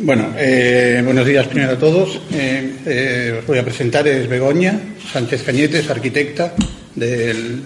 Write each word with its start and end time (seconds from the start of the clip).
Bueno, 0.00 0.34
eh, 0.36 1.00
buenos 1.04 1.24
días 1.24 1.46
primero 1.46 1.74
a 1.74 1.78
todos. 1.78 2.20
Eh, 2.32 2.72
eh, 2.84 3.36
os 3.38 3.46
voy 3.46 3.58
a 3.58 3.64
presentar, 3.64 4.08
es 4.08 4.28
Begoña 4.28 4.76
Sánchez 5.12 5.44
Cañetes, 5.44 5.88
arquitecta 5.88 6.52
del, 6.96 7.62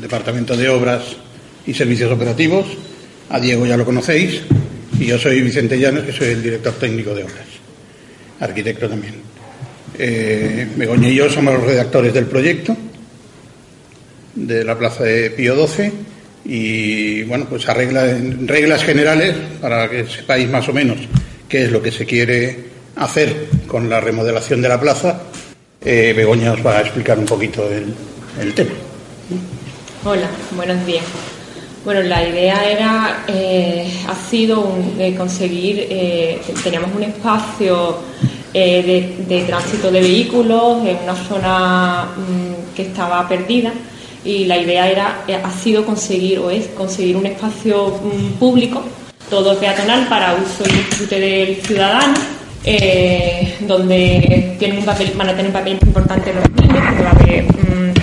Departamento 0.00 0.56
de 0.56 0.68
Obras 0.68 1.04
y 1.64 1.72
Servicios 1.72 2.10
Operativos. 2.10 2.66
A 3.30 3.38
Diego 3.38 3.64
ya 3.64 3.76
lo 3.76 3.84
conocéis. 3.84 4.42
Y 4.98 5.06
yo 5.06 5.18
soy 5.20 5.40
Vicente 5.40 5.78
Llanos, 5.78 6.02
que 6.02 6.12
soy 6.12 6.30
el 6.30 6.42
director 6.42 6.72
técnico 6.74 7.14
de 7.14 7.22
obras, 7.22 7.46
arquitecto 8.40 8.88
también. 8.88 9.14
Begoña 10.76 11.10
y 11.10 11.14
yo 11.14 11.30
somos 11.30 11.54
los 11.54 11.62
redactores 11.62 12.12
del 12.12 12.26
proyecto 12.26 12.76
de 14.34 14.64
la 14.64 14.76
Plaza 14.76 15.04
de 15.04 15.30
Pío 15.30 15.54
XII 15.64 15.92
y, 16.48 17.22
bueno, 17.24 17.46
pues 17.48 17.68
arregla 17.68 18.10
en 18.10 18.48
reglas 18.48 18.82
generales 18.82 19.36
para 19.60 19.88
que 19.88 20.06
sepáis 20.06 20.48
más 20.48 20.66
o 20.68 20.72
menos 20.72 20.96
qué 21.48 21.64
es 21.64 21.70
lo 21.70 21.80
que 21.82 21.92
se 21.92 22.06
quiere 22.06 22.64
hacer 22.96 23.48
con 23.66 23.88
la 23.90 24.00
remodelación 24.00 24.62
de 24.62 24.68
la 24.70 24.80
plaza. 24.80 25.20
Eh, 25.84 26.12
Begoña 26.16 26.52
os 26.52 26.64
va 26.66 26.78
a 26.78 26.80
explicar 26.80 27.18
un 27.18 27.26
poquito 27.26 27.68
el, 27.70 27.94
el 28.40 28.54
tema. 28.54 28.70
Hola, 30.04 30.28
buenos 30.56 30.84
días. 30.86 31.04
Bueno, 31.84 32.02
la 32.02 32.26
idea 32.26 32.68
era, 32.70 33.24
eh, 33.28 33.88
ha 34.08 34.14
sido 34.30 34.60
un- 34.60 34.98
de 34.98 35.14
conseguir, 35.14 35.86
eh, 35.90 36.40
teníamos 36.64 36.94
un 36.94 37.02
espacio 37.04 37.98
eh, 38.54 39.14
de, 39.28 39.36
de 39.36 39.44
tránsito 39.44 39.90
de 39.90 40.00
vehículos 40.00 40.84
en 40.86 40.96
una 41.04 41.14
zona 41.14 42.04
mm, 42.16 42.74
que 42.74 42.82
estaba 42.82 43.28
perdida 43.28 43.72
y 44.28 44.44
la 44.44 44.58
idea 44.58 44.86
era, 44.86 45.24
eh, 45.26 45.38
ha 45.42 45.50
sido 45.50 45.86
conseguir 45.86 46.38
o 46.38 46.50
es 46.50 46.66
conseguir 46.66 47.16
un 47.16 47.24
espacio 47.24 47.88
mm, 47.88 48.38
público, 48.38 48.84
todo 49.30 49.58
peatonal 49.58 50.06
para 50.06 50.34
uso 50.34 50.64
y 50.68 50.72
disfrute 50.72 51.18
del 51.18 51.56
ciudadano, 51.56 52.14
eh, 52.62 53.54
donde 53.60 54.56
tienen 54.58 54.84
van 54.84 55.28
a 55.30 55.30
tener 55.30 55.46
un 55.46 55.52
papel 55.52 55.78
importante 55.80 56.34
los 56.34 56.44
niños, 56.50 56.84
porque 56.88 57.02
va 57.02 57.10
a 57.10 57.12
haber 57.12 57.44
mm, 57.44 57.94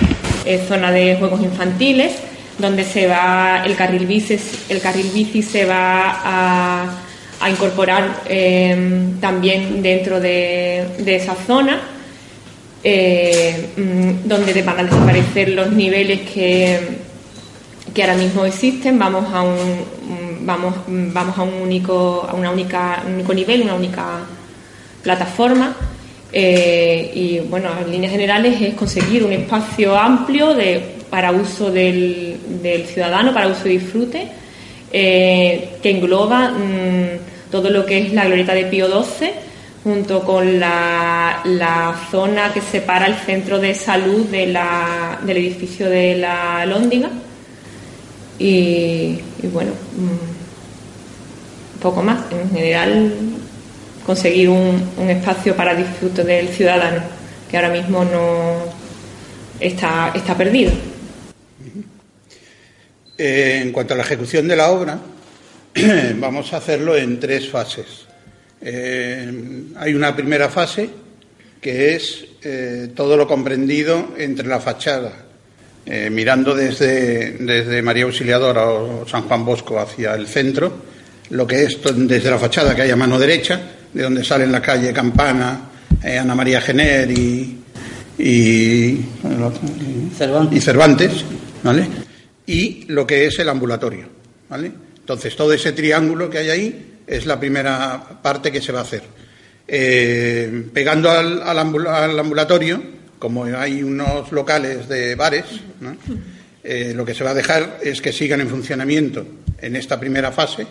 eh, 0.46 0.64
zona 0.66 0.90
de 0.90 1.14
juegos 1.16 1.40
infantiles, 1.42 2.14
donde 2.58 2.82
se 2.82 3.06
va 3.06 3.62
el 3.64 3.76
carril 3.76 4.06
bici, 4.06 4.36
el 4.68 4.80
carril 4.80 5.08
bici 5.14 5.42
se 5.42 5.64
va 5.64 6.22
a, 6.24 7.02
incorporar 7.48 8.22
también 9.20 9.80
dentro 9.80 10.18
de, 10.18 10.84
de 10.98 11.16
esa 11.16 11.36
zona, 11.46 11.78
eh, 12.88 13.70
mm, 13.76 14.28
donde 14.28 14.62
van 14.62 14.78
a 14.78 14.84
desaparecer 14.84 15.48
los 15.48 15.72
niveles 15.72 16.20
que, 16.30 16.78
que 17.92 18.02
ahora 18.04 18.14
mismo 18.14 18.44
existen. 18.44 18.96
Vamos 18.96 19.24
a 19.34 19.42
un 19.42 19.56
mm, 19.56 20.46
vamos 20.46 20.72
mm, 20.86 21.12
vamos 21.12 21.36
a 21.36 21.42
un 21.42 21.54
único 21.54 22.24
a 22.30 22.34
una 22.34 22.52
única 22.52 23.02
un 23.04 23.14
único 23.14 23.34
nivel, 23.34 23.62
una 23.62 23.74
única 23.74 24.20
plataforma. 25.02 25.74
Eh, 26.32 27.10
y 27.12 27.40
bueno, 27.40 27.70
en 27.84 27.90
líneas 27.90 28.12
generales 28.12 28.62
es 28.62 28.74
conseguir 28.74 29.24
un 29.24 29.32
espacio 29.32 29.98
amplio 29.98 30.54
de, 30.54 30.80
para 31.10 31.32
uso 31.32 31.72
del, 31.72 32.36
del 32.62 32.86
ciudadano, 32.86 33.34
para 33.34 33.48
uso 33.48 33.66
y 33.66 33.78
disfrute, 33.78 34.28
eh, 34.92 35.70
que 35.82 35.90
engloba 35.90 36.52
todo 37.50 37.68
lo 37.68 37.84
que 37.84 37.98
es 37.98 38.12
la 38.12 38.26
glorieta 38.26 38.54
de 38.54 38.66
Pío 38.66 38.86
XII, 38.86 39.45
junto 39.86 40.24
con 40.24 40.58
la, 40.58 41.42
la 41.44 41.94
zona 42.10 42.52
que 42.52 42.60
separa 42.60 43.06
el 43.06 43.14
centro 43.14 43.60
de 43.60 43.72
salud 43.72 44.26
de 44.26 44.48
la- 44.48 45.20
del 45.24 45.36
edificio 45.36 45.88
de 45.88 46.16
la 46.16 46.66
Lóndiga. 46.66 47.08
Y, 48.36 49.20
y 49.44 49.46
bueno, 49.52 49.70
mm, 49.96 51.74
un 51.74 51.80
poco 51.80 52.02
más. 52.02 52.18
En 52.32 52.50
general, 52.50 53.12
conseguir 54.04 54.48
un, 54.48 54.90
un 54.96 55.08
espacio 55.08 55.54
para 55.54 55.72
disfrute 55.76 56.24
del 56.24 56.48
ciudadano, 56.48 57.02
que 57.48 57.56
ahora 57.56 57.70
mismo 57.70 58.04
no 58.04 58.56
está, 59.60 60.10
está 60.16 60.36
perdido. 60.36 60.72
Eh, 63.18 63.60
en 63.62 63.70
cuanto 63.70 63.94
a 63.94 63.96
la 63.96 64.02
ejecución 64.02 64.48
de 64.48 64.56
la 64.56 64.72
obra, 64.72 64.98
vamos 66.16 66.52
a 66.52 66.56
hacerlo 66.56 66.96
en 66.96 67.20
tres 67.20 67.48
fases. 67.48 68.05
Eh, 68.60 69.64
hay 69.76 69.94
una 69.94 70.16
primera 70.16 70.48
fase 70.48 70.88
que 71.60 71.94
es 71.94 72.24
eh, 72.42 72.90
todo 72.94 73.16
lo 73.16 73.26
comprendido 73.26 74.14
entre 74.16 74.46
la 74.46 74.60
fachada, 74.60 75.12
eh, 75.84 76.10
mirando 76.10 76.54
desde, 76.54 77.32
desde 77.32 77.82
María 77.82 78.04
Auxiliadora 78.04 78.66
o 78.70 79.06
San 79.06 79.22
Juan 79.22 79.44
Bosco 79.44 79.78
hacia 79.78 80.14
el 80.14 80.26
centro, 80.26 80.72
lo 81.30 81.46
que 81.46 81.64
es 81.64 81.78
desde 81.82 82.30
la 82.30 82.38
fachada 82.38 82.74
que 82.74 82.82
hay 82.82 82.90
a 82.90 82.96
mano 82.96 83.18
derecha, 83.18 83.60
de 83.92 84.02
donde 84.02 84.24
salen 84.24 84.52
la 84.52 84.62
calle 84.62 84.92
Campana, 84.92 85.70
Ana 86.02 86.34
María 86.34 86.60
Gener 86.60 87.10
y, 87.10 87.58
y, 88.18 89.00
y 90.52 90.60
Cervantes, 90.60 91.24
¿vale? 91.62 91.88
Y 92.46 92.84
lo 92.88 93.06
que 93.06 93.26
es 93.26 93.38
el 93.40 93.48
ambulatorio, 93.48 94.06
¿vale? 94.48 94.70
Entonces, 94.98 95.34
todo 95.34 95.52
ese 95.52 95.72
triángulo 95.72 96.30
que 96.30 96.38
hay 96.38 96.50
ahí 96.50 96.95
es 97.06 97.26
la 97.26 97.38
primera 97.38 98.20
parte 98.22 98.50
que 98.50 98.60
se 98.60 98.72
va 98.72 98.80
a 98.80 98.82
hacer. 98.82 99.02
Eh, 99.68 100.66
pegando 100.72 101.10
al, 101.10 101.42
al 101.42 101.58
ambul- 101.58 101.88
al 101.88 102.18
ambulatorio, 102.18 102.82
como 103.18 103.44
hay 103.44 103.82
unos 103.82 104.30
locales 104.32 104.88
de 104.88 105.14
bares. 105.14 105.44
Eh, 106.62 106.92
lo 106.96 107.04
que 107.04 107.14
se 107.14 107.22
va 107.24 107.30
a 107.30 107.34
dejar 107.34 107.78
es 107.82 108.00
que 108.00 108.12
sigan 108.12 108.40
en 108.40 108.48
funcionamiento 108.48 109.24
en 109.60 109.76
esta 109.76 110.00
primera 110.00 110.32
fase 110.32 110.66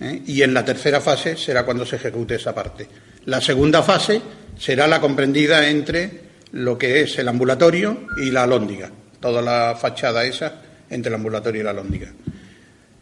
¿eh? 0.00 0.20
y 0.26 0.42
en 0.42 0.52
la 0.52 0.64
tercera 0.64 1.00
fase 1.00 1.36
será 1.36 1.64
cuando 1.64 1.86
se 1.86 1.94
ejecute 1.96 2.34
esa 2.34 2.52
parte. 2.54 2.88
La 3.26 3.40
segunda 3.40 3.82
fase 3.84 4.20
será 4.58 4.88
la 4.88 5.00
comprendida 5.00 5.68
entre 5.68 6.10
lo 6.52 6.76
que 6.76 7.02
es 7.02 7.18
el 7.20 7.28
ambulatorio 7.28 8.06
y 8.20 8.30
la 8.32 8.42
alhóndiga, 8.42 8.90
toda 9.20 9.40
la 9.40 9.76
fachada 9.80 10.24
esa 10.24 10.60
entre 10.90 11.10
el 11.10 11.14
ambulatorio 11.14 11.60
y 11.60 11.64
la 11.64 11.70
alhóndiga. 11.70 12.08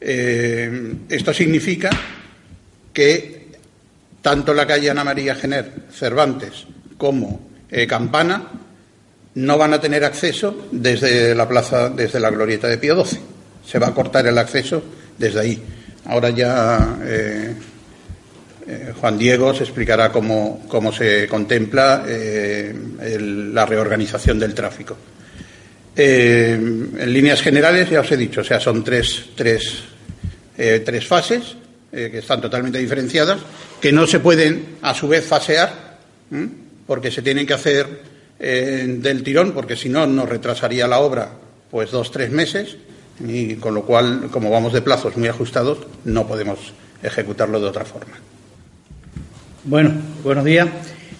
Eh, 0.01 0.93
esto 1.09 1.33
significa 1.33 1.89
que 2.97 3.49
tanto 4.23 4.55
la 4.55 4.67
calle 4.67 4.89
Ana 4.89 5.05
María 5.05 5.35
Gener, 5.35 5.71
Cervantes, 5.93 6.65
como 6.97 7.51
eh, 7.71 7.87
Campana 7.87 8.43
no 9.35 9.59
van 9.59 9.75
a 9.75 9.81
tener 9.81 10.03
acceso 10.03 10.67
desde 10.73 11.35
la 11.35 11.47
plaza, 11.47 11.91
desde 11.91 12.19
la 12.19 12.31
glorieta 12.31 12.69
de 12.69 12.79
Pío 12.79 13.05
XII. 13.05 13.21
Se 13.67 13.79
va 13.79 13.89
a 13.89 13.95
cortar 13.95 14.27
el 14.27 14.39
acceso 14.39 14.83
desde 15.19 15.41
ahí. 15.41 15.63
Ahora 16.07 16.31
ya 16.31 16.97
eh, 17.05 17.55
eh, 18.67 18.95
Juan 18.99 19.19
Diego 19.19 19.53
se 19.53 19.65
explicará 19.65 20.11
cómo, 20.11 20.65
cómo 20.67 20.91
se 20.91 21.29
contempla 21.29 22.03
la 22.07 23.67
reorganización 23.67 24.39
del 24.39 24.55
tráfico. 24.55 24.97
En 25.95 27.13
líneas 27.13 27.43
generales, 27.43 27.91
ya 27.91 28.01
os 28.01 28.11
he 28.11 28.17
dicho, 28.17 28.41
o 28.41 28.45
sea, 28.45 28.59
son 28.59 28.83
tres, 28.83 29.27
tres, 29.37 29.83
tres 30.57 31.07
fases 31.07 31.57
eh, 31.93 32.09
que 32.11 32.19
están 32.19 32.41
totalmente 32.41 32.79
diferenciadas, 32.79 33.41
que 33.81 33.93
no 33.93 34.07
se 34.07 34.21
pueden 34.21 34.77
a 34.83 34.95
su 34.95 35.09
vez 35.09 35.25
fasear, 35.25 35.99
porque 36.87 37.11
se 37.11 37.23
tienen 37.23 37.47
que 37.47 37.55
hacer 37.55 37.87
eh, 38.39 38.97
del 38.99 39.23
tirón, 39.23 39.53
porque 39.53 39.77
si 39.77 39.89
no, 39.89 40.07
nos 40.07 40.29
retrasaría 40.29 40.87
la 40.89 40.99
obra 40.99 41.31
pues 41.71 41.91
dos, 41.91 42.11
tres 42.11 42.31
meses, 42.31 42.77
y 43.27 43.55
con 43.57 43.75
lo 43.75 43.83
cual, 43.83 44.29
como 44.31 44.51
vamos 44.51 44.73
de 44.73 44.83
plazos 44.83 45.17
muy 45.17 45.29
ajustados, 45.29 45.79
no 46.05 46.27
podemos 46.27 46.59
ejecutarlo 47.03 47.61
de 47.61 47.67
otra 47.67 47.85
forma. 47.85 48.15
Bueno, 49.65 49.93
buenos 50.23 50.45
días. 50.45 50.69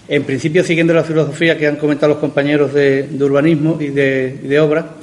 En 0.09 0.25
principio, 0.25 0.63
siguiendo 0.63 0.95
la 0.95 1.05
filosofía 1.05 1.59
que 1.59 1.67
han 1.67 1.77
comentado 1.77 2.13
los 2.13 2.21
compañeros 2.21 2.73
de, 2.73 3.09
urbanismo 3.21 3.79
y 3.81 3.89
de 3.89 4.61
obra, 4.61 4.97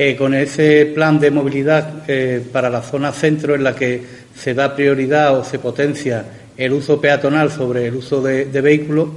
eh, 0.00 0.14
con 0.14 0.32
ese 0.32 0.86
plan 0.94 1.18
de 1.18 1.32
movilidad 1.32 2.04
eh, 2.06 2.40
para 2.52 2.70
la 2.70 2.82
zona 2.82 3.10
centro 3.10 3.56
en 3.56 3.64
la 3.64 3.74
que 3.74 4.00
se 4.32 4.54
da 4.54 4.72
prioridad 4.76 5.36
o 5.36 5.42
se 5.42 5.58
potencia 5.58 6.24
el 6.56 6.72
uso 6.72 7.00
peatonal 7.00 7.50
sobre 7.50 7.86
el 7.86 7.96
uso 7.96 8.22
de, 8.22 8.44
vehículos, 8.44 9.08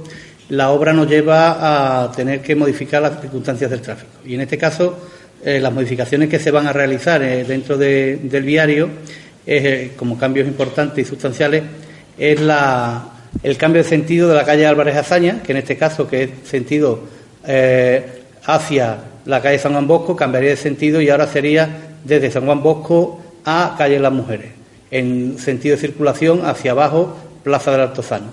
la 0.48 0.70
obra 0.70 0.92
nos 0.92 1.08
lleva 1.08 2.02
a 2.02 2.10
tener 2.10 2.40
que 2.40 2.56
modificar 2.56 3.00
las 3.00 3.20
circunstancias 3.20 3.70
del 3.70 3.80
tráfico. 3.80 4.10
Y 4.26 4.34
en 4.34 4.40
este 4.40 4.58
caso, 4.58 4.98
eh, 5.44 5.60
las 5.60 5.72
modificaciones 5.72 6.28
que 6.28 6.40
se 6.40 6.50
van 6.50 6.66
a 6.66 6.72
realizar 6.72 7.20
dentro 7.46 7.78
de- 7.78 8.16
del 8.16 8.42
viario, 8.42 8.88
como 9.96 10.18
cambios 10.18 10.48
importantes 10.48 11.06
y 11.06 11.08
sustanciales, 11.08 11.62
es 12.18 12.40
la, 12.40 13.04
el 13.44 13.56
cambio 13.56 13.84
de 13.84 13.88
sentido 13.88 14.28
de 14.28 14.34
la 14.34 14.44
calle 14.44 14.66
Álvarez 14.66 14.96
Azaña, 14.96 15.42
que 15.44 15.52
en 15.52 15.58
este 15.58 15.76
caso, 15.76 16.08
que 16.08 16.24
es 16.24 16.30
sentido 16.44 17.04
hacia 18.44 18.98
la 19.24 19.40
calle 19.40 19.58
San 19.58 19.72
Juan 19.72 19.86
Bosco, 19.86 20.16
cambiaría 20.16 20.50
de 20.50 20.56
sentido 20.56 21.00
y 21.00 21.10
ahora 21.10 21.26
sería 21.26 21.68
desde 22.04 22.30
San 22.30 22.44
Juan 22.44 22.62
Bosco 22.62 23.20
a 23.44 23.74
calle 23.78 23.98
Las 23.98 24.12
Mujeres, 24.12 24.50
en 24.90 25.38
sentido 25.38 25.76
de 25.76 25.80
circulación 25.80 26.44
hacia 26.44 26.72
abajo, 26.72 27.16
Plaza 27.42 27.72
del 27.72 27.80
Altozano, 27.80 28.26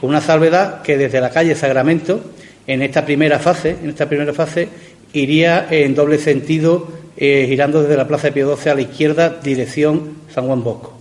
con 0.00 0.10
una 0.10 0.20
salvedad 0.20 0.82
que 0.82 0.96
desde 0.96 1.20
la 1.20 1.30
calle 1.30 1.54
Sagramento, 1.54 2.20
en 2.66 2.82
esta 2.82 3.04
primera 3.04 3.38
fase, 3.38 3.76
en 3.82 3.90
esta 3.90 4.08
primera 4.08 4.32
fase, 4.32 4.68
iría 5.12 5.66
en 5.70 5.94
doble 5.94 6.18
sentido, 6.18 6.88
eh, 7.16 7.46
girando 7.48 7.82
desde 7.82 7.96
la 7.96 8.08
Plaza 8.08 8.28
de 8.28 8.32
Pío 8.32 8.56
XII 8.56 8.70
a 8.70 8.74
la 8.74 8.80
izquierda, 8.80 9.28
dirección 9.42 10.14
San 10.32 10.46
Juan 10.46 10.64
Bosco. 10.64 10.94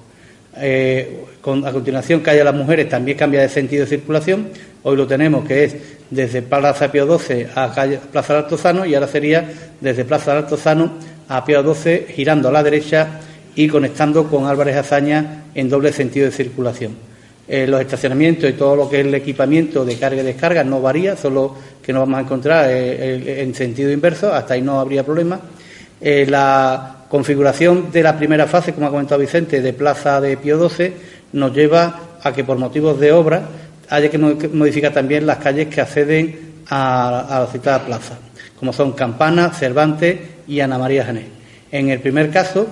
Eh, 0.58 1.24
a 1.46 1.72
continuación, 1.72 2.22
calle 2.22 2.44
Las 2.44 2.56
Mujeres 2.56 2.88
también 2.88 3.18
cambia 3.18 3.42
de 3.42 3.50
sentido 3.50 3.84
de 3.84 3.90
circulación. 3.90 4.48
Hoy 4.86 4.98
lo 4.98 5.08
tenemos 5.08 5.46
que 5.46 5.64
es 5.64 5.76
desde 6.10 6.42
Plaza 6.42 6.92
Pío 6.92 7.08
XII 7.18 7.48
a 7.56 7.74
Plaza 8.12 8.34
del 8.34 8.44
Altozano 8.44 8.86
y 8.86 8.94
ahora 8.94 9.08
sería 9.08 9.50
desde 9.80 10.04
Plaza 10.04 10.34
del 10.34 10.44
Altozano 10.44 10.92
a 11.30 11.46
Pío 11.46 11.74
XII 11.74 12.08
girando 12.10 12.50
a 12.50 12.52
la 12.52 12.62
derecha 12.62 13.22
y 13.56 13.70
conectando 13.70 14.28
con 14.28 14.46
Álvarez 14.46 14.76
Azaña 14.76 15.46
en 15.56 15.70
doble 15.70 15.94
sentido 15.94 16.26
de 16.26 16.34
circulación. 16.34 16.98
Eh, 17.48 17.66
los 17.66 17.80
estacionamientos 17.80 18.50
y 18.50 18.54
todo 18.54 18.76
lo 18.76 18.90
que 18.90 19.00
es 19.00 19.06
el 19.06 19.16
equipamiento 19.16 19.86
de 19.86 19.98
carga 19.98 20.22
y 20.22 20.26
descarga 20.26 20.66
no 20.66 20.82
varía, 20.82 21.16
solo 21.16 21.56
que 21.82 21.94
nos 21.94 22.02
vamos 22.02 22.18
a 22.20 22.22
encontrar 22.22 22.70
eh, 22.70 23.42
en 23.42 23.56
sentido 23.56 23.90
inverso, 23.90 24.34
hasta 24.34 24.56
ahí 24.56 24.62
no 24.62 24.82
habría 24.82 25.06
problema. 25.06 25.40
Eh, 26.02 26.26
la 26.28 27.06
configuración 27.08 27.90
de 27.90 28.04
la 28.04 28.18
primera 28.18 28.48
fase, 28.48 28.74
como 28.74 28.88
ha 28.88 28.90
comentado 28.90 29.22
Vicente, 29.22 29.62
de 29.62 29.72
Plaza 29.72 30.20
de 30.20 30.36
Pío 30.36 30.70
XII, 30.70 30.94
nos 31.34 31.54
lleva 31.54 32.18
a 32.22 32.34
que 32.34 32.44
por 32.44 32.58
motivos 32.58 33.00
de 33.00 33.12
obra 33.12 33.44
haya 33.94 34.10
que 34.10 34.18
modificar 34.18 34.92
también 34.92 35.28
las 35.28 35.38
calles 35.38 35.68
que 35.68 35.80
acceden 35.80 36.64
a, 36.68 37.46
la 37.46 37.48
citada 37.52 37.86
plaza, 37.86 38.18
como 38.58 38.74
son 38.74 38.94
Campana, 38.94 39.52
Cervantes 39.52 40.18
y 40.48 40.60
Ana 40.62 40.80
María 40.80 41.06
Janés. 41.06 41.26
En 41.72 41.90
el 41.90 42.00
primer 42.00 42.32
caso, 42.32 42.66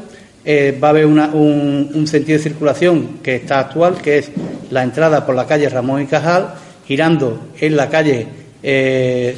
eh, 0.43 0.75
va 0.83 0.87
a 0.87 0.91
haber 0.91 1.05
un, 1.05 2.05
sentido 2.07 2.39
de 2.39 2.43
circulación 2.43 3.19
que 3.21 3.35
está 3.35 3.59
actual, 3.59 4.01
que 4.01 4.17
es 4.17 4.31
la 4.71 4.81
entrada 4.81 5.23
por 5.23 5.35
la 5.35 5.45
calle 5.45 5.69
Ramón 5.69 6.01
y 6.01 6.07
Cajal, 6.07 6.55
girando 6.87 7.49
en 7.59 7.77
la 7.77 7.87
calle 7.87 8.25
eh, 8.63 9.37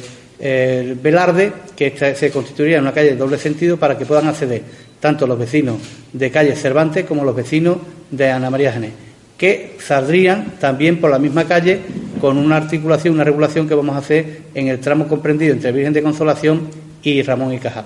Velarde, 1.02 1.52
que 1.76 2.14
se 2.16 2.30
constituiría 2.30 2.78
en 2.78 2.84
una 2.84 2.92
calle 2.92 3.10
de 3.10 3.16
doble 3.16 3.36
sentido 3.36 3.76
para 3.76 3.98
que 3.98 4.06
puedan 4.06 4.26
acceder 4.28 4.62
tanto 5.00 5.26
los 5.26 5.38
vecinos 5.38 5.76
de 6.14 6.30
calle 6.30 6.56
Cervantes 6.56 7.04
como 7.04 7.24
los 7.24 7.36
vecinos 7.36 7.76
de 8.10 8.30
Ana 8.30 8.48
María 8.48 8.72
Janés 8.72 8.92
que 9.36 9.76
saldrían 9.78 10.54
también 10.60 11.00
por 11.00 11.10
la 11.10 11.18
misma 11.18 11.44
calle 11.44 11.80
con 12.20 12.38
una 12.38 12.56
articulación, 12.56 13.14
una 13.14 13.24
regulación 13.24 13.68
que 13.68 13.74
vamos 13.74 13.96
a 13.96 13.98
hacer 13.98 14.42
en 14.54 14.68
el 14.68 14.80
tramo 14.80 15.08
comprendido 15.08 15.52
entre 15.52 15.72
Virgen 15.72 15.92
de 15.92 16.02
Consolación 16.02 16.68
y 17.02 17.22
Ramón 17.22 17.52
y 17.52 17.58
Cajal. 17.58 17.84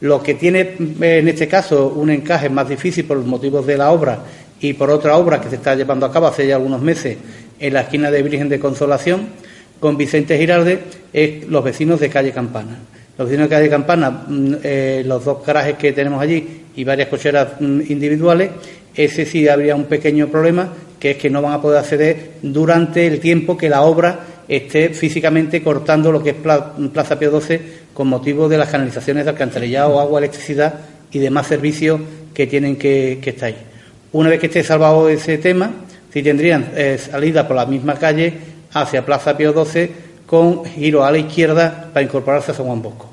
Lo 0.00 0.22
que 0.22 0.34
tiene 0.34 0.74
en 1.00 1.28
este 1.28 1.46
caso 1.46 1.88
un 1.88 2.10
encaje 2.10 2.48
más 2.48 2.68
difícil 2.68 3.04
por 3.04 3.16
los 3.16 3.26
motivos 3.26 3.66
de 3.66 3.76
la 3.78 3.92
obra 3.92 4.18
y 4.60 4.72
por 4.72 4.90
otra 4.90 5.16
obra 5.16 5.40
que 5.40 5.48
se 5.48 5.56
está 5.56 5.74
llevando 5.74 6.06
a 6.06 6.12
cabo 6.12 6.26
hace 6.26 6.46
ya 6.46 6.56
algunos 6.56 6.82
meses 6.82 7.16
en 7.58 7.72
la 7.72 7.82
esquina 7.82 8.10
de 8.10 8.22
Virgen 8.22 8.48
de 8.48 8.58
Consolación 8.58 9.28
con 9.78 9.96
Vicente 9.96 10.38
Giralde 10.38 10.80
es 11.12 11.48
los 11.48 11.64
vecinos 11.64 12.00
de 12.00 12.08
calle 12.08 12.32
Campana. 12.32 12.78
Los 13.18 13.28
vecinos 13.28 13.48
de 13.48 13.56
calle 13.56 13.68
Campana, 13.68 14.10
mm, 14.10 14.54
eh, 14.62 15.02
los 15.04 15.24
dos 15.24 15.44
garajes 15.44 15.76
que 15.76 15.92
tenemos 15.92 16.20
allí 16.20 16.62
y 16.74 16.84
varias 16.84 17.08
cocheras 17.08 17.60
mm, 17.60 17.80
individuales, 17.88 18.50
ese 18.94 19.26
sí 19.26 19.48
habría 19.48 19.74
un 19.74 19.84
pequeño 19.84 20.28
problema, 20.28 20.72
que 20.98 21.12
es 21.12 21.16
que 21.16 21.30
no 21.30 21.42
van 21.42 21.52
a 21.52 21.60
poder 21.60 21.78
acceder 21.78 22.32
durante 22.42 23.06
el 23.06 23.20
tiempo 23.20 23.56
que 23.56 23.68
la 23.68 23.82
obra 23.82 24.20
esté 24.48 24.90
físicamente 24.90 25.62
cortando 25.62 26.12
lo 26.12 26.22
que 26.22 26.30
es 26.30 26.36
Plaza 26.36 27.18
Pío 27.18 27.40
XII 27.40 27.60
con 27.94 28.08
motivo 28.08 28.48
de 28.48 28.58
las 28.58 28.68
canalizaciones 28.68 29.24
de 29.24 29.30
alcantarillado, 29.30 29.98
agua, 29.98 30.18
electricidad 30.18 30.74
y 31.10 31.18
demás 31.18 31.46
servicios 31.46 32.00
que 32.34 32.46
tienen 32.46 32.76
que, 32.76 33.20
estar 33.24 33.48
ahí. 33.48 33.56
Una 34.12 34.30
vez 34.30 34.40
que 34.40 34.46
esté 34.46 34.62
salvado 34.62 35.08
ese 35.08 35.38
tema, 35.38 35.70
sí 36.12 36.22
tendrían 36.22 36.70
eh, 36.74 36.98
salida 36.98 37.46
por 37.46 37.56
la 37.56 37.66
misma 37.66 37.94
calle 37.94 38.34
hacia 38.72 39.04
Plaza 39.04 39.36
Pío 39.36 39.52
XII 39.64 39.90
con 40.26 40.64
giro 40.64 41.04
a 41.04 41.10
la 41.10 41.18
izquierda 41.18 41.90
para 41.92 42.04
incorporarse 42.04 42.52
a 42.52 42.54
San 42.54 42.66
Juan 42.66 42.82
Bosco. 42.82 43.08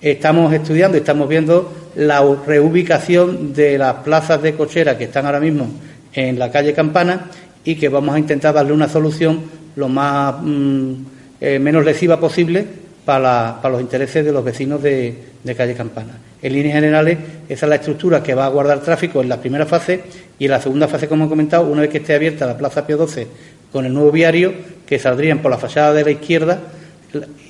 Estamos 0.00 0.52
estudiando, 0.52 0.98
estamos 0.98 1.28
viendo 1.28 1.83
la 1.96 2.22
reubicación 2.46 3.52
de 3.52 3.78
las 3.78 3.94
plazas 3.96 4.42
de 4.42 4.54
cochera 4.54 4.98
que 4.98 5.04
están 5.04 5.26
ahora 5.26 5.40
mismo 5.40 5.68
en 6.12 6.38
la 6.38 6.50
calle 6.50 6.72
Campana 6.72 7.30
y 7.64 7.76
que 7.76 7.88
vamos 7.88 8.14
a 8.14 8.18
intentar 8.18 8.54
darle 8.54 8.72
una 8.72 8.88
solución 8.88 9.40
lo 9.76 9.88
más 9.88 10.36
mm, 10.40 10.92
eh, 11.40 11.58
menos 11.58 11.84
lesiva 11.84 12.18
posible 12.20 12.64
para, 13.04 13.60
los 13.64 13.80
intereses 13.80 14.24
de 14.24 14.32
los 14.32 14.44
vecinos 14.44 14.82
de, 14.82 15.34
calle 15.56 15.74
Campana. 15.74 16.18
En 16.40 16.52
líneas 16.52 16.74
generales, 16.74 17.18
esa 17.48 17.66
es 17.66 17.70
la 17.70 17.76
estructura 17.76 18.22
que 18.22 18.34
va 18.34 18.46
a 18.46 18.48
guardar 18.48 18.80
tráfico 18.80 19.20
en 19.20 19.28
la 19.28 19.40
primera 19.40 19.66
fase 19.66 20.00
y 20.38 20.46
en 20.46 20.50
la 20.50 20.60
segunda 20.60 20.88
fase, 20.88 21.08
como 21.08 21.26
he 21.26 21.28
comentado, 21.28 21.66
una 21.66 21.82
vez 21.82 21.90
que 21.90 21.98
esté 21.98 22.14
abierta 22.14 22.46
la 22.46 22.56
Plaza 22.56 22.86
Pío 22.86 23.06
XII 23.06 23.26
con 23.72 23.84
el 23.84 23.92
nuevo 23.92 24.10
viario, 24.10 24.52
que 24.86 24.98
saldrían 24.98 25.40
por 25.40 25.50
la 25.50 25.58
fachada 25.58 25.92
de 25.92 26.04
la 26.04 26.10
izquierda 26.12 26.60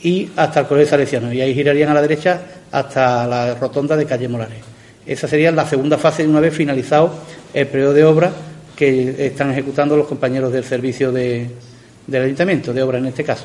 y 0.03 0.31
hasta 0.37 0.61
el 0.61 0.67
Colegio 0.67 0.91
Salesiano. 0.91 1.33
Y 1.33 1.41
ahí 1.41 1.55
girarían 1.55 1.91
a 1.91 1.95
la 1.95 2.03
derecha 2.03 2.41
hasta 2.71 3.27
la 3.27 3.55
rotonda 3.55 3.97
de 3.97 4.07
calle 4.07 4.29
Molares. 4.29 4.59
Esa 5.07 5.29
sería 5.29 5.53
la 5.53 5.67
segunda 5.67 5.99
fase 5.99 6.27
una 6.27 6.41
vez 6.41 6.55
finalizado 6.55 7.13
el 7.53 7.67
periodo 7.67 7.93
de 7.93 8.05
obra 8.05 8.33
que 8.75 9.27
están 9.27 9.51
ejecutando 9.51 9.97
los 9.97 10.07
compañeros 10.07 10.53
del 10.53 10.65
servicio 10.65 11.13
de, 11.13 11.49
del 12.07 12.23
ayuntamiento, 12.23 12.73
de 12.73 12.83
obra 12.83 12.99
en 12.99 13.07
este 13.07 13.23
caso. 13.23 13.45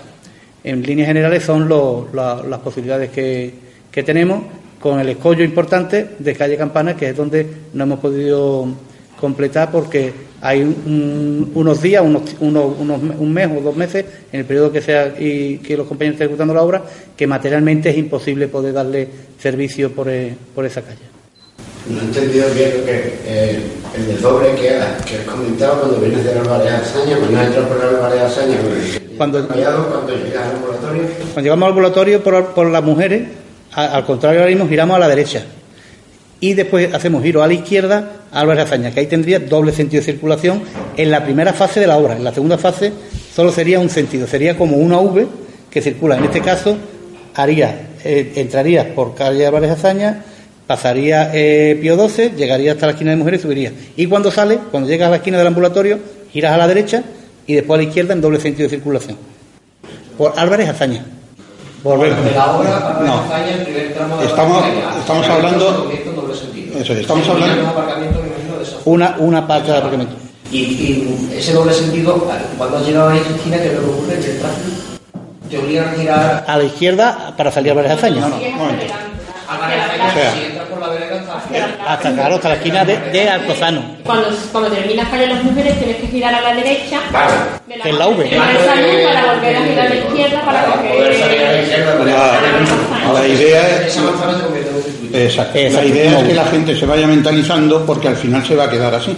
En 0.63 0.81
líneas 0.81 1.07
generales 1.07 1.43
son 1.43 1.69
las 2.13 2.59
posibilidades 2.59 3.11
que, 3.11 3.53
que 3.91 4.03
tenemos 4.03 4.43
con 4.79 4.99
el 4.99 5.09
escollo 5.09 5.43
importante 5.43 6.15
de 6.17 6.35
calle 6.35 6.57
Campana, 6.57 6.95
que 6.95 7.09
es 7.09 7.15
donde 7.15 7.45
no 7.73 7.83
hemos 7.83 7.99
podido 7.99 8.67
completar 9.19 9.69
porque 9.71 10.13
hay 10.41 10.61
unos 10.61 11.81
días, 11.81 12.03
unos, 12.03 12.23
un 12.39 13.33
mes 13.33 13.49
o 13.55 13.61
dos 13.61 13.75
meses, 13.75 14.05
en 14.31 14.39
el 14.41 14.45
periodo 14.45 14.71
que 14.71 14.81
sea 14.81 15.13
y 15.19 15.57
que 15.57 15.75
los 15.75 15.87
compañeros 15.87 16.15
estén 16.15 16.27
ejecutando 16.27 16.53
la 16.53 16.61
obra, 16.61 16.83
que 17.15 17.27
materialmente 17.27 17.89
es 17.89 17.97
imposible 17.97 18.47
poder 18.47 18.73
darle 18.73 19.07
servicio 19.39 19.91
por, 19.91 20.09
eh, 20.09 20.33
por 20.55 20.65
esa 20.65 20.81
calle. 20.81 21.09
No 21.89 21.99
he 21.99 22.03
entendido 22.03 22.47
bien 22.53 22.71
lo 22.77 22.85
que 22.85 23.13
eh, 23.25 23.59
el 23.95 24.07
desdoble 24.07 24.51
que, 24.55 24.79
que 25.05 25.15
has 25.17 25.25
comentado 25.25 25.79
cuando 25.81 25.99
vienes 25.99 26.23
de 26.23 26.35
la 26.35 26.43
Valle 26.43 26.65
de 26.65 26.75
Azaña, 26.75 27.17
cuando 27.17 27.41
entras 27.41 27.65
por 27.67 27.93
la 27.93 27.99
Valle 27.99 28.15
de 28.15 28.21
Azaña, 28.21 28.57
cuando, 29.17 29.47
cuando 29.47 29.55
llegas 29.55 30.43
al 30.45 30.55
ambulatorio. 30.55 31.01
Cuando 31.33 31.41
llegamos 31.41 31.63
al 31.63 31.69
ambulatorio 31.69 32.23
por, 32.23 32.45
por 32.53 32.67
las 32.69 32.83
mujeres, 32.83 33.27
al 33.71 34.05
contrario 34.05 34.41
ahora 34.41 34.51
mismo 34.51 34.67
giramos 34.67 34.95
a 34.95 34.99
la 34.99 35.07
derecha 35.07 35.43
y 36.39 36.53
después 36.53 36.93
hacemos 36.93 37.23
giro 37.23 37.43
a 37.43 37.47
la 37.47 37.53
izquierda 37.53 38.11
a 38.31 38.39
Álvarez 38.39 38.65
Azaña, 38.65 38.91
que 38.91 39.01
ahí 39.01 39.07
tendría 39.07 39.39
doble 39.39 39.71
sentido 39.71 40.01
de 40.01 40.05
circulación 40.11 40.61
en 40.95 41.11
la 41.11 41.23
primera 41.23 41.53
fase 41.53 41.79
de 41.79 41.87
la 41.87 41.97
obra. 41.97 42.15
En 42.15 42.23
la 42.23 42.33
segunda 42.33 42.57
fase 42.57 42.93
solo 43.33 43.51
sería 43.51 43.79
un 43.79 43.89
sentido, 43.89 44.27
sería 44.27 44.57
como 44.57 44.77
una 44.77 44.99
V 44.99 45.27
que 45.69 45.81
circula. 45.81 46.17
En 46.17 46.25
este 46.25 46.41
caso, 46.41 46.77
haría, 47.35 47.89
eh, 48.03 48.33
entrarías 48.35 48.85
por 48.87 49.15
calle 49.15 49.45
Álvarez 49.45 49.71
Azaña, 49.71 50.23
pasaría 50.65 51.31
eh, 51.33 51.77
Pío 51.81 51.97
12, 51.97 52.31
llegaría 52.37 52.71
hasta 52.73 52.85
la 52.85 52.93
esquina 52.93 53.11
de 53.11 53.17
mujeres 53.17 53.41
y 53.41 53.43
subiría. 53.43 53.73
Y 53.95 54.05
cuando 54.07 54.31
sale, 54.31 54.59
cuando 54.71 54.89
llegas 54.89 55.07
a 55.07 55.11
la 55.11 55.17
esquina 55.17 55.37
del 55.37 55.47
ambulatorio, 55.47 55.99
giras 56.31 56.53
a 56.53 56.57
la 56.57 56.67
derecha 56.67 57.03
y 57.47 57.55
después 57.55 57.79
a 57.79 57.81
la 57.81 57.87
izquierda 57.87 58.13
en 58.13 58.21
doble 58.21 58.39
sentido 58.39 58.69
de 58.69 58.75
circulación. 58.75 59.17
Por 60.17 60.33
Álvarez 60.37 60.69
Azaña. 60.69 61.05
Volvemos. 61.83 62.19
no. 62.19 63.23
estamos, 64.21 64.63
estamos 64.99 65.29
hablando 65.29 65.89
eso, 66.79 66.93
estamos 66.93 67.27
hablando. 67.27 67.73
Una, 68.85 69.15
una 69.19 69.47
parte 69.47 69.71
de 69.71 69.77
aparcamiento. 69.77 70.15
Y, 70.51 71.15
ese 71.35 71.53
doble 71.53 71.73
sentido, 71.73 72.27
cuando 72.57 72.77
has 72.77 72.85
llegado 72.85 73.09
a 73.09 73.17
esa 73.17 73.29
esquina, 73.29 73.57
¿qué 73.57 73.73
lo 73.73 73.91
ocurre? 73.91 74.15
¿Te, 74.15 74.39
te 75.49 75.57
obligan 75.57 75.89
a 75.89 75.91
girar. 75.93 76.45
A 76.47 76.57
la 76.57 76.63
izquierda 76.63 77.33
para 77.37 77.51
salir 77.51 77.71
a 77.71 77.75
Valle 77.75 77.89
Hazaña. 77.89 78.21
No, 78.21 78.29
no, 78.29 78.35
un 78.37 78.57
momento. 78.57 78.93
A 79.47 79.55
o 79.55 80.13
sea, 80.13 80.33
si 80.33 80.45
entras 80.45 80.58
por 80.79 80.87
la 80.87 80.93
vereda 80.93 81.25
hasta, 81.35 81.93
hasta, 81.93 82.13
claro, 82.13 82.35
hasta 82.35 82.49
la 82.49 82.55
esquina 82.55 82.85
de, 82.85 82.97
de 83.11 83.29
Alcozano. 83.29 83.83
Cuando, 84.03 84.27
cuando 84.51 84.71
terminas 84.71 85.09
calle 85.09 85.27
Las 85.27 85.43
Mujeres 85.43 85.77
tienes 85.77 85.97
que 85.97 86.07
girar 86.07 86.33
a 86.33 86.41
la 86.41 86.53
derecha. 86.55 86.99
Claro. 87.09 87.33
De 87.67 87.77
la, 87.77 87.85
en 87.85 87.99
la 87.99 88.07
V. 88.07 88.29
para 88.29 89.33
volver 89.33 89.55
a 89.55 89.63
girar 89.63 89.85
a 89.85 89.89
la 89.89 89.95
izquierda 89.95 90.45
para, 90.45 90.65
para 90.65 90.81
poder 90.81 91.19
salir 91.19 91.41
a 91.41 91.51
la 91.51 91.61
izquierda. 91.61 92.05
La, 92.05 93.13
la 93.13 93.27
idea 93.27 93.85
es. 93.85 93.99
Exacto. 95.13 95.59
La 95.59 95.85
idea 95.85 96.19
es 96.19 96.27
que 96.27 96.33
la 96.33 96.45
gente 96.45 96.79
se 96.79 96.85
vaya 96.85 97.07
mentalizando 97.07 97.85
porque 97.85 98.07
al 98.07 98.15
final 98.15 98.45
se 98.45 98.55
va 98.55 98.65
a 98.65 98.69
quedar 98.69 98.93
así. 98.93 99.15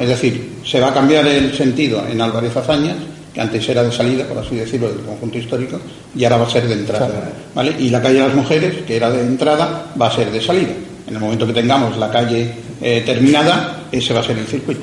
Es 0.00 0.08
decir, 0.08 0.58
se 0.64 0.80
va 0.80 0.88
a 0.88 0.94
cambiar 0.94 1.26
el 1.26 1.54
sentido 1.54 2.04
en 2.08 2.20
Álvarez 2.20 2.56
Azañas, 2.56 2.96
que 3.32 3.40
antes 3.40 3.66
era 3.68 3.82
de 3.82 3.92
salida, 3.92 4.24
por 4.24 4.38
así 4.38 4.56
decirlo, 4.56 4.88
del 4.88 5.00
conjunto 5.04 5.38
histórico, 5.38 5.80
y 6.14 6.24
ahora 6.24 6.38
va 6.38 6.46
a 6.46 6.50
ser 6.50 6.66
de 6.66 6.74
entrada. 6.74 7.08
¿vale? 7.54 7.74
Y 7.78 7.90
la 7.90 8.00
calle 8.00 8.20
de 8.20 8.26
las 8.26 8.34
Mujeres, 8.34 8.82
que 8.86 8.96
era 8.96 9.10
de 9.10 9.20
entrada, 9.20 9.86
va 10.00 10.06
a 10.06 10.14
ser 10.14 10.30
de 10.30 10.40
salida. 10.40 10.72
En 11.06 11.14
el 11.14 11.20
momento 11.20 11.46
que 11.46 11.52
tengamos 11.52 11.96
la 11.96 12.10
calle 12.10 12.50
eh, 12.80 13.02
terminada, 13.04 13.80
ese 13.90 14.14
va 14.14 14.20
a 14.20 14.24
ser 14.24 14.38
el 14.38 14.46
circuito. 14.46 14.82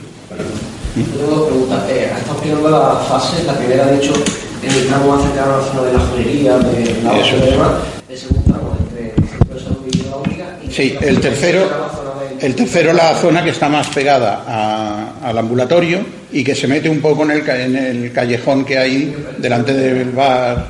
tengo 0.95 1.35
dos 1.35 1.47
preguntas. 1.49 1.83
Eh, 1.89 2.09
ha 2.13 2.17
estado 2.17 2.33
explicando 2.37 2.69
las 2.69 3.07
fases. 3.07 3.45
La 3.45 3.53
primera, 3.57 3.85
de 3.85 3.97
hecho, 3.97 4.13
en 4.63 4.71
el 4.71 4.87
tramo 4.87 5.15
más 5.15 5.23
cercano 5.23 5.53
a 5.53 5.57
la 5.57 5.63
zona 5.63 5.81
de 5.83 5.93
la 5.93 5.99
joyería, 5.99 6.57
de 6.57 7.01
la 7.03 7.17
Eso 7.19 7.35
es. 7.37 7.51
demás. 7.51 7.71
El 8.09 8.17
segundo 8.17 8.41
tramo, 8.51 8.77
entre 8.79 9.13
el 9.15 9.29
centro 9.29 9.53
de 9.55 9.59
salud 9.61 9.77
y 9.91 9.97
hidráulica. 9.97 10.45
Y 10.67 10.71
Sí, 10.71 10.95
el 11.01 11.19
tercero, 11.21 11.59
la 11.61 12.35
de- 12.37 12.45
el 12.45 12.55
tercero 12.55 12.93
la 12.93 13.15
zona 13.15 13.43
que 13.43 13.49
está 13.51 13.69
más 13.69 13.87
pegada 13.87 14.43
a- 14.47 15.13
al 15.29 15.37
ambulatorio 15.37 15.99
y 16.31 16.43
que 16.43 16.53
se 16.55 16.67
mete 16.67 16.89
un 16.89 16.99
poco 17.01 17.23
en 17.23 17.31
el, 17.31 17.49
en 17.49 17.75
el 17.75 18.11
callejón 18.11 18.65
que 18.65 18.77
hay 18.77 19.15
delante 19.37 19.73
del 19.73 20.11
bar. 20.11 20.67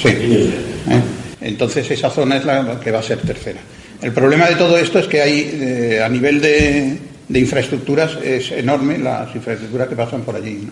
Sí. 0.00 0.08
¿eh? 0.08 1.00
Entonces 1.40 1.90
esa 1.90 2.10
zona 2.10 2.36
es 2.36 2.44
la 2.44 2.78
que 2.80 2.90
va 2.90 2.98
a 3.00 3.02
ser 3.02 3.18
tercera. 3.18 3.60
El 4.02 4.12
problema 4.12 4.46
de 4.46 4.56
todo 4.56 4.76
esto 4.76 4.98
es 4.98 5.06
que 5.06 5.22
hay, 5.22 5.58
eh, 5.60 6.02
a 6.04 6.08
nivel 6.08 6.40
de, 6.40 6.98
infraestructuras, 7.30 8.18
es 8.22 8.52
enorme 8.52 8.98
las 8.98 9.34
infraestructuras 9.34 9.88
que 9.88 9.96
pasan 9.96 10.22
por 10.22 10.36
allí. 10.36 10.68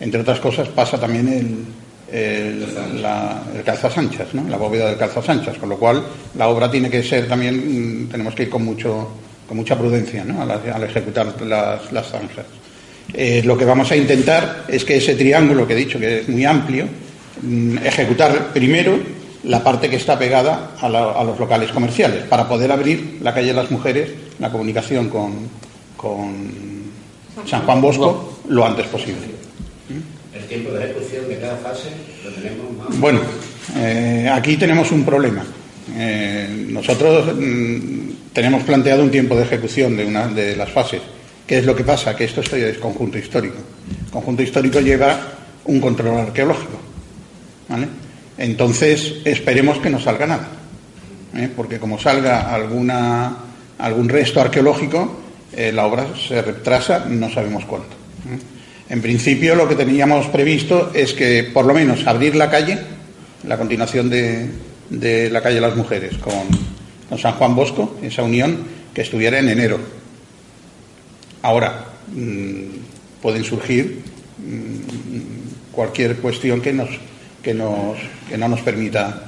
Entre 0.00 0.20
otras 0.20 0.40
cosas 0.40 0.68
pasa 0.68 0.98
también 0.98 1.28
el, 1.28 2.18
el, 2.18 3.02
la, 3.02 3.42
el 3.54 3.62
calzasanchas, 3.62 4.34
¿no? 4.34 4.48
la 4.48 4.56
bóveda 4.56 4.88
del 4.88 4.96
calzasanchas, 4.98 5.58
con 5.58 5.68
lo 5.68 5.78
cual 5.78 6.02
la 6.36 6.48
obra 6.48 6.70
tiene 6.70 6.90
que 6.90 7.02
ser 7.02 7.26
también, 7.28 8.04
mm, 8.04 8.08
tenemos 8.08 8.34
que 8.34 8.44
ir 8.44 8.50
con, 8.50 8.64
mucho, 8.64 9.08
con 9.46 9.56
mucha 9.56 9.76
prudencia 9.76 10.24
¿no? 10.24 10.42
al, 10.42 10.50
al 10.50 10.82
ejecutar 10.84 11.40
las, 11.42 11.92
las 11.92 12.06
zanjas. 12.08 12.46
Eh, 13.14 13.42
lo 13.44 13.58
que 13.58 13.64
vamos 13.64 13.90
a 13.90 13.96
intentar 13.96 14.64
es 14.68 14.84
que 14.84 14.96
ese 14.96 15.14
triángulo 15.14 15.66
que 15.66 15.74
he 15.74 15.76
dicho, 15.76 15.98
que 15.98 16.20
es 16.20 16.28
muy 16.28 16.44
amplio, 16.44 16.86
mm, 17.42 17.78
ejecutar 17.78 18.52
primero 18.52 18.98
la 19.44 19.62
parte 19.64 19.90
que 19.90 19.96
está 19.96 20.18
pegada 20.18 20.72
a, 20.80 20.88
la- 20.88 21.12
a 21.12 21.24
los 21.24 21.38
locales 21.38 21.70
comerciales, 21.72 22.24
para 22.24 22.48
poder 22.48 22.70
abrir 22.70 23.18
la 23.22 23.34
calle 23.34 23.48
de 23.48 23.54
las 23.54 23.70
mujeres, 23.70 24.10
la 24.38 24.50
comunicación 24.50 25.08
con, 25.08 25.32
con 25.96 26.32
San 27.46 27.62
Juan 27.62 27.80
Bosco 27.80 28.38
lo 28.48 28.64
antes 28.66 28.86
posible. 28.86 29.32
El 30.34 30.44
tiempo 30.46 30.70
de 30.72 30.84
ejecución 30.84 31.28
de 31.28 31.38
cada 31.38 31.56
fase 31.56 31.88
lo 32.24 32.30
tenemos 32.30 32.72
más. 32.76 32.98
Bueno, 33.00 33.20
eh, 33.76 34.30
aquí 34.32 34.56
tenemos 34.56 34.90
un 34.92 35.04
problema. 35.04 35.44
Eh, 35.96 36.66
nosotros 36.70 37.34
mm, 37.36 38.10
tenemos 38.32 38.62
planteado 38.62 39.02
un 39.02 39.10
tiempo 39.10 39.34
de 39.36 39.42
ejecución 39.42 39.96
de 39.96 40.06
una 40.06 40.28
de 40.28 40.56
las 40.56 40.70
fases. 40.70 41.02
¿Qué 41.46 41.58
es 41.58 41.66
lo 41.66 41.74
que 41.74 41.84
pasa? 41.84 42.14
Que 42.16 42.24
esto 42.24 42.40
es 42.40 42.78
conjunto 42.78 43.18
histórico. 43.18 43.56
Conjunto 44.10 44.42
histórico 44.42 44.80
lleva 44.80 45.18
un 45.64 45.80
control 45.80 46.18
arqueológico. 46.20 46.78
¿vale? 47.68 47.88
Entonces, 48.42 49.18
esperemos 49.24 49.78
que 49.78 49.88
no 49.88 50.00
salga 50.00 50.26
nada. 50.26 50.48
¿eh? 51.36 51.48
Porque 51.54 51.78
como 51.78 51.96
salga 52.00 52.52
alguna, 52.52 53.36
algún 53.78 54.08
resto 54.08 54.40
arqueológico, 54.40 55.20
eh, 55.52 55.70
la 55.70 55.86
obra 55.86 56.08
se 56.16 56.42
retrasa, 56.42 57.04
no 57.08 57.30
sabemos 57.30 57.64
cuánto. 57.66 57.90
¿eh? 57.90 58.38
En 58.88 59.00
principio, 59.00 59.54
lo 59.54 59.68
que 59.68 59.76
teníamos 59.76 60.26
previsto 60.26 60.90
es 60.92 61.12
que, 61.12 61.44
por 61.54 61.66
lo 61.66 61.72
menos, 61.72 62.04
abrir 62.04 62.34
la 62.34 62.50
calle, 62.50 62.80
la 63.46 63.56
continuación 63.56 64.10
de, 64.10 64.50
de 64.90 65.30
la 65.30 65.40
calle 65.40 65.54
de 65.54 65.60
las 65.60 65.76
Mujeres 65.76 66.18
con, 66.18 66.42
con 67.08 67.18
San 67.18 67.34
Juan 67.34 67.54
Bosco, 67.54 67.96
esa 68.02 68.24
unión, 68.24 68.58
que 68.92 69.02
estuviera 69.02 69.38
en 69.38 69.50
enero. 69.50 69.78
Ahora, 71.42 71.84
mm, 72.12 73.20
pueden 73.22 73.44
surgir 73.44 74.02
mm, 74.38 75.70
cualquier 75.70 76.16
cuestión 76.16 76.60
que 76.60 76.72
nos 76.72 76.88
que 77.42 77.52
nos 77.54 77.96
que 78.28 78.38
no 78.38 78.48
nos 78.48 78.60
permita 78.60 79.22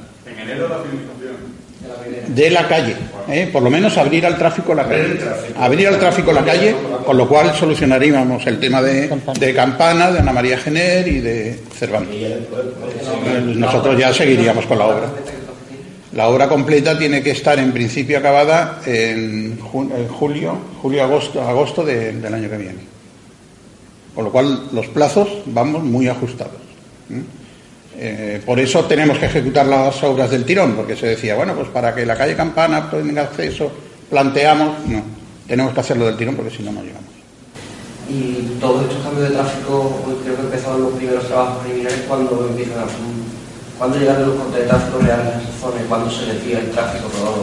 de 2.29 2.51
la 2.51 2.67
calle, 2.67 2.97
¿eh? 3.29 3.49
por 3.53 3.63
lo 3.63 3.71
menos 3.71 3.97
abrir 3.99 4.25
al 4.25 4.39
tráfico 4.39 4.75
la 4.75 4.85
calle, 4.89 5.19
abrir 5.59 5.89
al 5.89 5.99
tráfico 5.99 6.33
la 6.33 6.45
calle, 6.45 6.75
con 7.05 7.17
lo 7.17 7.29
cual 7.29 7.55
solucionaríamos 7.55 8.47
el 8.47 8.59
tema 8.59 8.81
de, 8.81 9.09
de 9.39 9.55
Campana, 9.55 10.11
de 10.11 10.19
Ana 10.21 10.33
María 10.33 10.57
Gener 10.59 11.07
y 11.07 11.21
de 11.21 11.61
Cervantes. 11.77 12.15
Nosotros 13.57 13.99
ya 13.99 14.13
seguiríamos 14.15 14.65
con 14.67 14.79
la 14.79 14.87
obra. 14.87 15.09
La 16.15 16.29
obra 16.29 16.49
completa 16.49 16.97
tiene 16.97 17.23
que 17.23 17.33
estar 17.33 17.59
en 17.59 17.73
principio 17.73 18.19
acabada 18.19 18.81
en, 18.87 19.59
ju- 19.61 19.91
en 19.95 20.09
julio, 20.09 20.57
julio 20.81 21.03
agosto, 21.03 21.43
agosto 21.43 21.85
de- 21.85 22.13
del 22.13 22.33
año 22.35 22.49
que 22.49 22.57
viene. 22.57 22.79
Con 24.15 24.25
lo 24.25 24.31
cual 24.33 24.69
los 24.73 24.87
plazos 24.87 25.29
vamos 25.47 25.83
muy 25.83 26.09
ajustados. 26.09 26.55
¿eh? 27.11 27.21
Eh, 27.97 28.41
por 28.45 28.59
eso 28.59 28.85
tenemos 28.85 29.19
que 29.19 29.27
ejecutar 29.27 29.67
las 29.67 30.03
obras 30.03 30.31
del 30.31 30.45
tirón, 30.45 30.75
porque 30.75 30.97
se 30.97 31.07
decía, 31.07 31.35
bueno, 31.37 31.55
pues 31.55 31.69
para 31.69 31.95
que 31.95 32.05
la 32.05 32.17
calle 32.17 32.35
Campana 32.35 32.91
tenga 32.91 33.23
acceso, 33.23 33.71
planteamos, 34.11 34.79
no, 34.87 35.03
tenemos 35.47 35.73
que 35.73 35.81
hacerlo 35.81 36.07
del 36.07 36.17
tirón 36.17 36.35
porque 36.37 36.51
si 36.57 36.63
no, 36.63 36.73
no 36.73 36.81
llegamos. 36.83 37.05
Y 38.09 38.59
todos 38.61 38.83
estos 38.83 38.99
cambios 39.03 39.29
de 39.31 39.35
tráfico, 39.35 40.01
pues, 40.05 40.17
creo 40.25 40.37
que 40.37 40.43
empezaron 40.43 40.83
los 40.83 40.93
primeros 40.93 41.27
trabajos 41.27 41.59
preliminares 41.63 42.03
cuando 42.09 42.47
empiezan 42.51 42.79
a. 42.81 42.85
¿Cuándo 43.79 43.99
llegan 43.99 44.25
los 44.25 44.37
cortes 44.37 44.61
de 44.63 44.67
tráfico 44.69 44.99
reales 45.01 45.27
a 45.27 45.39
esa 45.41 45.61
zona 45.61 45.83
y 45.83 45.89
cuándo 45.89 46.09
se 46.11 46.27
decide 46.27 46.59
el 46.61 46.71
tráfico 46.71 47.09
rodado? 47.19 47.43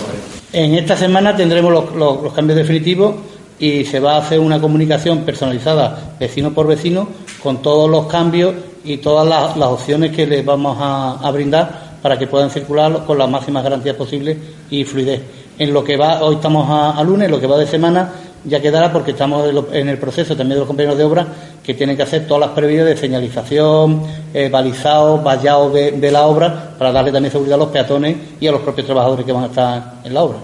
En 0.53 0.75
esta 0.75 0.96
semana 0.96 1.36
tendremos 1.36 1.74
los, 1.74 1.93
los- 1.96 2.24
los 2.24 2.34
cambios 2.34 2.58
definitivos 2.58 3.15
y 3.60 3.84
se 3.86 4.00
va 4.00 4.15
a 4.15 4.20
hacer 4.20 4.39
una 4.39 4.60
comunicación 4.62 5.20
personalizada 5.25 6.15
vecino 6.20 6.51
por 6.53 6.67
vecino 6.67 7.10
con 7.43 7.62
todos 7.62 7.89
los 7.89 8.08
cambios 8.08 8.53
y 8.83 8.97
todas 8.97 9.27
las, 9.27 9.57
las 9.57 9.69
opciones 9.69 10.15
que 10.15 10.25
les 10.25 10.45
vamos 10.45 10.77
a, 10.79 11.19
a 11.19 11.31
brindar 11.31 11.91
para 12.01 12.17
que 12.17 12.27
puedan 12.27 12.50
circular 12.50 13.05
con 13.05 13.17
las 13.17 13.29
máximas 13.29 13.63
garantías 13.63 13.95
posibles 13.95 14.38
y 14.69 14.83
fluidez. 14.83 15.21
En 15.59 15.73
lo 15.73 15.83
que 15.83 15.97
va, 15.97 16.21
hoy 16.23 16.35
estamos 16.35 16.67
a, 16.69 16.91
a 16.91 17.03
lunes, 17.03 17.29
lo 17.29 17.39
que 17.39 17.47
va 17.47 17.57
de 17.57 17.67
semana 17.67 18.11
ya 18.43 18.59
quedará 18.59 18.91
porque 18.91 19.11
estamos 19.11 19.47
en, 19.71 19.88
el 19.88 19.97
proceso 19.97 20.35
también 20.35 20.55
de 20.55 20.59
los 20.59 20.67
compañeros 20.67 20.97
de 20.97 21.03
obra 21.03 21.27
que 21.63 21.73
tienen 21.73 21.95
que 21.95 22.03
hacer 22.03 22.25
todas 22.25 22.41
las 22.41 22.50
previas 22.51 22.85
de 22.85 22.97
señalización, 22.97 24.01
eh, 24.33 24.50
balizado, 24.50 25.21
vallado 25.21 25.69
de, 25.69 25.91
de 25.91 26.11
la 26.11 26.25
obra 26.25 26.73
para 26.77 26.91
darle 26.91 27.11
también 27.11 27.31
seguridad 27.31 27.55
a 27.55 27.65
los 27.65 27.69
peatones 27.69 28.17
y 28.39 28.47
a 28.47 28.51
los 28.51 28.61
propios 28.61 28.88
trabajadores 28.88 29.25
que 29.25 29.31
van 29.31 29.43
a 29.43 29.47
estar 29.47 29.93
en 30.03 30.13
la 30.13 30.23
obra. 30.23 30.38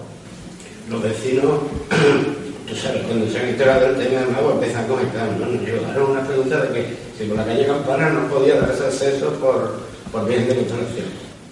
Los 0.89 1.01
vecinos, 1.01 1.45
cuando 3.07 3.31
se 3.31 3.39
han 3.39 3.47
enterado 3.47 3.93
del 3.93 4.07
tema 4.07 4.21
del 4.21 4.35
agua 4.35 4.53
empiezan 4.53 4.85
a 4.85 4.87
comentar, 4.87 5.27
¿no? 5.39 5.47
Llegaron 5.47 6.11
una 6.11 6.21
pregunta 6.21 6.61
de 6.61 6.73
que 6.73 7.06
si 7.17 7.25
por 7.25 7.37
la 7.37 7.45
calle 7.45 7.65
Campana 7.65 8.09
no 8.09 8.27
podía 8.27 8.55
darse 8.55 8.85
acceso 8.85 9.31
por, 9.41 9.79
por 10.11 10.27
bien 10.27 10.47
de 10.47 10.55
instalación. 10.55 11.05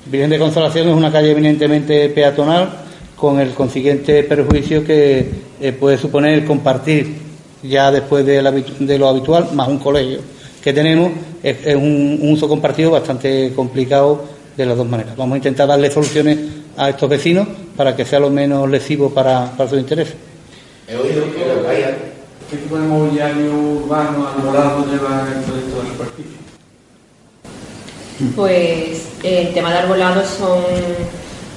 Virgen 0.06 0.30
de 0.30 0.40
Consolación 0.40 0.90
es 0.90 0.96
una 0.96 1.12
calle 1.12 1.32
eminentemente 1.32 2.10
peatonal 2.10 2.70
con 3.16 3.40
el 3.40 3.52
consiguiente 3.52 4.24
perjuicio 4.24 4.84
que 4.84 5.30
eh, 5.60 5.72
puede 5.72 5.98
suponer 5.98 6.46
compartir 6.46 7.16
ya 7.64 7.92
después 7.92 8.26
de, 8.26 8.42
la 8.42 8.52
habitu- 8.52 8.78
de 8.78 9.00
lo 9.00 9.08
habitual 9.08 9.48
más 9.54 9.68
un 9.68 9.80
colegio 9.80 10.20
que 10.62 10.74
tenemos 10.74 11.12
es, 11.42 11.58
es 11.66 11.76
un, 11.76 12.20
un 12.22 12.34
uso 12.34 12.48
compartido 12.48 12.92
bastante 12.92 13.52
complicado 13.56 14.26
de 14.58 14.66
las 14.66 14.78
dos 14.78 14.88
maneras. 14.88 15.16
Vamos 15.16 15.36
a 15.36 15.38
intentar 15.38 15.68
darle 15.68 15.90
soluciones 15.92 16.38
a 16.78 16.90
estos 16.90 17.10
vecinos 17.10 17.48
para 17.76 17.96
que 17.96 18.06
sea 18.06 18.20
lo 18.20 18.30
menos 18.30 18.70
lesivo 18.70 19.10
para, 19.10 19.52
para 19.56 19.70
sus 19.70 19.80
intereses. 19.80 20.16
He 20.88 20.96
oído 20.96 21.24
que 21.34 21.45
¿Qué 22.56 22.62
tipo 22.62 22.78
de 22.78 22.88
mobiliario 22.88 23.52
urbano 23.54 24.30
arbolado 24.30 24.86
lleva 24.86 25.28
el 25.28 25.44
proyecto 25.44 25.82
de 25.82 25.90
superficie? 25.90 26.38
Pues 28.34 29.08
eh, 29.24 29.48
el 29.48 29.54
tema 29.54 29.74
de 29.74 29.80
arbolados 29.80 30.30
son 30.30 30.64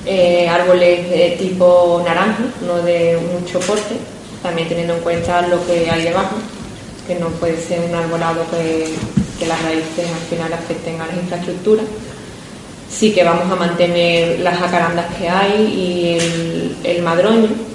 eh, 0.07 0.49
árboles 0.49 1.09
de 1.09 1.37
tipo 1.38 2.02
naranja, 2.05 2.43
no 2.67 2.83
de 2.83 3.17
mucho 3.33 3.61
porte, 3.61 3.95
también 4.43 4.67
teniendo 4.67 4.97
en 4.97 5.00
cuenta 5.02 5.43
lo 5.43 5.64
que 5.69 5.88
hay 5.88 6.02
debajo, 6.02 6.35
que 7.07 7.14
no 7.14 7.28
puede 7.28 7.61
ser 7.61 7.78
un 7.88 7.95
arbolado 7.95 8.45
que, 8.50 8.93
que 9.38 9.47
las 9.47 9.62
raíces 9.62 10.05
al 10.12 10.26
final 10.28 10.52
afecten 10.52 11.00
a 11.00 11.07
las 11.07 11.17
infraestructuras. 11.17 11.87
Sí 12.90 13.12
que 13.12 13.23
vamos 13.23 13.52
a 13.52 13.55
mantener 13.55 14.40
las 14.40 14.59
jacarandas 14.59 15.14
que 15.14 15.28
hay 15.28 15.62
y 15.62 16.19
el, 16.19 16.76
el 16.83 17.02
madroño, 17.05 17.67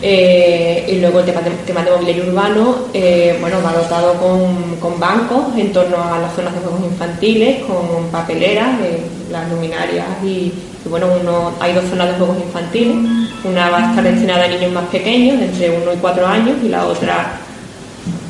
eh, 0.00 0.86
y 0.88 1.00
luego 1.00 1.18
el 1.20 1.26
tema 1.26 1.40
de, 1.40 1.50
tema 1.66 1.82
de 1.82 1.90
mobiliario 1.90 2.28
urbano, 2.28 2.76
eh, 2.94 3.36
bueno, 3.40 3.56
va 3.64 3.72
dotado 3.72 4.14
con, 4.14 4.76
con 4.76 5.00
bancos 5.00 5.56
en 5.56 5.72
torno 5.72 5.96
a 6.02 6.18
las 6.18 6.34
zonas 6.34 6.54
de 6.54 6.60
juegos 6.60 6.80
infantiles, 6.84 7.64
con 7.64 8.06
papeleras, 8.12 8.80
eh, 8.82 9.00
las 9.30 9.50
luminarias 9.50 10.06
y, 10.22 10.52
bueno, 10.88 11.08
uno, 11.20 11.52
hay 11.58 11.74
dos 11.74 11.84
zonas 11.90 12.08
de 12.08 12.14
juegos 12.14 12.36
infantiles. 12.38 12.96
Una 13.44 13.70
va 13.70 13.78
a 13.78 13.90
estar 13.90 14.04
destinada 14.04 14.44
a 14.44 14.48
niños 14.48 14.72
más 14.72 14.86
pequeños, 14.86 15.38
de 15.40 15.46
entre 15.46 15.70
1 15.70 15.92
y 15.92 15.96
4 15.96 16.26
años, 16.26 16.56
y 16.62 16.68
la 16.68 16.86
otra 16.86 17.32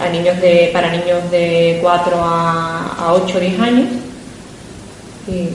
a 0.01 0.09
niños 0.09 0.41
de, 0.41 0.71
para 0.73 0.91
niños 0.91 1.31
de 1.31 1.79
4 1.83 2.17
a, 2.17 2.97
a 2.99 3.13
8 3.13 3.37
o 3.37 3.41
10 3.41 3.61
años. 3.61 3.89
Y 5.29 5.49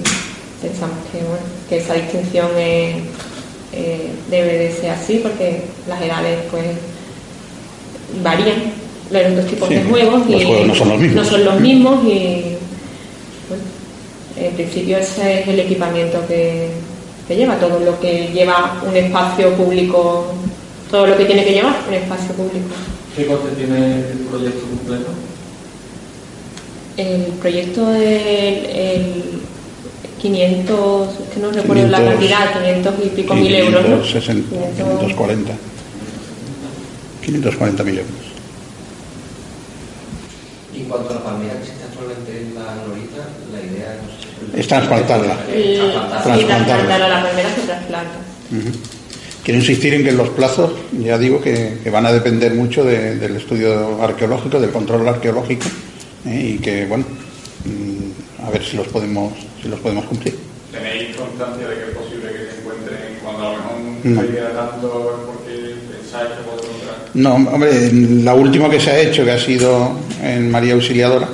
pensamos 0.61 0.97
que, 1.11 1.17
bueno, 1.19 1.43
que 1.67 1.77
esa 1.77 1.95
distinción 1.95 2.47
es 2.57 2.95
debe 4.33 4.57
de 4.57 4.71
ser 4.71 4.91
así 4.91 5.19
porque 5.23 5.61
las 5.87 6.01
edades 6.01 6.39
pues 6.51 6.65
varían 8.23 8.73
los 9.11 9.35
dos 9.35 9.45
tipos 9.47 9.67
Sí, 9.69 9.75
de 9.75 9.83
juegos 9.83 10.29
los 10.29 10.41
y 10.41 10.45
juegos 10.45 10.67
no 10.67 10.75
son 10.75 10.89
los 10.89 10.99
mismos. 10.99 11.15
no 11.23 11.29
son 11.31 11.45
los 11.45 11.59
mismos 11.59 12.03
y 12.05 12.43
bueno, 13.49 13.63
en 14.37 14.53
principio 14.55 14.97
ese 14.97 15.41
es 15.41 15.47
el 15.47 15.59
equipamiento 15.59 16.19
que, 16.27 16.69
que 17.27 17.35
lleva 17.35 17.55
todo 17.59 17.79
lo 17.79 17.99
que 17.99 18.29
lleva 18.33 18.81
un 18.87 18.95
espacio 18.95 19.51
público 19.53 20.25
todo 20.89 21.07
lo 21.07 21.17
que 21.17 21.25
tiene 21.25 21.43
que 21.43 21.53
llevar 21.53 21.75
un 21.87 21.93
espacio 21.93 22.31
público 22.35 22.73
¿Qué 23.15 23.27
coste 23.27 23.49
tiene 23.57 23.97
el 24.11 24.17
proyecto 24.29 24.61
completo? 24.65 25.11
El 26.97 27.21
proyecto 27.41 27.85
del 27.91 28.65
el 28.65 29.23
500, 30.23 31.09
que 31.33 31.39
no 31.41 31.51
recuerdo 31.51 31.87
la 31.89 31.97
500, 31.97 32.13
cantidad, 32.31 32.59
500 32.81 32.93
y 33.05 33.09
pico 33.09 33.35
mil 33.35 33.53
euros, 33.55 33.81
¿no? 33.89 34.01
560, 34.01 34.55
540. 34.77 35.51
540 37.25 37.83
mil 37.83 37.97
euros. 37.99 38.13
Y 40.73 40.79
en 40.81 40.85
cuanto 40.85 41.09
a 41.11 41.13
la 41.15 41.23
palmera 41.23 41.53
que 41.53 41.59
existe 41.59 41.83
actualmente 41.83 42.31
en 42.41 42.55
la 42.55 42.75
Norita, 42.75 43.27
la 43.51 43.59
idea 43.61 43.97
no 44.01 44.53
sé, 44.53 44.59
Es 44.59 44.67
trasplantarla. 44.67 45.37
El- 45.53 45.75
Trasplantarla. 45.91 46.37
Sí, 46.37 46.45
trasplantarla, 46.45 47.07
la 47.09 47.23
primera 47.29 47.49
se 47.55 47.61
trasplanta. 47.61 48.15
Ujú. 48.51 48.77
Quiero 49.43 49.59
insistir 49.59 49.93
en 49.93 50.03
que 50.05 50.11
los 50.13 50.29
plazos, 50.29 50.71
ya 51.01 51.17
digo 51.17 51.41
que, 51.41 51.79
que 51.83 51.89
van 51.89 52.05
a 52.05 52.13
depender 52.13 52.53
mucho 52.53 52.85
de- 52.85 53.15
del 53.17 53.35
estudio 53.35 54.01
arqueológico, 54.01 54.57
del 54.59 54.71
control 54.71 55.05
arqueológico, 55.07 55.65
¿eh? 56.25 56.55
y 56.55 56.59
que, 56.59 56.85
bueno, 56.85 57.03
mm, 57.65 58.02
a 58.45 58.49
ver 58.49 58.63
si 58.63 58.77
los 58.77 58.87
podemos, 58.87 59.33
si 59.61 59.67
los 59.69 59.79
podemos 59.79 60.05
cumplir. 60.05 60.37
¿Tenéis 60.71 61.15
constancia 61.15 61.67
de 61.67 61.75
que 61.75 61.81
es 61.91 61.97
posible 61.97 62.27
que 62.31 62.51
se 62.51 62.59
encuentren 62.59 62.97
cuando 63.23 63.47
a 63.47 63.51
lo 63.51 63.57
mejor 63.57 63.73
No. 64.03 64.21
no 64.21 64.27
llega 64.27 64.49
tanto 64.49 65.23
porque 65.27 65.75
pensáis 65.91 66.29
que 66.29 66.43
puede 66.43 66.67
encontrar? 66.67 66.95
No, 67.13 67.35
hombre, 67.35 67.91
la 68.23 68.33
última 68.33 68.69
que 68.69 68.79
se 68.79 68.89
ha 68.91 68.99
hecho, 68.99 69.23
que 69.23 69.31
ha 69.31 69.39
sido 69.39 69.91
en 70.21 70.49
María 70.51 70.73
Auxiliadora, 70.73 71.29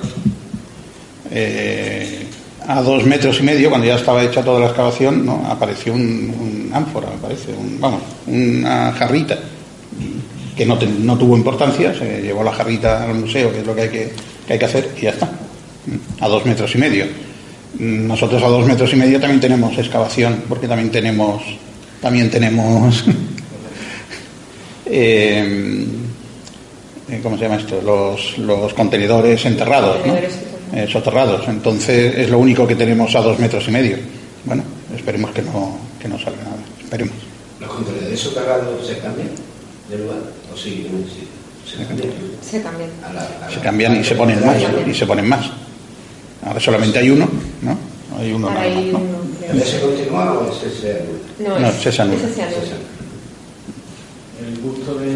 eh, 1.32 2.26
a 2.68 2.82
dos 2.82 3.06
metros 3.06 3.40
y 3.40 3.44
medio, 3.44 3.70
cuando 3.70 3.88
ya 3.88 3.96
estaba 3.96 4.24
hecha 4.24 4.44
toda 4.44 4.60
la 4.60 4.68
excavación, 4.68 5.26
¿no? 5.26 5.44
apareció 5.50 5.94
un, 5.94 6.02
un 6.02 6.72
ánfora, 6.74 7.10
me 7.10 7.18
parece, 7.18 7.52
un- 7.54 7.80
vamos, 7.80 8.02
una 8.28 8.92
jarrita, 8.94 9.38
que 10.56 10.66
no, 10.66 10.78
te- 10.78 10.86
no 10.86 11.18
tuvo 11.18 11.36
importancia, 11.38 11.94
se 11.98 12.22
llevó 12.22 12.44
la 12.44 12.52
jarrita 12.52 13.04
al 13.04 13.16
museo, 13.16 13.52
que 13.52 13.60
es 13.62 13.66
lo 13.66 13.74
que 13.76 13.82
hay 13.82 13.90
que, 13.90 14.12
que 14.46 14.54
hay 14.54 14.60
que 14.60 14.66
hacer, 14.66 14.90
y 14.98 15.02
ya 15.02 15.12
está, 15.12 15.30
a 16.20 16.28
dos 16.28 16.46
metros 16.46 16.74
y 16.76 16.78
medio. 16.78 17.06
Nosotros 17.78 18.42
a 18.42 18.48
dos 18.48 18.66
metros 18.66 18.92
y 18.94 18.96
medio 18.96 19.20
también 19.20 19.40
tenemos 19.40 19.78
excavación, 19.78 20.44
porque 20.50 20.68
también 20.68 20.90
tenemos, 20.92 21.44
también 22.02 22.30
tenemos 22.30 23.04
eh, 24.86 25.86
eh, 27.10 27.20
¿cómo 27.24 27.38
se 27.38 27.44
llama 27.44 27.56
esto? 27.58 27.82
Los, 27.82 28.38
los 28.38 28.74
contenedores 28.74 29.46
enterrados, 29.46 29.98
¿no? 29.98 30.14
Contenedores 30.14 30.40
Eh, 30.74 30.88
soterrados. 30.88 31.48
Entonces 31.48 32.16
es 32.16 32.30
lo 32.30 32.38
único 32.38 32.68
que 32.68 32.76
tenemos 32.76 33.16
a 33.16 33.22
dos 33.22 33.40
metros 33.40 33.68
y 33.68 33.72
medio. 33.72 33.98
Bueno, 34.46 34.64
esperemos 34.96 35.32
que 35.32 35.42
no, 35.42 35.78
que 36.00 36.08
no 36.08 36.18
salga 36.20 36.44
nada. 36.44 36.58
Esperemos. 36.84 37.16
¿Los 37.60 37.70
contenedores 37.72 38.20
soterrados 38.20 38.86
se 38.86 39.00
cambian 39.00 39.30
de 39.90 39.98
lugar? 39.98 40.20
¿O 40.54 40.56
siguen 40.56 40.88
en 40.88 41.04
el 41.04 41.10
sitio? 41.10 41.28
Se 41.66 41.78
cambian. 41.86 42.10
Se 42.42 42.62
cambian. 42.62 42.90
Se 43.52 43.60
cambian 43.60 44.00
y 44.00 44.04
se 44.04 44.16
ponen 44.16 44.46
más. 44.46 44.58
Y 44.88 44.94
se 44.94 45.06
ponen 45.08 45.28
más. 45.28 45.50
Ahora 46.46 46.60
solamente 46.60 47.00
hay 47.00 47.10
uno, 47.10 47.28
¿no? 47.62 47.78
Hay 48.18 48.32
uno 48.34 48.48
Ahora 48.48 48.60
nada 48.62 48.70
más, 48.70 48.78
hay 48.78 48.92
¿no? 48.92 48.98
uno, 49.00 49.18
creo. 49.40 49.52
¿El 49.52 49.62
ese 49.62 49.80
continúa 49.82 50.34
o 50.40 50.52
ese 50.52 50.70
se 50.82 50.92
anula? 50.92 51.20
No, 51.40 51.60
No, 51.60 51.68
es- 51.68 51.76
ese 51.80 51.92
se 51.92 52.02
anula. 52.02 52.18
El 54.48 54.56
busto 54.62 54.96
de, 54.96 55.08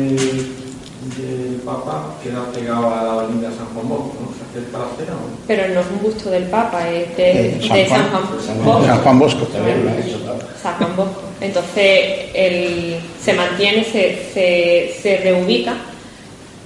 del 1.18 1.62
Papa 1.65 2.15
queda 2.24 2.51
pegado 2.51 2.94
a 2.94 3.03
la 3.03 3.13
avenida 3.24 3.50
San 3.56 3.68
Juan 3.74 3.88
Bosco, 3.89 4.18
¿no? 4.20 4.27
¿Se 4.36 4.60
acerca 4.60 4.80
la 4.80 4.86
acera 4.86 5.13
o 5.13 5.30
no? 5.30 5.36
Pero 5.48 5.74
no 5.74 5.80
es 5.82 5.88
un 5.96 6.01
busto 6.03 6.30
del 6.30 6.44
Papa, 6.44 6.89
es 6.89 7.15
de, 7.18 7.32
Eh, 7.48 7.62
San 7.65 7.77
de 7.77 7.86
Juan. 7.86 8.01
San 8.01 8.10
Juan 8.12 8.24
Bosco. 8.30 8.86
San 8.86 8.98
Juan 9.03 9.20
Bosco. 9.20 9.46
También 9.46 9.86
lo 9.86 9.92
han 9.92 10.00
hecho, 10.01 10.20
claro. 10.24 10.39
San 10.62 10.74
Juan 10.75 10.96
Bosco. 10.96 11.22
Entonces, 11.42 12.00
el, 12.34 12.96
se 13.24 13.34
mantiene, 13.34 13.84
se, 13.86 14.30
se, 14.34 14.94
se 15.01 15.18
reubica 15.18 15.74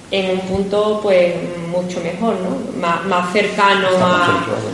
en 0.10 0.32
un 0.32 0.40
punto 0.42 1.00
pues 1.04 1.34
mucho 1.70 2.00
mejor, 2.02 2.36
¿no? 2.36 2.80
Más, 2.80 3.06
más 3.06 3.34
cercano 3.34 3.88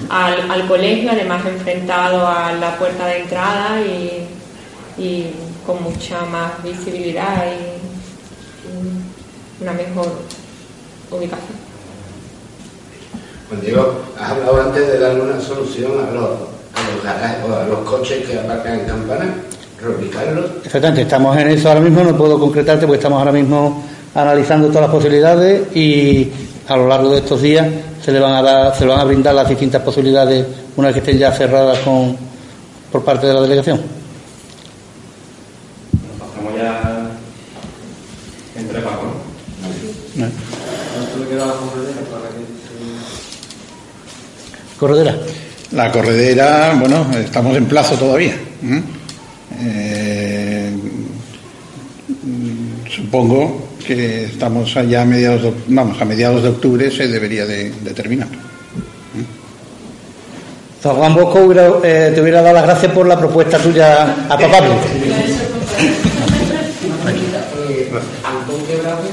al, 0.10 0.52
al 0.52 0.68
colegio, 0.68 1.12
además 1.12 1.44
enfrentado 1.46 2.28
a 2.28 2.54
la 2.54 2.78
puerta 2.78 3.08
de 3.08 3.22
entrada 3.22 3.82
y, 3.82 4.28
y 4.98 5.34
con 5.66 5.82
mucha 5.82 6.24
más 6.26 6.62
visibilidad 6.64 7.46
y, 7.48 8.70
y 8.70 9.64
una 9.64 9.74
mejor 9.74 10.08
ubicación. 11.10 11.58
Juan 13.50 13.62
Diego, 13.62 14.02
has 14.20 14.32
hablado 14.32 14.62
antes 14.62 14.88
de 14.88 15.00
darle 15.00 15.22
una 15.22 15.40
solución 15.40 15.92
a 15.94 16.12
los, 16.12 16.30
a 16.30 16.92
los 16.94 17.04
garajes 17.04 17.38
o 17.50 17.56
a 17.56 17.64
los 17.66 17.80
coches 17.80 18.28
que 18.28 18.40
aparcan 18.40 18.82
en 18.82 18.86
campana, 18.86 19.36
reubicarlos. 19.82 20.46
Exactamente, 20.64 21.02
estamos 21.02 21.36
en 21.38 21.48
eso 21.50 21.70
ahora 21.70 21.82
mismo, 21.82 22.04
no 22.04 22.16
puedo 22.16 22.40
concretarte 22.40 22.86
porque 22.86 22.98
estamos 22.98 23.20
ahora 23.20 23.32
mismo 23.32 23.84
analizando 24.16 24.68
todas 24.68 24.84
las 24.84 24.92
posibilidades 24.92 25.76
y 25.76 26.32
a 26.68 26.78
lo 26.78 26.88
largo 26.88 27.12
de 27.12 27.20
estos 27.20 27.42
días 27.42 27.68
se 28.04 28.12
le 28.12 28.20
van 28.20 28.34
a 28.34 28.42
dar, 28.42 28.76
se 28.76 28.86
le 28.86 28.92
van 28.92 29.00
a 29.00 29.04
brindar 29.04 29.34
las 29.34 29.50
distintas 29.50 29.82
posibilidades 29.82 30.46
una 30.76 30.88
vez 30.88 30.96
que 30.96 31.00
estén 31.00 31.18
ya 31.18 31.32
cerradas 31.32 31.80
con, 31.80 32.16
por 32.92 33.04
parte 33.04 33.28
de 33.28 33.34
la 33.34 33.42
delegación. 33.42 33.82
Nos 35.92 36.30
pasamos 36.30 36.54
ya 36.56 37.12
entre 38.56 38.82
Paco, 38.82 39.04
¿no? 40.16 40.26
¿no? 40.26 40.32
¿Cuánto 40.96 41.20
le 41.20 41.28
queda 41.30 41.44
a 41.44 41.48
la 41.48 41.54
corredera. 44.84 45.18
La 45.72 45.92
corredera, 45.92 46.76
bueno, 46.78 47.08
estamos 47.18 47.56
en 47.56 47.66
plazo 47.68 47.96
todavía. 47.96 48.36
Eh, 49.62 50.76
mm, 52.22 52.90
supongo 52.90 53.70
que 53.84 54.26
estamos 54.26 54.76
allá 54.76 55.02
a 55.02 55.06
mediados 55.06 55.44
de, 55.44 55.54
vamos, 55.68 56.02
a 56.02 56.06
mediados 56.06 56.42
de 56.42 56.50
octubre 56.50 56.90
se 56.90 57.08
debería 57.08 57.46
de, 57.46 57.72
de 57.72 57.92
terminar. 57.92 58.28
San 60.82 60.96
Juan 60.96 61.14
Bosco 61.16 61.40
hubiera, 61.40 61.68
eh, 61.84 62.12
te 62.14 62.22
hubiera 62.22 62.42
dado 62.42 62.56
las 62.56 62.64
gracias 62.64 62.92
por 62.92 63.08
la 63.08 63.18
propuesta 63.18 63.58
tuya 63.58 64.04
a 64.28 64.38
papá. 64.38 64.58
Antón 68.24 68.66
Quebrado, 68.68 69.04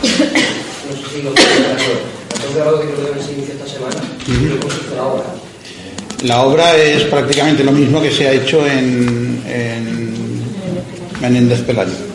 no 0.00 0.08
sé 0.08 1.04
si 1.14 1.22
lo 1.22 1.30
Antón 1.30 2.54
Quebrado 2.54 2.80
que 2.80 2.86
creo 2.94 3.12
que 3.12 3.22
se 3.22 3.32
inició 3.32 3.54
esta 3.54 3.66
semana, 3.66 4.00
¿qué 4.24 4.58
consiste 4.58 4.96
la 4.96 5.04
obra? 5.04 5.24
La 6.22 6.42
obra 6.42 6.74
es 6.74 7.02
prácticamente 7.02 7.62
lo 7.64 7.72
mismo 7.72 8.00
que 8.00 8.10
se 8.10 8.26
ha 8.26 8.32
hecho 8.32 8.66
en, 8.66 9.42
en 9.46 10.42
Menéndez 11.20 11.60
Pelayo. 11.60 12.13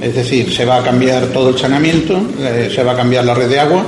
Es 0.00 0.14
decir, 0.14 0.52
se 0.54 0.64
va 0.64 0.76
a 0.78 0.82
cambiar 0.82 1.26
todo 1.26 1.50
el 1.50 1.58
saneamiento, 1.58 2.18
eh, 2.40 2.70
se 2.74 2.82
va 2.82 2.92
a 2.92 2.96
cambiar 2.96 3.24
la 3.24 3.34
red 3.34 3.48
de 3.48 3.60
agua 3.60 3.84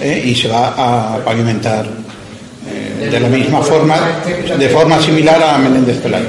eh, 0.00 0.22
y 0.26 0.34
se 0.34 0.48
va 0.48 1.14
a 1.16 1.18
pavimentar 1.24 1.86
eh, 2.68 3.08
de 3.10 3.20
la 3.20 3.28
misma 3.28 3.62
forma, 3.62 3.96
de 4.58 4.68
forma 4.68 5.00
similar 5.00 5.42
a 5.42 5.58
Menéndez 5.58 5.98
Pelayo. 5.98 6.26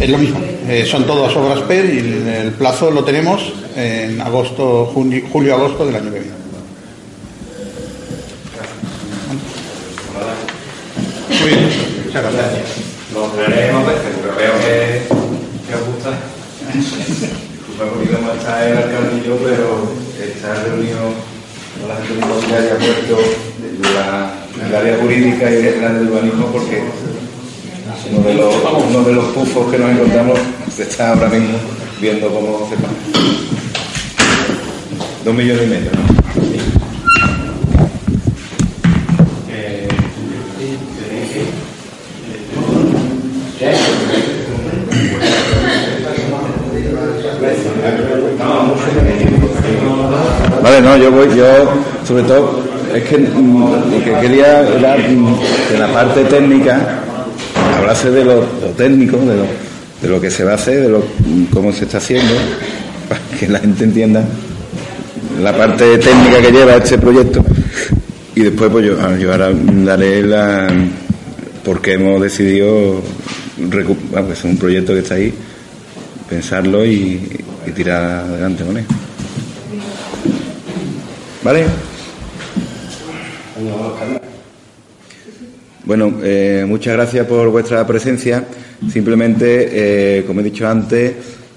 Es 0.00 0.08
lo 0.10 0.18
mismo, 0.18 0.40
eh, 0.68 0.84
son 0.90 1.04
todas 1.04 1.34
obras 1.36 1.60
PER 1.60 1.84
y 1.84 1.98
el, 1.98 2.26
el 2.28 2.50
plazo 2.52 2.90
lo 2.90 3.04
tenemos 3.04 3.52
en 3.76 4.20
agosto, 4.20 4.90
junio- 4.94 5.22
julio-agosto 5.30 5.86
del 5.86 5.96
año 5.96 6.12
que 6.12 6.18
viene. 6.20 6.34
Muy 11.40 11.48
bien, 11.48 11.68
muchas 12.06 12.22
gracias. 12.22 12.52
Veo 14.38 14.52
que. 14.60 14.89
Disculpa 16.80 17.84
porque 17.92 18.08
no 18.10 18.32
está 18.32 18.68
el 18.68 18.76
alcalde 18.78 19.20
y 19.22 19.26
yo, 19.26 19.36
pero 19.36 19.92
está 20.18 20.54
reunido 20.64 21.12
con 21.78 21.88
la 21.88 21.96
gente 21.96 22.24
inmobiliaria 22.24 22.76
puesto 22.78 23.18
la, 23.94 24.66
el 24.66 24.74
área 24.74 24.96
jurídica 24.98 25.50
y 25.50 25.56
el 25.56 25.84
área 25.84 25.98
de 25.98 26.06
urbanismo 26.06 26.46
porque 26.46 26.82
uno 28.12 28.26
de 28.26 28.34
los, 28.34 28.54
uno 28.88 29.02
de 29.04 29.12
los 29.12 29.24
pufos 29.26 29.70
que 29.70 29.78
nos 29.78 29.90
encontramos 29.90 30.38
está 30.78 31.12
ahora 31.12 31.28
mismo 31.28 31.58
viendo 32.00 32.28
cómo 32.28 32.68
se 32.68 32.76
paga. 32.76 32.94
Dos 35.24 35.34
millones 35.34 35.62
y 35.64 35.66
medio. 35.66 36.19
Vale, 50.62 50.80
no, 50.82 50.96
yo 50.96 51.10
voy, 51.10 51.28
yo 51.36 51.46
sobre 52.06 52.22
todo, 52.24 52.60
es 52.94 53.02
que 53.04 53.18
mm, 53.18 53.72
lo 53.92 54.04
que 54.04 54.12
quería 54.20 54.60
era 54.68 54.96
mm, 54.96 55.34
que 55.70 55.78
la 55.78 55.88
parte 55.92 56.24
técnica 56.24 57.00
hablase 57.78 58.10
de 58.10 58.24
lo, 58.24 58.36
lo 58.40 58.68
técnico, 58.76 59.16
de 59.18 59.36
lo, 59.36 59.44
de 60.02 60.08
lo 60.08 60.20
que 60.20 60.30
se 60.30 60.44
va 60.44 60.52
a 60.52 60.54
hacer, 60.56 60.82
de 60.82 60.88
lo, 60.88 60.98
mm, 60.98 61.44
cómo 61.52 61.72
se 61.72 61.84
está 61.84 61.98
haciendo, 61.98 62.32
para 63.08 63.20
que 63.38 63.48
la 63.48 63.58
gente 63.60 63.84
entienda 63.84 64.24
la 65.42 65.56
parte 65.56 65.96
técnica 65.98 66.40
que 66.42 66.52
lleva 66.52 66.76
este 66.76 66.98
proyecto 66.98 67.42
y 68.34 68.42
después 68.42 68.70
pues 68.70 68.84
yo, 68.86 68.96
ah, 69.00 69.16
yo 69.18 69.32
ahora 69.32 69.50
daré 69.54 70.22
la 70.22 70.68
porque 71.64 71.94
hemos 71.94 72.20
decidido 72.20 73.00
recu- 73.58 73.96
bueno, 74.10 74.32
es 74.32 74.44
un 74.44 74.56
proyecto 74.58 74.92
que 74.92 74.98
está 75.00 75.14
ahí 75.14 75.32
pensarlo 76.28 76.84
y, 76.84 77.20
y 77.66 77.70
tirar 77.74 78.04
adelante 78.04 78.64
con 78.64 78.76
él. 78.76 78.84
¿Vale? 81.42 81.64
Bueno, 85.84 86.20
eh, 86.22 86.64
muchas 86.68 86.94
gracias 86.94 87.26
por 87.26 87.48
vuestra 87.50 87.86
presencia. 87.86 88.44
Simplemente, 88.92 90.18
eh, 90.18 90.24
como 90.26 90.40
he 90.40 90.44
dicho 90.44 90.68
antes, 90.68 91.14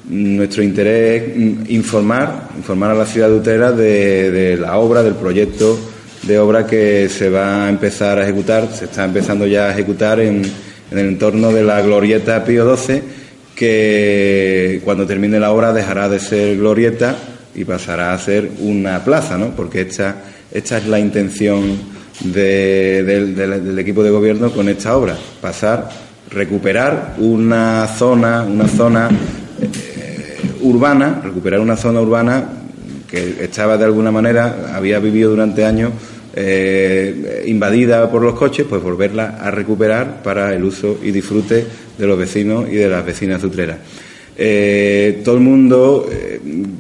nuestro 0.10 0.64
interés 0.64 1.24
es 1.24 1.70
informar, 1.70 2.50
informar 2.56 2.92
a 2.92 2.96
la 2.96 3.06
ciudad 3.06 3.28
de 3.28 3.36
Utrera 3.36 3.72
de, 3.74 4.58
la 4.60 4.78
obra, 4.78 5.04
del 5.04 5.16
proyecto 5.16 5.78
de 6.24 6.40
obra 6.40 6.66
que 6.66 7.10
se 7.10 7.30
va 7.30 7.66
a 7.66 7.70
empezar 7.70 8.18
a 8.18 8.24
ejecutar, 8.24 8.70
se 8.74 8.86
está 8.86 9.04
empezando 9.04 9.46
ya 9.46 9.68
a 9.68 9.72
ejecutar 9.72 10.22
en, 10.22 10.44
en 10.92 10.98
el 10.98 11.08
entorno 11.10 11.52
de 11.52 11.64
la 11.64 11.82
glorieta 11.82 12.46
Pío 12.46 12.78
XII, 12.78 13.02
que 13.54 14.82
cuando 14.86 15.06
termine 15.06 15.40
la 15.42 15.52
obra 15.52 15.74
dejará 15.74 16.08
de 16.08 16.20
ser 16.20 16.58
glorieta 16.58 17.18
y 17.56 17.66
pasará 17.66 18.14
a 18.14 18.20
ser 18.20 18.50
una 18.60 19.04
plaza, 19.04 19.38
¿no? 19.38 19.56
Porque 19.56 19.82
esta, 19.82 20.16
esta 20.52 20.78
es 20.78 20.88
la 20.88 21.00
intención 21.00 21.78
del 22.22 23.78
equipo 23.80 24.04
de 24.04 24.10
gobierno 24.10 24.52
con 24.52 24.70
esta 24.70 24.96
obra, 24.96 25.18
pasar, 25.42 25.90
recuperar 26.30 27.16
una 27.18 27.88
zona, 27.88 28.44
una 28.44 28.68
zona 28.68 29.10
eh, 29.62 30.38
urbana, 30.62 31.22
recuperar 31.24 31.60
una 31.60 31.76
zona 31.76 32.02
urbana 32.02 32.50
que 33.10 33.44
estaba 33.44 33.78
de 33.78 33.86
alguna 33.86 34.12
manera, 34.12 34.72
había 34.76 35.00
vivido 35.00 35.32
durante 35.32 35.66
años 35.66 35.92
eh, 36.36 37.44
invadida 37.46 38.10
por 38.10 38.24
los 38.24 38.34
coches, 38.34 38.66
pues 38.68 38.82
volverla 38.82 39.38
a 39.40 39.52
recuperar 39.52 40.24
para 40.24 40.54
el 40.56 40.64
uso 40.64 40.98
y 41.04 41.12
disfrute 41.12 41.66
de 41.98 42.08
los 42.08 42.18
vecinos 42.18 42.68
y 42.70 42.76
de 42.76 42.90
las 42.90 43.06
vecinas 43.06 43.44
utreras. 43.44 43.78
Eh, 44.36 45.22
todo 45.24 45.36
el 45.36 45.42
mundo 45.42 46.08
eh, 46.12 46.40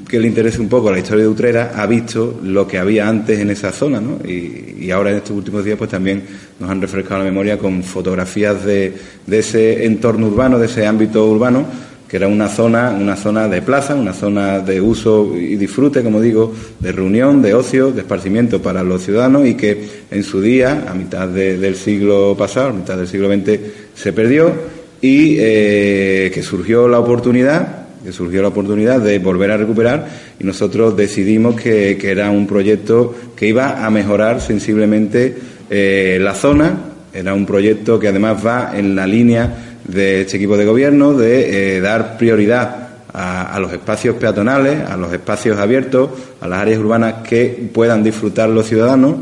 que 0.10 0.20
le 0.20 0.28
interese 0.28 0.60
un 0.60 0.70
poco 0.70 0.89
la 0.89 0.98
historia 0.98 1.24
de 1.24 1.30
Utrera 1.30 1.72
ha 1.76 1.86
visto 1.86 2.39
lo 2.44 2.68
que 2.68 2.80
había 2.80 3.08
antes 3.08 3.39
en 3.39 3.52
esa 3.52 3.72
zona, 3.72 4.02
¿no? 4.02 4.20
Y, 4.28 4.89
ahora 4.92 5.12
en 5.12 5.18
estos 5.18 5.38
últimos 5.38 5.63
días 5.63 5.78
pues 5.78 5.89
también 5.89 6.22
nos 6.60 6.70
han 6.70 6.82
refrescado 6.82 7.20
la 7.20 7.26
memoria 7.26 7.58
con 7.58 7.84
fotografías 7.84 8.66
de, 8.66 8.94
ese 9.32 9.86
entorno 9.86 10.28
urbano, 10.28 10.60
de 10.60 10.66
ese 10.66 10.86
ámbito 10.86 11.26
urbano, 11.26 11.66
que 12.06 12.18
era 12.18 12.28
una 12.28 12.50
zona, 12.50 12.92
una 12.92 13.16
zona 13.16 13.48
de 13.48 13.62
plaza, 13.62 13.96
una 13.96 14.12
zona 14.12 14.60
de 14.60 14.82
uso 14.82 15.38
y 15.38 15.56
disfrute, 15.56 16.04
como 16.04 16.20
digo, 16.20 16.54
de 16.80 16.92
reunión, 16.92 17.42
de 17.42 17.54
ocio, 17.54 17.92
de 17.92 18.02
esparcimiento 18.02 18.62
para 18.62 18.84
los 18.84 19.04
ciudadanos 19.04 19.48
y 19.48 19.54
que 19.54 19.88
en 20.12 20.24
su 20.24 20.42
día, 20.42 20.86
a 20.88 20.94
mitad 20.94 21.30
del 21.30 21.76
siglo 21.76 22.36
pasado, 22.38 22.70
a 22.70 22.74
mitad 22.74 22.98
del 22.98 23.08
siglo 23.08 23.34
XX, 23.34 23.60
se 23.96 24.12
perdió 24.12 24.83
y 25.04 25.36
eh, 25.38 26.32
que 26.34 26.42
surgió 26.42 26.88
la 26.88 26.98
oportunidad 26.98 27.84
que 28.04 28.12
surgió 28.12 28.42
la 28.42 28.50
oportunidad 28.50 29.00
de 29.00 29.20
volver 29.20 29.52
a 29.52 29.58
recuperar 29.58 30.08
y 30.39 30.44
nosotros 30.44 30.96
decidimos 30.96 31.60
que, 31.60 31.98
era 32.04 32.30
un 32.32 32.48
proyecto 32.48 33.16
que 33.36 33.48
iba 33.48 33.86
a 33.86 33.89
mejorar 33.89 34.42
sensiblemente 34.42 35.36
eh, 35.70 36.20
la 36.22 36.34
zona, 36.34 36.78
era 37.13 37.34
un 37.34 37.46
proyecto 37.46 38.00
que 38.00 38.10
además 38.10 38.46
va 38.46 38.78
en 38.78 38.96
la 38.96 39.08
línea 39.08 39.78
de 39.88 40.22
este 40.22 40.38
equipo 40.38 40.58
de 40.58 40.66
gobierno 40.66 41.13
de 41.13 41.78
eh, 41.78 41.82
dar 41.82 42.18
prioridad 42.18 42.89
a, 43.13 43.60
los 43.60 43.72
espacios 43.72 44.16
peatonales, 44.16 44.82
a 44.89 44.98
los 44.98 45.13
espacios 45.13 45.58
abiertos, 45.58 46.10
a 46.42 46.48
las 46.48 46.60
áreas 46.60 46.80
urbanas 46.80 47.16
que 47.28 47.70
puedan 47.72 48.04
disfrutar 48.04 48.50
los 48.50 48.68
ciudadanos 48.68 49.18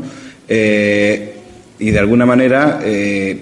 y 1.82 1.90
de 1.90 1.98
alguna 1.98 2.24
manera 2.24 2.78
eh, 2.84 3.36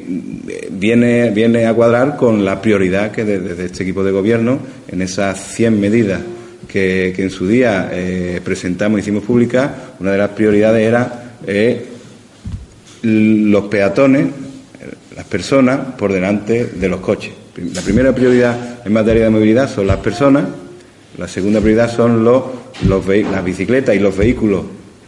viene, 0.71 1.29
viene 1.31 1.67
a 1.67 1.75
cuadrar 1.75 2.17
con 2.17 2.43
la 2.43 2.63
prioridad 2.63 3.11
que 3.11 3.23
desde 3.23 3.67
este 3.67 3.83
equipo 3.83 4.03
de 4.03 4.13
gobierno, 4.13 4.61
en 4.89 5.03
esas 5.03 5.39
100 5.39 5.79
medidas 5.79 6.23
que, 6.67 7.15
en 7.19 7.29
su 7.29 7.47
día 7.47 7.91
eh, 7.93 8.41
presentamos 8.43 8.99
y 8.99 9.03
hicimos 9.03 9.25
públicas, 9.25 9.71
una 9.99 10.13
de 10.13 10.19
las 10.19 10.31
prioridades 10.31 10.89
era 10.89 11.35
eh, 11.47 11.85
los 13.03 13.65
peatones, 13.65 14.29
las 15.15 15.27
personas, 15.27 15.79
por 15.99 16.11
delante 16.11 16.65
de 16.65 16.89
los 16.89 17.01
coches. 17.01 17.33
La 17.75 17.83
primera 17.83 18.15
prioridad 18.15 18.87
en 18.87 18.93
materia 18.95 19.25
de 19.25 19.31
movilidad 19.31 19.69
son 19.69 19.87
las 19.87 19.99
personas, 19.99 20.45
la 21.19 21.29
segunda 21.29 21.61
prioridad 21.61 21.95
son 21.95 22.25
las 22.25 23.45
bicicletas 23.45 23.95
y 23.95 23.99
los 23.99 24.17
vehículos 24.17 24.65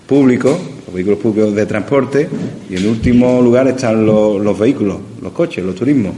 públicos, 0.06 0.58
los 0.92 0.94
vehículos 0.94 1.18
públicos 1.20 1.54
de 1.54 1.64
transporte, 1.64 2.28
y 2.68 2.76
en 2.76 2.86
último 2.86 3.40
lugar 3.40 3.66
están 3.66 4.04
los, 4.04 4.58
vehículos, 4.58 4.98
los 5.22 5.32
coches, 5.32 5.64
los 5.64 5.74
turismos. 5.74 6.12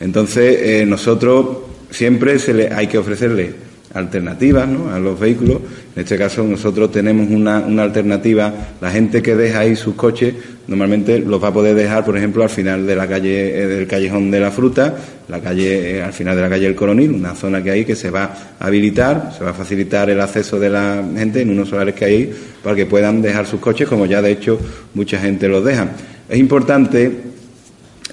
Entonces, 0.00 0.58
eh, 0.60 0.86
nosotros 0.86 1.58
siempre 1.90 2.38
se 2.38 2.54
le, 2.54 2.72
hay 2.72 2.86
que 2.86 2.96
ofrecerle 2.96 3.73
alternativas 3.94 4.68
¿no? 4.68 4.92
a 4.92 4.98
los 4.98 5.18
vehículos. 5.18 5.58
En 5.94 6.02
este 6.02 6.18
caso 6.18 6.42
nosotros 6.42 6.90
tenemos 6.90 7.30
una, 7.30 7.60
una, 7.60 7.84
alternativa. 7.84 8.52
La 8.80 8.90
gente 8.90 9.22
que 9.22 9.34
deja 9.36 9.60
ahí 9.60 9.76
sus 9.76 9.94
coches 9.94 10.34
normalmente 10.66 11.18
los 11.20 11.42
va 11.42 11.48
a 11.48 11.52
poder 11.52 11.76
dejar, 11.76 12.04
por 12.04 12.16
ejemplo, 12.16 12.42
al 12.42 12.50
final 12.50 12.86
de 12.86 12.96
la 12.96 13.06
calle 13.06 13.62
eh, 13.62 13.66
del 13.66 13.86
callejón 13.86 14.30
de 14.30 14.40
la 14.40 14.50
fruta, 14.50 14.94
la 15.28 15.40
calle 15.40 15.96
eh, 15.96 16.02
al 16.02 16.12
final 16.12 16.36
de 16.36 16.42
la 16.42 16.48
calle 16.48 16.64
del 16.64 16.74
Coronil, 16.74 17.12
una 17.12 17.34
zona 17.34 17.62
que 17.62 17.70
hay 17.70 17.84
que 17.84 17.94
se 17.94 18.10
va 18.10 18.34
a 18.58 18.66
habilitar, 18.66 19.32
se 19.36 19.44
va 19.44 19.50
a 19.50 19.54
facilitar 19.54 20.10
el 20.10 20.20
acceso 20.20 20.58
de 20.58 20.70
la 20.70 21.02
gente 21.16 21.42
en 21.42 21.50
unos 21.50 21.68
solares 21.68 21.94
que 21.94 22.04
hay 22.04 22.32
para 22.62 22.74
que 22.74 22.86
puedan 22.86 23.22
dejar 23.22 23.46
sus 23.46 23.60
coches, 23.60 23.88
como 23.88 24.06
ya 24.06 24.20
de 24.22 24.32
hecho 24.32 24.58
mucha 24.94 25.18
gente 25.18 25.48
los 25.48 25.64
deja. 25.64 25.88
Es 26.28 26.38
importante 26.38 27.33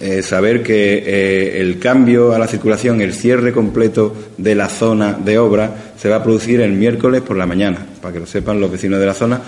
eh, 0.01 0.23
saber 0.23 0.63
que 0.63 1.03
eh, 1.05 1.61
el 1.61 1.77
cambio 1.77 2.33
a 2.33 2.39
la 2.39 2.47
circulación, 2.47 3.01
el 3.01 3.13
cierre 3.13 3.51
completo 3.51 4.15
de 4.35 4.55
la 4.55 4.67
zona 4.67 5.13
de 5.13 5.37
obra 5.37 5.93
se 5.95 6.09
va 6.09 6.15
a 6.15 6.23
producir 6.23 6.59
el 6.61 6.71
miércoles 6.71 7.21
por 7.21 7.37
la 7.37 7.45
mañana, 7.45 7.85
para 8.01 8.11
que 8.11 8.19
lo 8.19 8.25
sepan 8.25 8.59
los 8.59 8.71
vecinos 8.71 8.99
de 8.99 9.05
la 9.05 9.13
zona. 9.13 9.39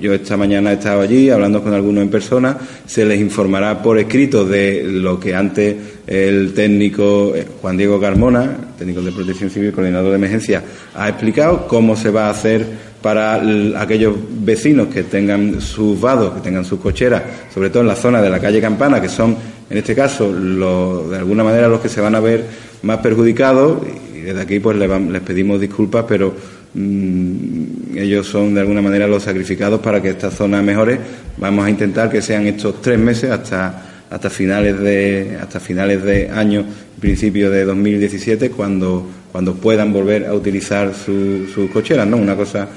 Yo 0.00 0.14
esta 0.14 0.38
mañana 0.38 0.70
he 0.70 0.76
estado 0.76 1.02
allí 1.02 1.28
hablando 1.28 1.62
con 1.62 1.74
algunos 1.74 2.02
en 2.02 2.08
persona, 2.08 2.56
se 2.86 3.04
les 3.04 3.20
informará 3.20 3.82
por 3.82 3.98
escrito 3.98 4.46
de 4.46 4.82
lo 4.84 5.20
que 5.20 5.34
antes 5.34 5.76
el 6.06 6.54
técnico 6.54 7.34
eh, 7.36 7.46
Juan 7.60 7.76
Diego 7.76 8.00
Carmona, 8.00 8.56
técnico 8.78 9.02
de 9.02 9.12
Protección 9.12 9.50
Civil, 9.50 9.70
coordinador 9.70 10.08
de 10.08 10.16
emergencia, 10.16 10.62
ha 10.94 11.10
explicado 11.10 11.68
cómo 11.68 11.94
se 11.94 12.08
va 12.08 12.28
a 12.28 12.30
hacer 12.30 12.64
para 13.02 13.42
aquellos 13.80 14.14
vecinos 14.30 14.88
que 14.88 15.02
tengan 15.02 15.60
sus 15.60 16.00
vados, 16.00 16.34
que 16.34 16.40
tengan 16.40 16.64
sus 16.64 16.80
cocheras, 16.80 17.22
sobre 17.52 17.68
todo 17.68 17.82
en 17.82 17.88
la 17.88 17.96
zona 17.96 18.22
de 18.22 18.30
la 18.30 18.40
calle 18.40 18.60
Campana, 18.60 19.00
que 19.00 19.08
son 19.08 19.59
en 19.70 19.78
este 19.78 19.94
caso, 19.94 20.32
de 20.32 21.16
alguna 21.16 21.44
manera 21.44 21.68
los 21.68 21.80
que 21.80 21.88
se 21.88 22.00
van 22.00 22.16
a 22.16 22.20
ver 22.20 22.44
más 22.82 22.98
perjudicados, 22.98 23.78
y 24.12 24.20
desde 24.22 24.40
aquí 24.40 24.58
pues 24.58 24.76
les, 24.76 25.20
pedimos 25.22 25.60
disculpas, 25.60 26.04
pero 26.08 26.34
mm, 26.74 27.96
ellos 27.96 28.26
son 28.26 28.52
de 28.52 28.62
alguna 28.62 28.82
manera 28.82 29.06
los 29.06 29.22
sacrificados 29.22 29.80
para 29.80 30.02
que 30.02 30.10
esta 30.10 30.32
zona 30.32 30.60
mejore. 30.60 30.98
Vamos 31.36 31.64
a 31.64 31.70
intentar 31.70 32.10
que 32.10 32.20
sean 32.20 32.48
estos 32.48 32.82
tres 32.82 32.98
meses 32.98 33.30
hasta 33.30 33.86
hasta 34.10 34.28
finales 34.28 34.80
de 34.80 35.38
hasta 35.40 35.60
finales 35.60 36.02
de 36.02 36.28
año 36.30 36.64
principio 36.98 37.48
de 37.48 37.64
2017 37.64 38.50
cuando 38.50 39.06
cuando 39.30 39.54
puedan 39.54 39.92
volver 39.92 40.26
a 40.26 40.34
utilizar 40.34 40.92
sus 40.94 41.70
cocheras 41.72 42.08
no 42.08 42.16
una 42.16 42.34
cosa 42.34 42.68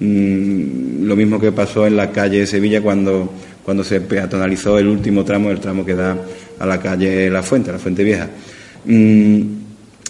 mm, 0.00 1.04
lo 1.04 1.14
mismo 1.14 1.38
que 1.38 1.52
pasó 1.52 1.86
en 1.86 1.94
la 1.94 2.10
calle 2.10 2.40
de 2.40 2.46
Sevilla 2.48 2.82
cuando 2.82 3.32
cuando 3.64 3.84
se 3.84 4.00
peatonalizó 4.00 4.78
el 4.78 4.88
último 4.88 5.24
tramo, 5.24 5.50
el 5.50 5.60
tramo 5.60 5.84
que 5.84 5.94
da 5.94 6.16
a 6.58 6.66
la 6.66 6.78
calle 6.80 7.30
La 7.30 7.42
Fuente, 7.42 7.72
la 7.72 7.78
Fuente 7.78 8.04
Vieja. 8.04 8.28
Mm, 8.84 9.40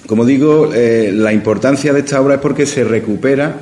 como 0.06 0.24
digo, 0.24 0.70
eh, 0.74 1.12
la 1.14 1.32
importancia 1.32 1.92
de 1.92 2.00
esta 2.00 2.20
obra 2.20 2.34
es 2.34 2.40
porque 2.40 2.66
se 2.66 2.84
recupera 2.84 3.54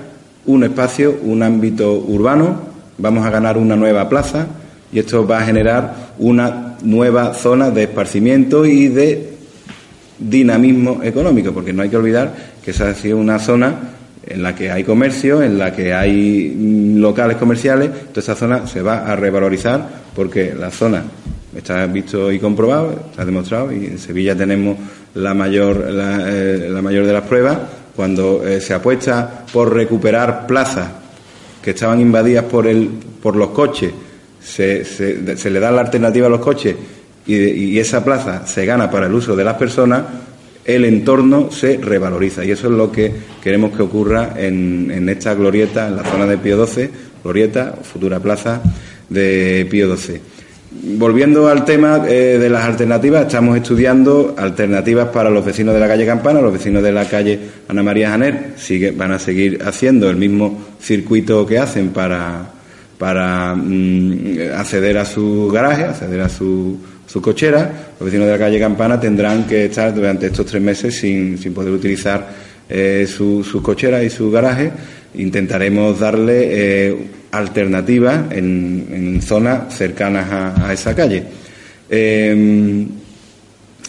un 0.46 0.64
espacio, 0.64 1.18
un 1.22 1.42
ámbito 1.42 1.92
urbano, 1.92 2.60
vamos 2.96 3.26
a 3.26 3.30
ganar 3.30 3.58
una 3.58 3.76
nueva 3.76 4.08
plaza 4.08 4.46
y 4.92 4.98
esto 4.98 5.26
va 5.26 5.40
a 5.40 5.44
generar 5.44 6.14
una 6.18 6.76
nueva 6.82 7.34
zona 7.34 7.70
de 7.70 7.84
esparcimiento 7.84 8.64
y 8.64 8.88
de 8.88 9.34
dinamismo 10.18 11.00
económico, 11.02 11.52
porque 11.52 11.72
no 11.72 11.82
hay 11.82 11.90
que 11.90 11.96
olvidar 11.96 12.34
que 12.64 12.70
esa 12.70 12.88
ha 12.88 12.94
sido 12.94 13.18
una 13.18 13.38
zona 13.38 13.97
en 14.28 14.42
la 14.42 14.54
que 14.54 14.70
hay 14.70 14.84
comercio, 14.84 15.42
en 15.42 15.58
la 15.58 15.72
que 15.72 15.94
hay 15.94 16.54
mm, 16.56 16.98
locales 16.98 17.36
comerciales, 17.36 17.90
toda 18.12 18.20
esa 18.20 18.34
zona 18.34 18.66
se 18.66 18.82
va 18.82 19.10
a 19.10 19.16
revalorizar 19.16 19.88
porque 20.14 20.54
la 20.54 20.70
zona 20.70 21.04
está 21.56 21.86
visto 21.86 22.30
y 22.30 22.38
comprobado, 22.38 23.06
está 23.10 23.24
demostrado 23.24 23.72
y 23.72 23.86
en 23.86 23.98
Sevilla 23.98 24.36
tenemos 24.36 24.76
la 25.14 25.34
mayor, 25.34 25.90
la, 25.90 26.20
eh, 26.26 26.70
mayor 26.82 27.06
de 27.06 27.12
las 27.12 27.24
pruebas 27.24 27.58
cuando 27.96 28.46
eh, 28.46 28.60
se 28.60 28.74
apuesta 28.74 29.44
por 29.52 29.74
recuperar 29.74 30.46
plazas 30.46 30.88
que 31.62 31.70
estaban 31.70 32.00
invadidas 32.00 32.44
por, 32.44 32.66
el, 32.66 32.88
por 33.22 33.34
los 33.34 33.50
coches, 33.50 33.92
se, 34.40 34.84
se, 34.84 35.50
le 35.50 35.60
da 35.60 35.70
la 35.70 35.80
alternativa 35.80 36.26
a 36.28 36.30
los 36.30 36.40
coches 36.40 36.76
y 37.26 37.78
esa 37.78 38.02
plaza 38.02 38.46
se 38.46 38.64
gana 38.64 38.90
para 38.90 39.06
el 39.06 39.12
uso 39.12 39.36
de 39.36 39.44
las 39.44 39.56
personas, 39.56 40.02
el 40.68 40.84
entorno 40.84 41.50
se 41.50 41.78
revaloriza. 41.78 42.44
Y 42.44 42.50
eso 42.50 42.68
es 42.68 42.74
lo 42.74 42.92
que 42.92 43.10
queremos 43.42 43.74
que 43.74 43.82
ocurra 43.82 44.34
en, 44.36 45.08
esta 45.08 45.32
glorieta, 45.32 45.88
en 45.88 45.96
la 45.96 46.04
zona 46.04 46.26
de 46.26 46.36
Pío 46.36 46.64
XII, 46.64 46.90
glorieta, 47.24 47.74
futura 47.82 48.20
plaza 48.20 48.60
de 49.08 49.66
Pío 49.70 49.96
XII. 49.96 50.20
volviendo 50.98 51.48
al 51.48 51.64
tema 51.64 52.02
eh, 52.06 52.36
de 52.38 52.50
las 52.50 52.66
alternativas, 52.66 53.22
estamos 53.22 53.56
estudiando 53.56 54.34
alternativas 54.36 55.08
para 55.08 55.30
los 55.30 55.42
vecinos 55.42 55.72
de 55.72 55.80
la 55.80 55.88
calle 55.88 56.04
Campana, 56.04 56.42
los 56.42 56.52
vecinos 56.52 56.82
de 56.82 56.92
la 56.92 57.06
calle 57.06 57.40
Ana 57.66 57.82
María 57.82 58.10
Janer, 58.10 58.52
sigue, 58.58 58.90
van 58.90 59.12
a 59.12 59.18
seguir 59.18 59.62
haciendo 59.64 60.10
el 60.10 60.16
mismo 60.16 60.66
circuito 60.78 61.46
que 61.46 61.58
hacen 61.58 61.88
para, 61.88 62.50
para 62.98 63.54
mm, 63.54 64.52
acceder 64.54 64.98
a 64.98 65.06
su 65.06 65.48
garaje, 65.50 65.84
acceder 65.84 66.20
a 66.20 66.28
su, 66.28 66.78
su 67.08 67.20
cochera. 67.20 67.94
Los 67.98 68.06
vecinos 68.06 68.26
de 68.26 68.32
la 68.32 68.38
calle 68.38 68.60
Campana 68.60 69.00
tendrán 69.00 69.46
que 69.46 69.64
estar 69.64 69.92
durante 69.92 70.26
estos 70.26 70.46
tres 70.46 70.62
meses 70.62 70.94
sin, 70.94 71.38
sin 71.38 71.52
poder 71.52 71.72
utilizar 71.72 72.28
eh, 72.68 73.06
sus 73.08 73.46
su 73.46 73.62
cocheras 73.62 74.04
y 74.04 74.10
su 74.10 74.30
garaje. 74.30 74.70
Intentaremos 75.14 75.98
darle 75.98 76.48
eh, 76.50 76.96
alternativas 77.30 78.30
en, 78.30 79.20
zonas 79.22 79.74
cercanas 79.74 80.30
a, 80.30 80.72
esa 80.72 80.94
calle. 80.94 81.24
Em, 81.88 82.86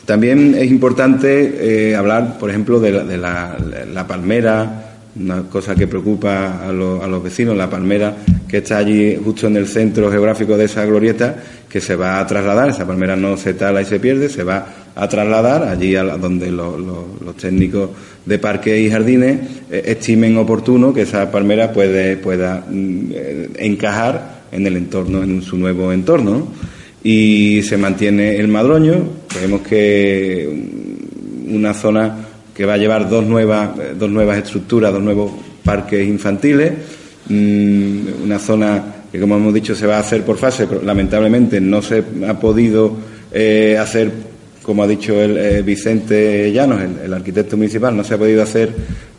también 0.05 0.55
es 0.57 0.71
importante 0.71 1.89
eh, 1.91 1.95
hablar, 1.95 2.37
por 2.39 2.49
ejemplo, 2.49 2.79
de, 2.79 3.17
la, 3.17 4.05
palmera, 4.07 4.88
una 5.15 5.43
cosa 5.43 5.75
que 5.75 5.87
preocupa 5.87 6.67
a, 6.67 6.71
los 6.71 7.23
vecinos, 7.23 7.57
la 7.57 7.69
palmera 7.69 8.15
que 8.47 8.57
está 8.57 8.77
allí 8.77 9.17
justo 9.23 9.47
en 9.47 9.57
el 9.57 9.67
centro 9.67 10.11
geográfico 10.11 10.57
de 10.57 10.65
esa 10.65 10.85
glorieta, 10.85 11.35
que 11.67 11.81
se 11.81 11.95
va 11.95 12.19
a 12.19 12.27
trasladar, 12.27 12.69
esa 12.69 12.85
palmera 12.85 13.15
no 13.15 13.37
se 13.37 13.53
tala 13.53 13.81
y 13.81 13.85
se 13.85 13.99
pierde, 13.99 14.29
se 14.29 14.43
va 14.43 14.65
a 14.95 15.07
trasladar 15.07 15.63
allí 15.63 15.95
a 15.95 16.03
donde 16.03 16.51
los 16.51 17.35
técnicos 17.37 17.89
de 18.25 18.39
parques 18.39 18.79
y 18.79 18.89
jardines 18.89 19.39
eh, 19.71 19.83
estimen 19.85 20.37
oportuno 20.37 20.93
que 20.93 21.01
esa 21.01 21.31
palmera 21.31 21.71
pueda 21.71 22.65
mm, 22.69 23.11
encajar 23.57 24.39
en 24.51 24.67
el 24.67 24.77
entorno, 24.77 25.23
en 25.23 25.41
su 25.41 25.57
nuevo 25.57 25.91
entorno. 25.91 26.47
Y 27.01 27.61
se 27.63 27.77
mantiene 27.77 28.35
el 28.35 28.49
madroño, 28.49 28.95
creemos 29.27 29.61
que 29.61 30.49
mm, 31.47 31.55
una 31.55 31.73
zona 31.73 32.28
que 32.59 32.65
va 32.65 32.73
a 32.73 32.77
llevar 32.77 33.09
dos 33.09 33.25
nuevas, 33.25 33.69
eh, 33.79 33.93
dos 33.97 34.09
nuevas 34.09 34.37
estructuras, 34.39 34.91
dos 34.91 35.01
nuevos 35.01 35.31
parques 35.63 36.05
infantiles, 36.05 36.73
mm, 37.29 38.23
una 38.25 38.37
zona 38.37 38.83
que 39.09 39.17
como 39.17 39.37
hemos 39.37 39.53
dicho 39.53 39.73
se 39.73 39.87
va 39.87 39.95
a 39.95 40.01
hacer 40.01 40.23
por 40.23 40.37
fase, 40.37 40.67
pero 40.67 40.81
lamentablemente 40.83 41.61
no 41.61 41.81
se 41.81 42.03
ha 42.27 42.37
podido 42.37 42.97
hacer 43.79 44.11
como 44.69 44.83
ha 44.83 44.87
dicho 44.87 45.19
el, 45.19 45.35
eh, 45.35 45.61
Vicente 45.63 46.51
Llanos, 46.51 46.79
el, 47.03 47.11
arquitecto 47.11 47.57
municipal, 47.57 47.97
no 47.97 48.03
se 48.03 48.13
ha 48.13 48.19
podido 48.19 48.43
hacer 48.43 48.71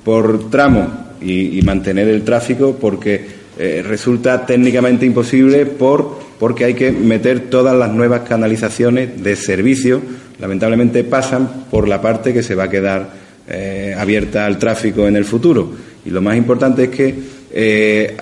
por 0.05 0.49
tramo 0.49 1.17
y, 1.21 1.61
mantener 1.63 2.07
el 2.07 2.23
tráfico 2.23 2.77
porque 2.81 3.27
eh, 3.59 3.83
resulta 3.85 4.47
técnicamente 4.47 5.07
imposible 5.07 5.67
por, 5.67 6.21
porque 6.39 6.67
hay 6.67 6.75
que 6.75 6.93
meter 6.93 7.51
todas 7.51 7.77
las 7.77 7.93
nuevas 7.93 8.21
canalizaciones 8.21 9.25
de 9.25 9.35
servicio, 9.35 10.01
lamentablemente 10.39 11.03
pasan 11.03 11.65
por 11.69 11.89
la 11.89 12.01
parte 12.01 12.33
que 12.33 12.45
se 12.45 12.55
va 12.55 12.65
a 12.65 12.71
quedar 12.71 13.11
eh, 13.49 13.95
abierta 13.97 14.47
al 14.47 14.59
tráfico 14.59 15.07
en 15.07 15.17
el 15.17 15.25
futuro. 15.25 15.71
Y 16.05 16.11
lo 16.11 16.23
más 16.23 16.37
importante 16.37 16.85
es 16.85 16.91
que 16.91 18.17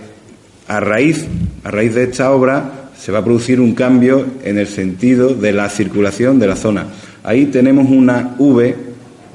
a 0.69 0.81
raíz, 0.81 1.25
a 1.65 1.71
raíz 1.71 1.95
de 1.95 2.05
esta 2.05 2.31
obra 2.33 2.91
se 2.99 3.13
va 3.13 3.21
a 3.21 3.25
producir 3.25 3.61
un 3.61 3.75
cambio 3.75 4.27
en 4.45 4.59
el 4.59 4.67
sentido 4.67 5.35
de 5.35 5.53
la 5.53 5.69
circulación 5.69 6.39
de 6.39 6.47
la 6.47 6.57
zona. 6.57 6.87
Ahí 7.23 7.47
tenemos 7.47 7.89
una 7.89 8.35
V, 8.39 8.75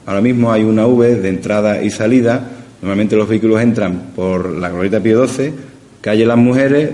ahora 0.06 0.22
mismo 0.22 0.52
hay 0.52 0.64
una 0.64 0.86
V 0.86 1.16
de 1.16 1.30
entrada 1.30 1.82
y 1.82 1.90
salida. 1.90 2.50
Normalmente 2.82 3.16
los 3.16 3.28
vehículos 3.28 3.62
entran 3.62 4.12
por 4.16 4.52
la 4.52 4.70
Glorieta 4.70 5.00
Pío 5.00 5.26
XII, 5.26 5.54
calle 6.02 6.26
Las 6.26 6.38
Mujeres, 6.38 6.90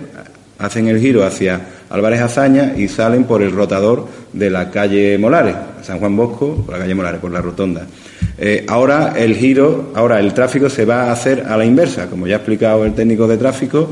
hacen 0.60 0.88
el 0.88 0.99
giro 0.99 1.25
hacia 1.25 1.62
Álvarez 1.89 2.21
Azaña 2.21 2.73
y 2.78 2.88
salen 2.88 3.23
por 3.23 3.41
el 3.41 3.52
rotador 3.52 4.08
de 4.32 4.49
la 4.49 4.69
calle 4.69 5.17
Molares, 5.17 5.56
San 5.82 5.99
Juan 5.99 6.15
Bosco, 6.15 6.63
por 6.65 6.75
la 6.75 6.80
calle 6.80 6.93
Molares, 6.93 7.19
por 7.19 7.32
la 7.32 7.41
rotonda. 7.41 7.88
Eh, 8.41 8.65
ahora 8.69 9.15
el 9.17 9.36
giro, 9.36 9.91
ahora 9.95 10.19
el 10.19 10.34
tráfico 10.34 10.69
se 10.69 10.86
va 10.86 11.04
a 11.04 11.12
hacer 11.12 11.45
a 11.47 11.58
la 11.58 11.65
inversa, 11.65 12.08
como 12.08 12.25
ya 12.25 12.36
ha 12.36 12.38
explicado 12.38 12.86
el 12.86 12.93
técnico 12.93 13.28
de 13.28 13.38
tráfico, 13.38 13.89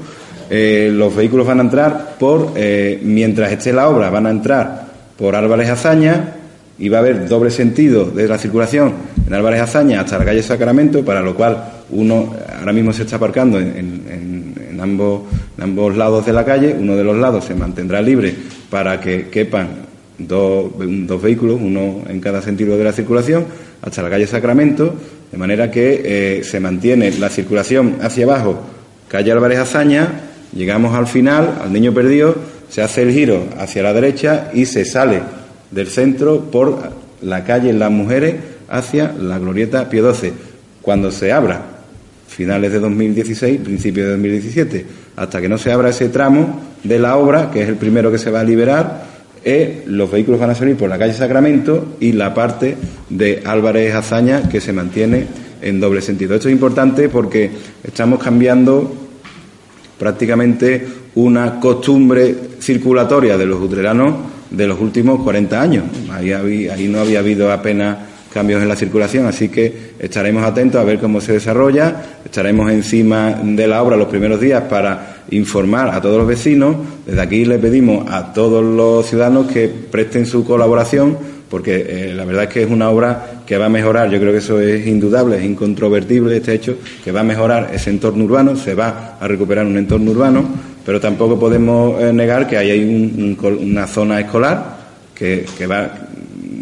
eh, 0.50 0.90
los 0.94 1.14
vehículos 1.14 1.46
van 1.46 1.60
a 1.60 1.64
entrar 1.64 2.16
por, 2.18 2.54
eh, 2.56 3.00
mientras 3.04 3.52
esté 3.52 3.74
la 3.74 3.90
obra, 3.90 4.10
van 4.10 4.26
a 4.26 4.30
entrar 4.30 4.88
por 5.18 5.36
Álvarez 5.36 5.70
Azaña, 5.70 6.34
y 6.80 6.90
va 6.90 6.98
a 6.98 7.02
haber 7.02 7.28
doble 7.28 7.50
sentido 7.50 8.06
de 8.06 8.28
la 8.28 8.38
circulación 8.38 8.94
en 9.26 9.34
Álvarez 9.34 9.62
Azaña 9.62 10.02
hasta 10.02 10.20
la 10.20 10.26
calle 10.26 10.44
Sacramento, 10.44 11.04
para 11.04 11.22
lo 11.22 11.36
cual 11.36 11.64
uno 11.90 12.34
ahora 12.60 12.74
mismo 12.74 12.94
se 12.94 13.04
está 13.04 13.16
aparcando 13.16 13.60
en, 13.60 14.80
ambos, 14.80 15.98
lados 15.98 16.26
de 16.26 16.34
la 16.34 16.46
calle, 16.46 16.76
uno 16.80 16.96
de 16.96 17.04
los 17.04 17.18
lados 17.18 17.46
se 17.46 17.56
mantendrá 17.56 18.02
libre 18.02 18.34
para 18.70 19.02
que 19.02 19.28
quepan 19.28 19.70
dos, 20.20 20.72
dos 20.78 21.22
vehículos, 21.22 21.60
uno 21.60 22.04
en 22.08 22.20
cada 22.20 22.44
sentido 22.44 22.78
de 22.78 22.84
la 22.84 22.92
circulación, 22.92 23.46
hasta 23.82 24.02
la 24.02 24.10
calle 24.10 24.28
Sacramento, 24.28 24.94
de 25.32 25.38
manera 25.38 25.70
que 25.72 26.02
eh, 26.40 26.44
se 26.44 26.60
mantiene 26.60 27.12
la 27.20 27.30
circulación 27.30 27.98
hacia 28.02 28.26
abajo, 28.26 28.60
calle 29.08 29.32
Álvarez 29.32 29.60
Azaña, 29.60 30.22
llegamos 30.54 30.96
al 30.96 31.08
final, 31.08 31.60
al 31.63 31.72
niño 31.72 31.94
perdido, 31.94 32.36
se 32.70 32.82
hace 32.82 33.04
el 33.04 33.12
giro 33.12 33.48
hacia 33.58 33.84
la 33.84 33.94
derecha 33.94 34.50
y 34.54 34.66
se 34.66 34.86
sale 34.86 35.22
del 35.72 35.88
centro 35.88 36.42
por 36.52 36.92
la 37.22 37.44
calle 37.44 37.74
Las 37.74 37.92
Mujeres 37.92 38.36
hacia 38.70 39.13
la 39.13 39.40
Glorieta 39.40 39.90
Pío 39.90 40.13
XII, 40.13 40.34
cuando 40.82 41.12
se 41.12 41.32
abra, 41.32 41.62
finales 42.28 42.72
de 42.72 42.80
2016, 42.80 43.62
principios 43.62 44.08
de 44.08 44.12
2017, 44.13 44.86
hasta 45.16 45.42
que 45.42 45.50
no 45.50 45.58
se 45.58 45.72
abra 45.72 45.90
ese 45.90 46.10
tramo 46.10 46.62
de 46.84 47.00
la 47.00 47.18
obra, 47.18 47.52
que 47.52 47.63
es 47.63 47.70
el 47.70 47.76
primero 47.76 48.12
que 48.12 48.18
se 48.18 48.30
va 48.30 48.42
a 48.42 48.44
liberar, 48.44 49.07
eh, 49.50 49.84
los 49.86 50.12
vehículos 50.12 50.42
van 50.42 50.50
a 50.50 50.56
salir 50.56 50.76
por 50.76 50.90
la 50.90 50.98
calle 50.98 51.14
Sacramento 51.14 51.96
y 52.02 52.12
la 52.12 52.34
parte 52.34 52.76
de 53.10 53.42
Álvarez 53.46 53.96
Azaña 53.96 54.50
que 54.50 54.60
se 54.60 54.74
mantiene 54.74 55.26
en 55.62 55.80
doble 55.80 56.02
sentido. 56.02 56.36
Esto 56.36 56.50
es 56.50 56.54
importante 56.54 57.08
porque 57.08 57.50
estamos 57.82 58.22
cambiando 58.22 58.94
prácticamente 59.98 60.86
una 61.16 61.62
costumbre 61.62 62.36
circulatoria 62.60 63.38
de 63.38 63.46
los 63.46 63.62
utreranos 63.62 64.16
de 64.50 64.68
los 64.68 64.82
últimos 64.82 65.24
40 65.24 65.62
años. 65.62 65.86
Ahí, 66.12 66.34
ahí 66.34 66.90
no 66.90 67.00
había 67.00 67.20
habido 67.20 67.50
apenas 67.50 68.00
cambios 68.34 68.62
en 68.62 68.68
la 68.68 68.76
circulación, 68.76 69.28
así 69.28 69.48
que 69.48 69.94
estaremos 69.98 70.44
atentos 70.44 70.82
a 70.82 70.84
ver 70.84 71.00
cómo 71.00 71.22
se 71.22 71.32
desarrolla, 71.32 72.04
estaremos 72.26 72.70
encima 72.70 73.40
de 73.42 73.66
la 73.66 73.82
obra 73.82 73.96
los 73.96 74.10
primeros 74.10 74.42
días 74.42 74.64
para 74.64 75.16
informar 75.32 75.90
a 75.90 76.02
todos 76.02 76.18
los 76.18 76.28
vecinos. 76.28 76.76
Desde 77.06 77.22
aquí 77.22 77.46
le 77.46 77.60
pedimos 77.60 78.10
a 78.12 78.34
todos 78.34 78.63
los 78.63 79.06
ciudadanos 79.06 79.48
que 79.48 79.68
presten 79.68 80.26
su 80.26 80.46
colaboración, 80.46 81.18
porque 81.50 81.86
eh, 81.90 82.13
la 82.13 82.26
verdad 82.26 82.44
es 82.44 82.50
que 82.50 82.63
es 82.63 82.70
una 82.70 82.90
obra 82.90 83.42
que 83.46 83.58
va 83.58 83.66
a 83.66 83.70
mejorar, 83.70 84.10
yo 84.10 84.20
creo 84.20 84.32
que 84.32 84.40
eso 84.40 84.60
es 84.60 84.86
indudable, 84.86 85.38
es 85.38 85.44
incontrovertible 85.44 86.36
este 86.36 86.54
hecho, 86.54 86.78
que 87.04 87.12
va 87.12 87.22
a 87.22 87.24
mejorar 87.24 87.72
ese 87.74 87.90
entorno 87.90 88.26
urbano, 88.26 88.56
se 88.56 88.76
va 88.76 89.18
a 89.20 89.28
recuperar 89.28 89.66
un 89.66 89.78
entorno 89.78 90.12
urbano 90.12 90.46
pero 90.88 91.02
tampoco 91.02 91.38
podemos 91.38 92.02
eh, 92.02 92.13
negar 92.13 92.48
que 92.48 92.56
hay 92.56 93.36
una 93.42 93.86
zona 93.88 94.22
escolar 94.22 94.78
que, 95.13 95.46
va, 95.70 95.92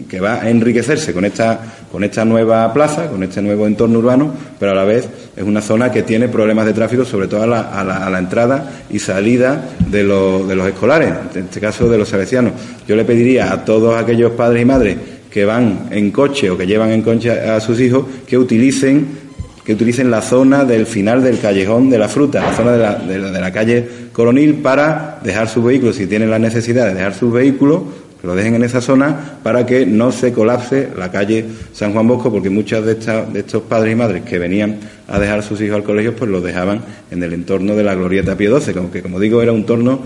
que 0.10 0.20
va 0.20 0.42
a 0.42 0.50
enriquecerse 0.50 1.14
con 1.14 1.26
esta, 1.26 1.60
con 1.92 2.04
esta 2.04 2.26
nueva 2.26 2.74
plaza, 2.74 3.08
con 3.08 3.22
este 3.22 3.40
nuevo 3.44 3.68
entorno 3.68 4.00
urbano, 4.00 4.34
pero 4.60 4.72
a 4.72 4.74
la 4.74 4.84
vez 4.84 5.08
es 5.36 5.44
una 5.44 5.62
zona 5.62 5.92
que 5.92 6.04
tiene 6.04 6.30
problemas 6.30 6.66
de 6.66 6.74
tráfico, 6.74 7.04
sobre 7.04 7.28
todo 7.28 7.44
a 7.44 7.48
la, 7.48 8.20
entrada 8.20 8.86
y 8.90 9.00
salida 9.00 9.70
de, 9.90 10.04
de 10.04 10.56
los 10.56 10.68
escolares, 10.68 11.14
en 11.36 11.46
este 11.46 11.60
caso 11.60 11.90
de 11.90 11.98
los 11.98 12.08
salesianos. 12.08 12.54
Yo 12.88 12.96
le 12.96 13.04
pediría 13.04 13.52
a 13.52 13.66
todos 13.66 13.98
aquellos 13.98 14.32
padres 14.32 14.62
y 14.62 14.66
madres 14.66 14.98
que 15.30 15.44
van 15.44 15.88
en 15.92 16.12
coche 16.12 16.50
o 16.50 16.58
que 16.58 16.66
llevan 16.66 16.92
en 16.92 17.02
coche 17.02 17.32
a 17.32 17.60
sus 17.60 17.80
hijos 17.82 18.06
que 18.26 18.38
utilicen 18.38 19.26
que 19.66 19.74
utilicen 19.74 20.12
la 20.12 20.22
zona 20.22 20.64
del 20.64 20.86
final 20.86 21.24
del 21.24 21.40
callejón 21.40 21.90
de 21.90 21.98
la 21.98 22.08
fruta, 22.08 22.40
la 22.40 22.56
zona 22.56 22.74
de 22.74 22.78
la, 22.78 23.32
de 23.32 23.42
la, 23.42 23.52
calle 23.52 23.88
Coronil, 24.14 24.54
para 24.56 25.20
dejar 25.24 25.50
sus 25.50 25.66
vehículos, 25.66 25.96
si 25.96 26.06
tienen 26.06 26.30
la 26.30 26.38
necesidad 26.38 26.86
de 26.86 26.94
dejar 26.94 27.16
sus 27.16 27.34
vehículos, 27.34 27.82
lo 28.26 28.36
dejen 28.36 28.56
en 28.56 28.64
esa 28.64 28.82
zona 28.82 29.38
para 29.44 29.66
que 29.66 29.86
no 29.86 30.12
se 30.12 30.34
colapse 30.34 30.90
la 30.98 31.12
calle 31.12 31.46
San 31.74 31.94
Juan 31.94 32.08
Bosco, 32.08 32.32
porque 32.32 32.50
muchos 32.50 32.86
de, 32.86 32.96
de 32.96 33.40
estos 33.40 33.64
padres 33.64 33.94
y 33.94 33.96
madres 33.96 34.24
que 34.24 34.40
venían 34.40 34.78
a 35.08 35.20
dejar 35.20 35.44
sus 35.44 35.62
hijos 35.62 35.78
al 35.78 35.84
colegio, 35.84 36.16
pues 36.16 36.30
los 36.30 36.44
dejaban 36.44 36.82
en 37.12 37.24
el 37.24 37.34
entorno 37.34 37.76
de 37.76 37.84
la 37.84 37.96
Glorieta 37.96 38.36
Pío 38.36 38.60
XII, 38.60 38.74
como 38.74 38.92
que, 38.92 39.02
como 39.02 39.20
digo, 39.20 39.42
era 39.42 39.52
un 39.52 39.60
entorno 39.60 40.00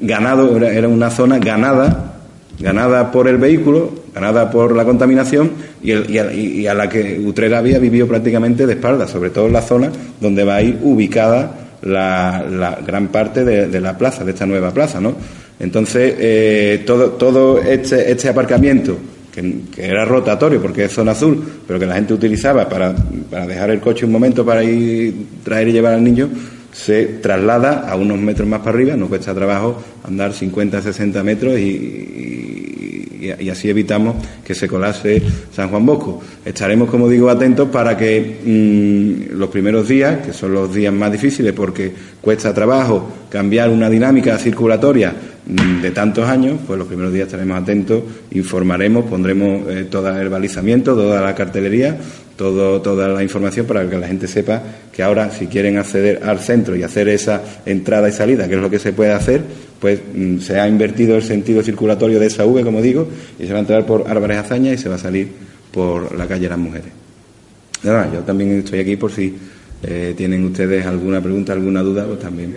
ganado, 0.00 0.56
era 0.58 0.88
una 0.88 1.10
zona 1.10 1.38
ganada 1.38 2.14
ganada 2.60 3.12
por 3.12 3.28
el 3.28 3.38
vehículo, 3.38 3.92
ganada 4.14 4.50
por 4.50 4.74
la 4.74 4.84
contaminación 4.84 5.52
y, 5.82 6.66
a, 6.66 6.74
la 6.74 6.88
que 6.88 7.20
Utrera 7.20 7.58
había 7.58 7.78
vivido 7.78 8.06
prácticamente 8.06 8.66
de 8.66 8.74
espaldas, 8.74 9.10
sobre 9.10 9.30
todo 9.30 9.46
en 9.46 9.52
la 9.52 9.62
zona 9.62 9.90
donde 10.20 10.44
va 10.44 10.56
a 10.56 10.62
ir 10.62 10.78
ubicada 10.82 11.52
la, 11.82 12.78
gran 12.84 13.08
parte 13.08 13.44
de, 13.44 13.80
la 13.80 13.96
plaza, 13.96 14.24
de 14.24 14.32
esta 14.32 14.46
nueva 14.46 14.72
plaza, 14.72 15.00
¿no? 15.00 15.14
Entonces, 15.60 16.14
eh, 16.18 16.84
todo, 16.86 17.60
este, 17.60 18.10
este 18.12 18.28
aparcamiento, 18.28 18.96
que, 19.32 19.62
era 19.76 20.04
rotatorio 20.04 20.60
porque 20.60 20.84
es 20.84 20.92
zona 20.92 21.12
azul, 21.12 21.42
pero 21.66 21.78
que 21.78 21.86
la 21.86 21.94
gente 21.94 22.14
utilizaba 22.14 22.68
para, 22.68 22.92
dejar 22.92 23.70
el 23.70 23.80
coche 23.80 24.06
un 24.06 24.12
momento 24.12 24.44
para 24.44 24.62
ir, 24.62 25.14
traer 25.42 25.68
y 25.68 25.72
llevar 25.72 25.94
al 25.94 26.04
niño, 26.04 26.28
se 26.72 27.04
traslada 27.06 27.88
a 27.88 27.96
unos 27.96 28.18
metros 28.18 28.46
más 28.46 28.60
para 28.60 28.70
arriba, 28.70 28.96
no 28.96 29.08
cuesta 29.08 29.34
trabajo 29.34 29.82
andar 30.04 30.32
50, 30.32 30.80
60 30.80 31.22
metros 31.24 31.58
y, 31.58 32.77
así 33.30 33.70
evitamos 33.70 34.16
que 34.44 34.54
se 34.54 34.68
colase 34.68 35.22
San 35.54 35.68
Juan 35.68 35.84
Bosco. 35.86 36.20
Estaremos, 36.44 36.88
como 36.90 37.08
digo, 37.08 37.30
atentos 37.30 37.68
para 37.68 37.96
que 37.96 38.38
mm, 38.44 39.36
los 39.36 39.48
primeros 39.50 39.88
días, 39.88 40.26
que 40.26 40.32
son 40.32 40.52
los 40.52 40.74
días 40.74 40.92
más 40.92 41.12
difíciles 41.12 41.52
porque 41.52 41.92
cuesta 42.20 42.54
trabajo 42.54 43.08
cambiar 43.30 43.70
una 43.70 43.90
dinámica 43.90 44.38
circulatoria 44.38 45.12
mm, 45.46 45.80
de 45.80 45.90
tantos 45.90 46.28
años, 46.28 46.58
pues 46.66 46.78
los 46.78 46.88
primeros 46.88 47.12
días 47.12 47.26
estaremos 47.26 47.60
atentos, 47.60 48.02
informaremos, 48.32 49.04
pondremos 49.04 49.68
eh, 49.68 49.86
todo 49.90 50.16
el 50.18 50.28
balizamiento, 50.28 50.94
toda 50.94 51.20
la 51.20 51.34
cartelería 51.34 51.98
todo, 52.38 52.80
toda 52.80 53.08
la 53.08 53.22
información 53.24 53.66
para 53.66 53.90
que 53.90 53.98
la 53.98 54.06
gente 54.06 54.28
sepa 54.28 54.62
que 54.92 55.02
ahora 55.02 55.28
si 55.32 55.48
quieren 55.48 55.76
acceder 55.76 56.20
al 56.22 56.38
centro 56.38 56.76
y 56.76 56.84
hacer 56.84 57.08
esa 57.08 57.42
entrada 57.66 58.08
y 58.08 58.12
salida, 58.12 58.46
que 58.46 58.54
es 58.54 58.60
lo 58.60 58.70
que 58.70 58.78
se 58.78 58.92
puede 58.92 59.10
hacer, 59.10 59.42
pues 59.80 59.98
mm, 60.14 60.38
se 60.38 60.60
ha 60.60 60.68
invertido 60.68 61.16
el 61.16 61.24
sentido 61.24 61.64
circulatorio 61.64 62.20
de 62.20 62.26
esa 62.26 62.46
V, 62.46 62.62
como 62.62 62.80
digo, 62.80 63.08
y 63.40 63.44
se 63.44 63.50
va 63.52 63.58
a 63.58 63.62
entrar 63.62 63.84
por 63.84 64.08
Álvarez 64.08 64.38
Azaña 64.38 64.72
y 64.72 64.78
se 64.78 64.88
va 64.88 64.94
a 64.94 64.98
salir 64.98 65.28
por 65.72 66.16
la 66.16 66.28
calle 66.28 66.48
Las 66.48 66.58
Mujeres. 66.58 66.92
Nada, 67.82 68.08
yo 68.12 68.20
también 68.20 68.52
estoy 68.52 68.80
aquí 68.80 68.94
por 68.94 69.10
si 69.10 69.34
eh, 69.82 70.14
tienen 70.16 70.44
ustedes 70.44 70.86
alguna 70.86 71.20
pregunta, 71.20 71.54
alguna 71.54 71.82
duda, 71.82 72.06
pues 72.06 72.20
también. 72.20 72.52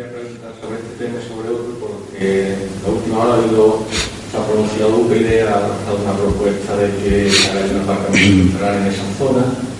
sobre 0.62 0.78
este 0.78 1.06
tema, 1.06 1.20
sobre 1.28 1.50
otro, 1.50 1.76
porque 1.80 2.54
la 2.84 2.92
última 2.92 3.18
hora 3.18 3.38
se 4.32 4.38
ha 4.38 4.46
pronunciado 4.46 4.94
ha 4.94 5.60
lanzado 5.60 5.98
una 6.04 6.14
propuesta 6.14 6.78
de 6.78 6.88
que 7.02 7.32
haga 7.50 7.74
un 7.74 7.82
aparcamiento 7.82 8.58
en 8.60 8.86
esa 8.86 9.18
zona 9.18 9.71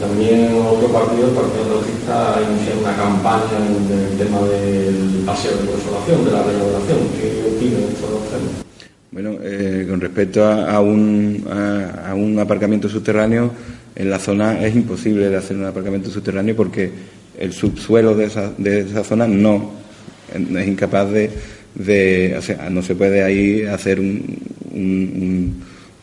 también 0.00 0.54
otro 0.54 0.88
partido, 0.88 1.28
el 1.28 1.34
Partido 1.34 1.62
Andalucista, 1.62 2.36
ha 2.36 2.42
iniciado 2.42 2.80
una 2.80 2.96
campaña 2.96 3.58
en 3.58 3.98
el 3.98 4.18
tema 4.18 4.40
del 4.48 5.22
paseo 5.26 5.52
de 5.52 5.70
consolación, 5.70 6.24
de 6.24 6.30
la 6.32 6.42
remodelación. 6.42 6.98
¿Qué 7.20 7.56
opinan 7.56 7.82
estos 7.82 8.10
dos 8.10 8.22
temas? 8.30 8.64
Bueno, 9.12 9.36
eh, 9.42 9.86
con 9.88 10.00
respecto 10.00 10.44
a, 10.44 10.80
un, 10.80 11.44
a, 11.50 12.14
un 12.14 12.38
aparcamiento 12.38 12.88
subterráneo, 12.88 13.50
en 13.94 14.08
la 14.08 14.18
zona 14.18 14.64
es 14.64 14.74
imposible 14.74 15.28
de 15.28 15.36
hacer 15.36 15.56
un 15.56 15.66
aparcamiento 15.66 16.10
subterráneo 16.10 16.56
porque 16.56 16.90
el 17.38 17.52
subsuelo 17.52 18.14
de 18.14 18.24
esa, 18.24 18.50
de 18.56 18.80
esa 18.80 19.04
zona 19.04 19.26
no 19.26 19.72
es 20.32 20.68
incapaz 20.68 21.10
de, 21.10 21.30
de 21.74 22.36
o 22.38 22.42
sea, 22.42 22.70
no 22.70 22.82
se 22.82 22.94
puede 22.94 23.22
ahí 23.22 23.64
hacer 23.64 24.00
un 24.00 25.60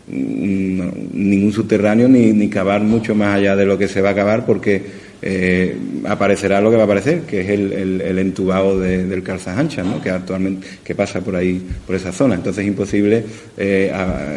ningún 0.07 1.51
subterráneo 1.51 2.07
ni, 2.07 2.31
ni, 2.31 2.49
cavar 2.49 2.81
mucho 2.81 3.13
más 3.13 3.35
allá 3.35 3.55
de 3.55 3.65
lo 3.65 3.77
que 3.77 3.87
se 3.87 4.01
va 4.01 4.11
a 4.11 4.15
cavar 4.15 4.45
porque 4.45 5.07
eh, 5.21 5.75
aparecerá 6.05 6.61
lo 6.61 6.69
que 6.69 6.75
va 6.75 6.83
a 6.83 6.85
aparecer, 6.85 7.21
que 7.21 7.41
es 7.41 7.49
el, 7.49 8.01
el, 8.01 8.19
entubado 8.19 8.79
del 8.79 9.23
calzas 9.23 9.57
anchas, 9.57 9.85
¿no? 9.85 10.01
que 10.01 10.09
actualmente 10.09 10.67
que 10.83 10.95
pasa 10.95 11.21
por 11.21 11.35
ahí, 11.35 11.61
por 11.85 11.95
esa 11.95 12.11
zona. 12.11 12.35
Entonces 12.35 12.63
es 12.63 12.67
imposible 12.67 13.23
eh, 13.57 13.91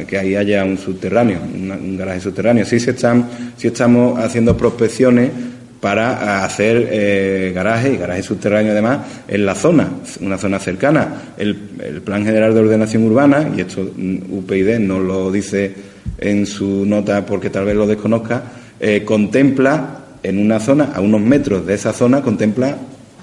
que 0.09 0.19
ahí 0.19 0.35
haya 0.35 0.65
un 0.65 0.79
subterráneo, 0.79 1.39
un 1.43 1.97
garaje 1.97 2.21
subterráneo. 2.21 2.65
Sí, 2.65 2.81
se 2.81 2.93
están, 2.93 3.29
sí 3.57 3.69
estamos 3.69 4.19
haciendo 4.19 4.57
prospecciones 4.57 5.31
para 5.81 6.45
hacer 6.45 6.89
eh, 6.91 7.53
garajes 7.55 7.95
y 7.95 7.97
garajes 7.97 8.27
subterráneos 8.27 8.73
además 8.73 8.99
en 9.27 9.47
la 9.47 9.55
zona, 9.55 9.89
una 10.21 10.37
zona 10.37 10.59
cercana. 10.59 11.33
El, 11.39 11.57
Plan 12.05 12.25
General 12.25 12.53
de 12.53 12.61
Ordenación 12.61 13.05
Urbana, 13.05 13.51
y 13.57 13.63
esto 13.63 13.83
mm, 13.97 14.19
UPyD 14.31 14.79
no 14.79 15.01
lo 15.01 15.33
dice 15.33 15.73
en 16.19 16.47
su 16.47 16.85
nota 16.85 17.25
porque 17.25 17.51
tal 17.51 17.65
vez 17.65 17.75
lo 17.75 17.87
desconozca, 17.87 18.43
eh, 18.79 19.03
contempla 19.05 20.01
en 20.23 20.39
una 20.39 20.61
zona, 20.61 20.93
a 20.95 21.01
unos 21.01 21.21
metros 21.21 21.67
de 21.67 21.75
esa 21.75 21.93
zona, 21.93 22.21
contempla 22.21 22.77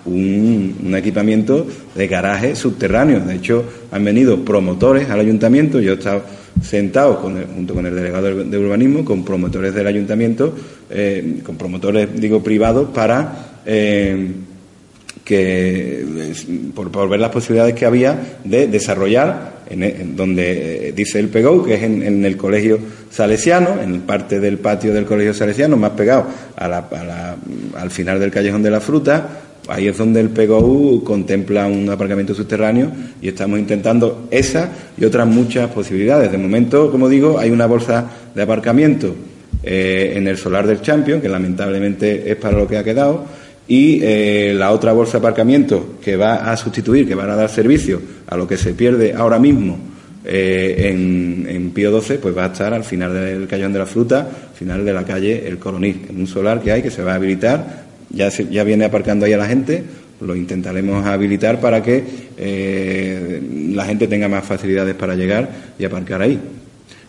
un, 0.06 0.94
equipamiento 0.96 1.68
de 1.96 2.08
garaje 2.08 2.56
subterráneo. 2.56 3.20
De 3.20 3.36
hecho, 3.36 3.66
han 3.92 4.04
venido 4.04 4.44
promotores 4.44 5.10
al 5.10 5.20
ayuntamiento, 5.20 5.80
yo 5.80 5.92
he 5.94 5.96
estado 5.96 6.24
sentado 6.62 7.22
con 7.22 7.42
junto 7.44 7.74
con 7.74 7.86
el 7.86 7.96
delegado 7.96 8.44
de 8.44 8.58
urbanismo, 8.58 9.06
con 9.06 9.24
promotores 9.24 9.74
del 9.74 9.88
ayuntamiento, 9.88 10.54
eh, 10.90 11.40
con 11.44 11.56
promotores, 11.58 12.10
digo, 12.20 12.44
privados, 12.44 12.90
para 12.94 13.62
eh, 13.66 14.32
que, 15.24 16.06
por, 16.74 17.10
ver 17.10 17.20
las 17.20 17.32
posibilidades 17.32 17.76
que 17.76 17.86
había 17.86 18.38
de 18.44 18.68
desarrollar, 18.68 19.58
en, 19.70 20.16
donde 20.16 20.90
eh, 20.90 20.94
dice 20.94 21.20
el 21.20 21.28
PEGO, 21.28 21.64
que 21.64 21.76
es 21.76 21.84
en, 21.84 22.24
el 22.24 22.38
colegio 22.38 22.80
salesiano, 23.12 23.82
en 23.82 24.02
parte 24.02 24.40
del 24.40 24.58
patio 24.58 24.94
del 24.94 25.06
colegio 25.06 25.34
salesiano, 25.34 25.76
más 25.76 25.92
pegado 25.92 26.28
al 26.56 27.92
final 27.92 28.20
del 28.20 28.32
callejón 28.32 28.64
de 28.64 28.72
la 28.72 28.80
fruta, 28.80 29.47
ahí 29.70 29.88
es 29.88 29.98
donde 29.98 30.20
el 30.20 30.30
PGOU 30.30 31.04
contempla 31.04 31.68
un 31.68 31.90
aparcamiento 31.90 32.34
subterráneo 32.34 32.92
y 33.22 33.30
estamos 33.30 33.60
intentando 33.60 34.28
esa 34.32 34.72
y 34.98 35.06
otras 35.06 35.28
muchas 35.28 35.70
posibilidades. 35.70 36.32
De 36.32 36.38
momento, 36.38 36.92
como 36.92 37.10
digo, 37.10 37.38
hay 37.40 37.52
una 37.52 37.66
bolsa 37.66 38.06
de 38.34 38.42
aparcamiento 38.42 39.16
eh, 39.64 40.14
en 40.16 40.28
el 40.28 40.38
solar 40.38 40.68
del 40.68 40.82
Champion, 40.82 41.22
que 41.22 41.30
lamentablemente 41.30 42.30
es 42.32 42.38
para 42.38 42.58
lo 42.58 42.68
que 42.68 42.78
ha 42.78 42.84
quedado, 42.84 43.26
y 43.68 44.00
eh, 44.02 44.54
la 44.56 44.72
otra 44.72 44.94
bolsa 44.94 45.14
de 45.14 45.18
aparcamiento 45.20 45.98
que 46.02 46.16
va 46.16 46.52
a 46.52 46.56
sustituir, 46.56 47.08
que 47.08 47.16
van 47.16 47.30
a 47.30 47.36
dar 47.36 47.50
servicio 47.50 48.02
a 48.28 48.38
lo 48.38 48.48
que 48.48 48.58
se 48.58 48.74
pierde 48.74 49.14
ahora 49.14 49.40
mismo 49.40 49.78
eh, 50.24 50.90
en, 50.90 51.46
en, 51.50 51.72
Pío 51.72 51.92
12, 51.92 52.20
pues 52.20 52.38
va 52.38 52.46
a 52.46 52.48
estar 52.48 52.74
al 52.74 52.84
final 52.84 53.14
del 53.14 53.48
Callón 53.48 53.74
de 53.74 53.80
la 53.80 53.86
Fruta, 53.86 54.20
al 54.20 54.56
final 54.56 54.86
de 54.86 54.94
la 54.94 55.04
calle 55.04 55.48
El 55.48 55.58
Coronil, 55.58 56.06
en 56.10 56.20
un 56.20 56.28
solar 56.28 56.62
que 56.62 56.72
hay 56.72 56.82
que 56.82 56.92
se 56.92 57.04
va 57.04 57.14
a 57.14 57.16
habilitar 57.16 57.87
ya, 58.10 58.64
viene 58.64 58.86
aparcando 58.86 59.26
ahí 59.26 59.34
a 59.34 59.38
la 59.38 59.48
gente, 59.48 59.84
lo 60.22 60.36
intentaremos 60.36 61.06
habilitar 61.06 61.60
para 61.60 61.84
que 61.84 62.04
eh, 62.38 63.42
la 63.74 63.86
gente 63.86 64.08
tenga 64.08 64.28
más 64.28 64.46
facilidades 64.46 64.96
para 64.96 65.16
llegar 65.16 65.50
y 65.78 65.86
aparcar 65.86 66.22
ahí. 66.22 66.40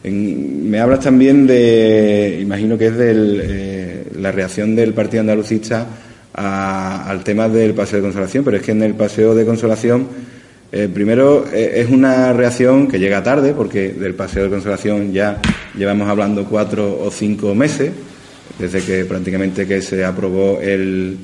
me 0.05 0.81
hablas 0.81 1.01
también 1.01 1.47
de, 1.47 2.39
imagino 2.43 2.77
que 2.77 2.87
es 2.87 2.97
de 2.97 3.13
eh, 3.17 4.05
la 4.17 4.33
reacción 4.33 4.75
del 4.77 4.93
Partido 4.95 5.21
Andalucista 5.21 5.87
al 6.35 7.25
tema 7.25 7.49
del 7.49 7.75
paseo 7.75 7.99
de 7.99 8.05
consolación, 8.05 8.45
pero 8.45 8.59
es 8.59 8.63
que 8.63 8.71
en 8.71 8.83
el 8.83 8.95
paseo 8.95 9.35
de 9.35 9.45
consolación, 9.45 10.07
eh, 10.71 10.89
primero 10.93 11.47
es 11.53 11.91
una 11.91 12.33
reacción 12.33 12.87
que 12.87 13.01
llega 13.01 13.25
tarde, 13.25 13.55
porque 13.55 13.89
del 13.89 14.15
paseo 14.15 14.45
de 14.45 14.51
consolación 14.51 15.13
ya 15.13 15.41
llevamos 15.77 16.09
hablando 16.09 16.45
cuatro 16.45 17.01
o 17.03 17.11
cinco 17.11 17.57
meses 17.57 17.91
desde 18.59 18.83
que 18.83 19.05
prácticamente 19.05 19.66
que 19.66 19.81
se 19.81 20.05
aprobó 20.05 20.61
el, 20.61 21.16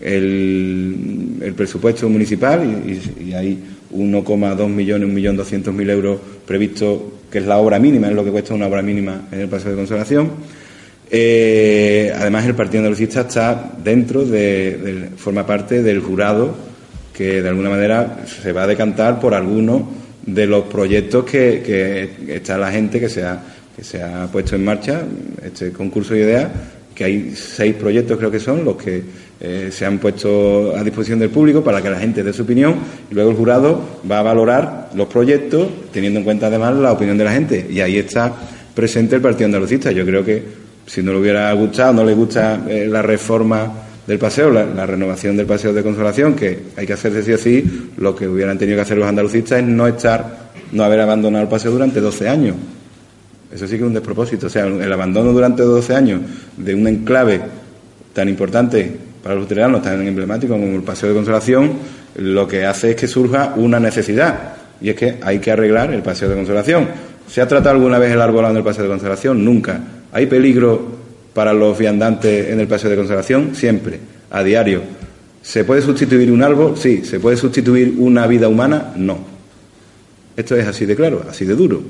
el, 0.00 1.54
presupuesto 1.56 2.08
municipal 2.08 2.62
y, 2.86 3.32
hay 3.32 3.58
1,2 3.92 4.68
millones, 4.68 5.08
1.200.000 5.08 5.90
euros 5.90 6.20
previsto, 6.46 7.20
que 7.30 7.38
es 7.38 7.46
la 7.46 7.58
obra 7.58 7.78
mínima, 7.78 8.08
es 8.08 8.14
lo 8.14 8.24
que 8.24 8.30
cuesta 8.30 8.54
una 8.54 8.66
obra 8.66 8.82
mínima 8.82 9.28
en 9.32 9.40
el 9.40 9.48
Paseo 9.48 9.70
de 9.70 9.76
Consolación. 9.76 10.30
Eh, 11.10 12.12
además, 12.14 12.46
el 12.46 12.54
Partido 12.54 12.80
Andalucista 12.80 13.22
está 13.22 13.72
dentro 13.82 14.24
de, 14.24 15.10
forma 15.16 15.46
parte 15.46 15.82
del 15.82 16.00
jurado 16.00 16.54
que 17.14 17.42
de 17.42 17.48
alguna 17.48 17.70
manera 17.70 18.24
se 18.26 18.52
va 18.52 18.64
a 18.64 18.66
decantar 18.66 19.18
por 19.20 19.32
algunos 19.32 19.82
de 20.26 20.46
los 20.46 20.64
proyectos 20.64 21.24
que, 21.24 21.62
que 21.64 22.36
está 22.36 22.58
la 22.58 22.70
gente 22.70 23.00
que 23.00 23.08
se 23.08 23.22
ha, 23.24 23.40
que 23.74 23.84
se 23.84 24.02
ha 24.02 24.26
puesto 24.26 24.56
en 24.56 24.64
marcha, 24.64 25.02
este 25.42 25.70
concurso 25.70 26.14
de 26.14 26.20
ideas, 26.20 26.48
que 26.96 27.04
hay 27.04 27.32
seis 27.36 27.74
proyectos 27.74 28.16
creo 28.16 28.30
que 28.30 28.40
son 28.40 28.64
los 28.64 28.76
que 28.76 29.02
eh, 29.38 29.68
se 29.70 29.84
han 29.84 29.98
puesto 29.98 30.74
a 30.74 30.82
disposición 30.82 31.18
del 31.18 31.28
público 31.28 31.62
para 31.62 31.82
que 31.82 31.90
la 31.90 31.98
gente 31.98 32.22
dé 32.22 32.32
su 32.32 32.42
opinión. 32.42 32.74
Y 33.10 33.14
luego 33.14 33.30
el 33.30 33.36
jurado 33.36 33.80
va 34.10 34.20
a 34.20 34.22
valorar 34.22 34.90
los 34.94 35.06
proyectos 35.06 35.68
teniendo 35.92 36.18
en 36.18 36.24
cuenta 36.24 36.46
además 36.46 36.74
la 36.76 36.92
opinión 36.92 37.18
de 37.18 37.24
la 37.24 37.32
gente. 37.32 37.66
Y 37.70 37.80
ahí 37.80 37.98
está 37.98 38.32
presente 38.74 39.16
el 39.16 39.22
Partido 39.22 39.44
Andalucista. 39.44 39.92
Yo 39.92 40.06
creo 40.06 40.24
que 40.24 40.42
si 40.86 41.02
no 41.02 41.12
le 41.12 41.18
hubiera 41.18 41.52
gustado, 41.52 41.92
no 41.92 42.04
le 42.04 42.14
gusta 42.14 42.64
eh, 42.66 42.86
la 42.88 43.02
reforma 43.02 43.70
del 44.06 44.18
paseo, 44.18 44.50
la, 44.50 44.86
renovación 44.86 45.36
del 45.36 45.46
paseo 45.46 45.74
de 45.74 45.82
consolación, 45.82 46.34
que 46.34 46.60
hay 46.76 46.86
que 46.86 46.92
hacer 46.92 47.22
sí 47.22 47.32
o 47.32 47.38
sí, 47.38 47.90
lo 47.98 48.14
que 48.14 48.28
hubieran 48.28 48.56
tenido 48.56 48.76
que 48.76 48.82
hacer 48.82 48.96
los 48.96 49.08
andalucistas 49.08 49.58
es 49.58 49.66
no 49.66 49.86
estar, 49.88 50.52
no 50.70 50.84
haber 50.84 51.00
abandonado 51.00 51.42
el 51.42 51.50
paseo 51.50 51.72
durante 51.72 52.00
12 52.00 52.28
años 52.28 52.54
eso 53.52 53.66
sí 53.66 53.76
que 53.76 53.82
es 53.82 53.86
un 53.86 53.94
despropósito. 53.94 54.46
O 54.46 54.50
sea, 54.50 54.66
el 54.66 54.92
abandono 54.92 55.32
durante 55.32 55.62
12 55.62 55.94
años 55.94 56.20
de 56.56 56.74
un 56.74 56.86
enclave 56.86 57.40
tan 58.12 58.28
importante 58.28 58.90
para 59.22 59.34
los 59.34 59.44
lutheranos, 59.44 59.82
tan 59.82 60.06
emblemático 60.06 60.54
como 60.54 60.66
el 60.66 60.82
Paseo 60.82 61.10
de 61.10 61.14
Consolación, 61.14 61.72
lo 62.16 62.46
que 62.46 62.64
hace 62.64 62.90
es 62.90 62.96
que 62.96 63.06
surja 63.06 63.54
una 63.56 63.78
necesidad. 63.78 64.54
Y 64.80 64.90
es 64.90 64.96
que 64.96 65.18
hay 65.22 65.38
que 65.38 65.50
arreglar 65.50 65.92
el 65.92 66.02
Paseo 66.02 66.28
de 66.28 66.34
Consolación. 66.34 66.88
¿Se 67.28 67.40
ha 67.40 67.48
tratado 67.48 67.76
alguna 67.76 67.98
vez 67.98 68.12
el 68.12 68.20
arbolado 68.20 68.52
en 68.52 68.58
el 68.58 68.64
Paseo 68.64 68.84
de 68.84 68.90
Consolación? 68.90 69.44
Nunca. 69.44 69.80
¿Hay 70.12 70.26
peligro 70.26 70.80
para 71.34 71.52
los 71.52 71.76
viandantes 71.76 72.50
en 72.50 72.60
el 72.60 72.68
Paseo 72.68 72.90
de 72.90 72.96
Consolación? 72.96 73.54
Siempre, 73.54 73.98
a 74.30 74.42
diario. 74.42 74.82
¿Se 75.42 75.64
puede 75.64 75.82
sustituir 75.82 76.30
un 76.30 76.42
árbol? 76.42 76.74
Sí. 76.76 77.04
¿Se 77.04 77.20
puede 77.20 77.36
sustituir 77.36 77.94
una 77.98 78.26
vida 78.26 78.48
humana? 78.48 78.92
No. 78.96 79.18
Esto 80.36 80.56
es 80.56 80.66
así 80.66 80.84
de 80.86 80.94
claro, 80.94 81.24
así 81.28 81.44
de 81.44 81.54
duro. 81.54 81.82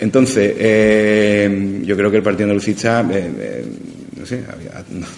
Entonces, 0.00 0.54
eh, 0.58 1.80
yo 1.82 1.96
creo 1.96 2.10
que 2.10 2.18
el 2.18 2.22
Partido 2.22 2.44
Andalucista, 2.44 3.06
eh, 3.10 3.30
eh, 3.38 3.64
no 4.18 4.26
sé, 4.26 4.42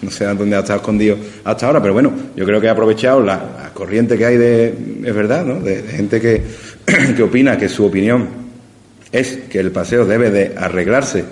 no, 0.03 0.11
sé 0.11 0.25
dónde 0.27 0.57
ha 0.57 0.61
estado 0.61 0.81
escondido 0.81 1.17
hasta 1.45 1.67
ahora, 1.67 1.81
pero 1.81 1.95
bueno, 1.95 2.13
yo 2.37 2.45
creo 2.45 2.61
que 2.61 2.69
ha 2.69 2.73
aprovechado 2.73 3.23
la, 3.23 3.71
corriente 3.75 4.17
que 4.17 4.27
hay 4.27 4.37
de, 4.37 4.75
es 5.05 5.15
verdad, 5.15 5.45
¿no? 5.45 5.61
de, 5.61 5.83
gente 5.83 6.21
que, 6.21 6.43
que 7.17 7.23
opina 7.23 7.57
que 7.57 7.69
su 7.69 7.85
opinión 7.85 8.29
es 9.11 9.39
que 9.49 9.59
el 9.59 9.71
paseo 9.71 10.05
debe 10.05 10.31
de 10.31 10.55
arreglarse 10.57 11.25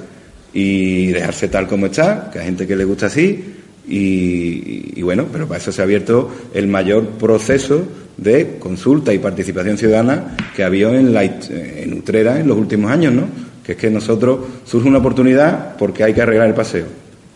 y 0.52 1.08
dejarse 1.08 1.48
tal 1.48 1.66
como 1.66 1.86
está, 1.86 2.30
que 2.32 2.38
hay 2.38 2.46
gente 2.46 2.66
que 2.66 2.76
le 2.76 2.84
gusta 2.84 3.06
así, 3.06 3.55
y, 3.88 5.00
bueno, 5.02 5.26
pero 5.30 5.46
para 5.46 5.58
eso 5.58 5.70
se 5.70 5.80
ha 5.80 5.84
abierto 5.84 6.30
el 6.52 6.66
mayor 6.66 7.06
proceso 7.10 7.82
de 8.16 8.56
consulta 8.58 9.12
y 9.12 9.18
participación 9.18 9.78
ciudadana 9.78 10.36
que 10.54 10.62
ha 10.62 10.66
habido 10.66 10.94
en, 10.94 11.12
la, 11.12 11.22
en 11.24 11.92
Utrera 11.92 12.40
en 12.40 12.48
los 12.48 12.56
últimos 12.56 12.90
años, 12.90 13.12
¿no? 13.12 13.24
Que 13.64 13.72
es 13.72 13.78
que 13.78 13.90
nosotros 13.90 14.38
surge 14.64 14.88
una 14.88 14.98
oportunidad 14.98 15.76
porque 15.76 16.04
hay 16.04 16.14
que 16.14 16.22
arreglar 16.22 16.48
el 16.48 16.54
paseo. 16.54 16.86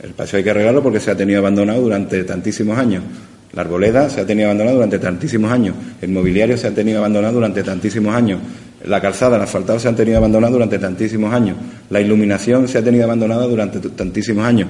El 0.03 0.13
paseo 0.13 0.39
hay 0.39 0.45
que 0.45 0.51
arreglarlo 0.51 0.83
porque 0.83 1.01
se 1.01 1.11
ha 1.11 1.17
tenido 1.17 1.41
abandonado 1.41 1.83
durante 1.83 2.25
tantísimos 2.25 2.79
años. 2.79 3.05
La 3.53 3.63
arboleda 3.63 4.09
se 4.09 4.21
ha 4.21 4.27
tenido 4.27 4.49
abandonado 4.49 4.77
durante 4.77 4.99
tantísimos 4.99 5.51
años. 5.51 5.75
El 6.01 6.11
mobiliario 6.11 6.57
se 6.57 6.69
ha 6.69 6.71
tenido 6.71 6.99
abandonado 6.99 7.35
durante 7.35 7.63
tantísimos 7.63 8.15
años. 8.15 8.41
La 8.85 9.01
calzada, 9.01 9.37
el 9.37 9.43
asfaltado 9.43 9.79
se 9.79 9.89
han 9.89 9.97
tenido 9.97 10.19
abandonado 10.19 10.55
durante 10.55 10.79
tantísimos 10.79 11.33
años. 11.35 11.57
La 11.91 12.01
iluminación 12.01 12.67
se 12.67 12.79
ha 12.79 12.83
tenido 12.83 13.05
abandonada 13.05 13.47
durante 13.47 13.81
tantísimos 13.81 14.45
años. 14.45 14.69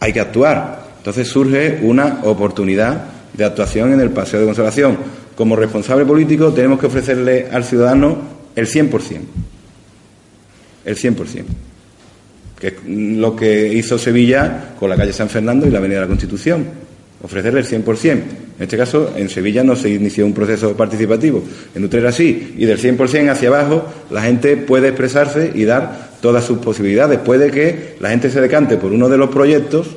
Hay 0.00 0.12
que 0.12 0.20
actuar. 0.20 0.87
Entonces 1.08 1.32
surge 1.32 1.78
una 1.84 2.20
oportunidad 2.24 3.02
de 3.32 3.42
actuación 3.42 3.94
en 3.94 4.00
el 4.00 4.10
paseo 4.10 4.40
de 4.40 4.44
conservación. 4.44 4.98
Como 5.34 5.56
responsable 5.56 6.04
político 6.04 6.52
tenemos 6.52 6.78
que 6.78 6.84
ofrecerle 6.84 7.46
al 7.50 7.64
ciudadano 7.64 8.18
el 8.54 8.66
100%. 8.66 8.90
El 10.84 10.96
100%. 10.96 11.44
Que 12.60 12.66
es 12.66 12.74
lo 12.84 13.34
que 13.34 13.72
hizo 13.72 13.96
Sevilla 13.96 14.74
con 14.78 14.90
la 14.90 14.96
calle 14.96 15.14
San 15.14 15.30
Fernando 15.30 15.66
y 15.66 15.70
la 15.70 15.78
Avenida 15.78 16.00
de 16.00 16.04
la 16.04 16.08
Constitución. 16.08 16.66
Ofrecerle 17.22 17.60
el 17.60 17.66
100%. 17.66 18.10
En 18.10 18.22
este 18.58 18.76
caso, 18.76 19.14
en 19.16 19.30
Sevilla 19.30 19.64
no 19.64 19.76
se 19.76 19.88
inició 19.88 20.26
un 20.26 20.34
proceso 20.34 20.76
participativo. 20.76 21.42
En 21.74 21.84
Utrera 21.84 22.12
sí. 22.12 22.54
Y 22.58 22.66
del 22.66 22.78
100% 22.78 23.30
hacia 23.30 23.48
abajo, 23.48 23.82
la 24.10 24.20
gente 24.20 24.58
puede 24.58 24.88
expresarse 24.88 25.52
y 25.54 25.64
dar 25.64 26.10
todas 26.20 26.44
sus 26.44 26.58
posibilidades. 26.58 27.18
Puede 27.20 27.50
que 27.50 27.96
la 27.98 28.10
gente 28.10 28.28
se 28.28 28.42
decante 28.42 28.76
por 28.76 28.92
uno 28.92 29.08
de 29.08 29.16
los 29.16 29.30
proyectos 29.30 29.96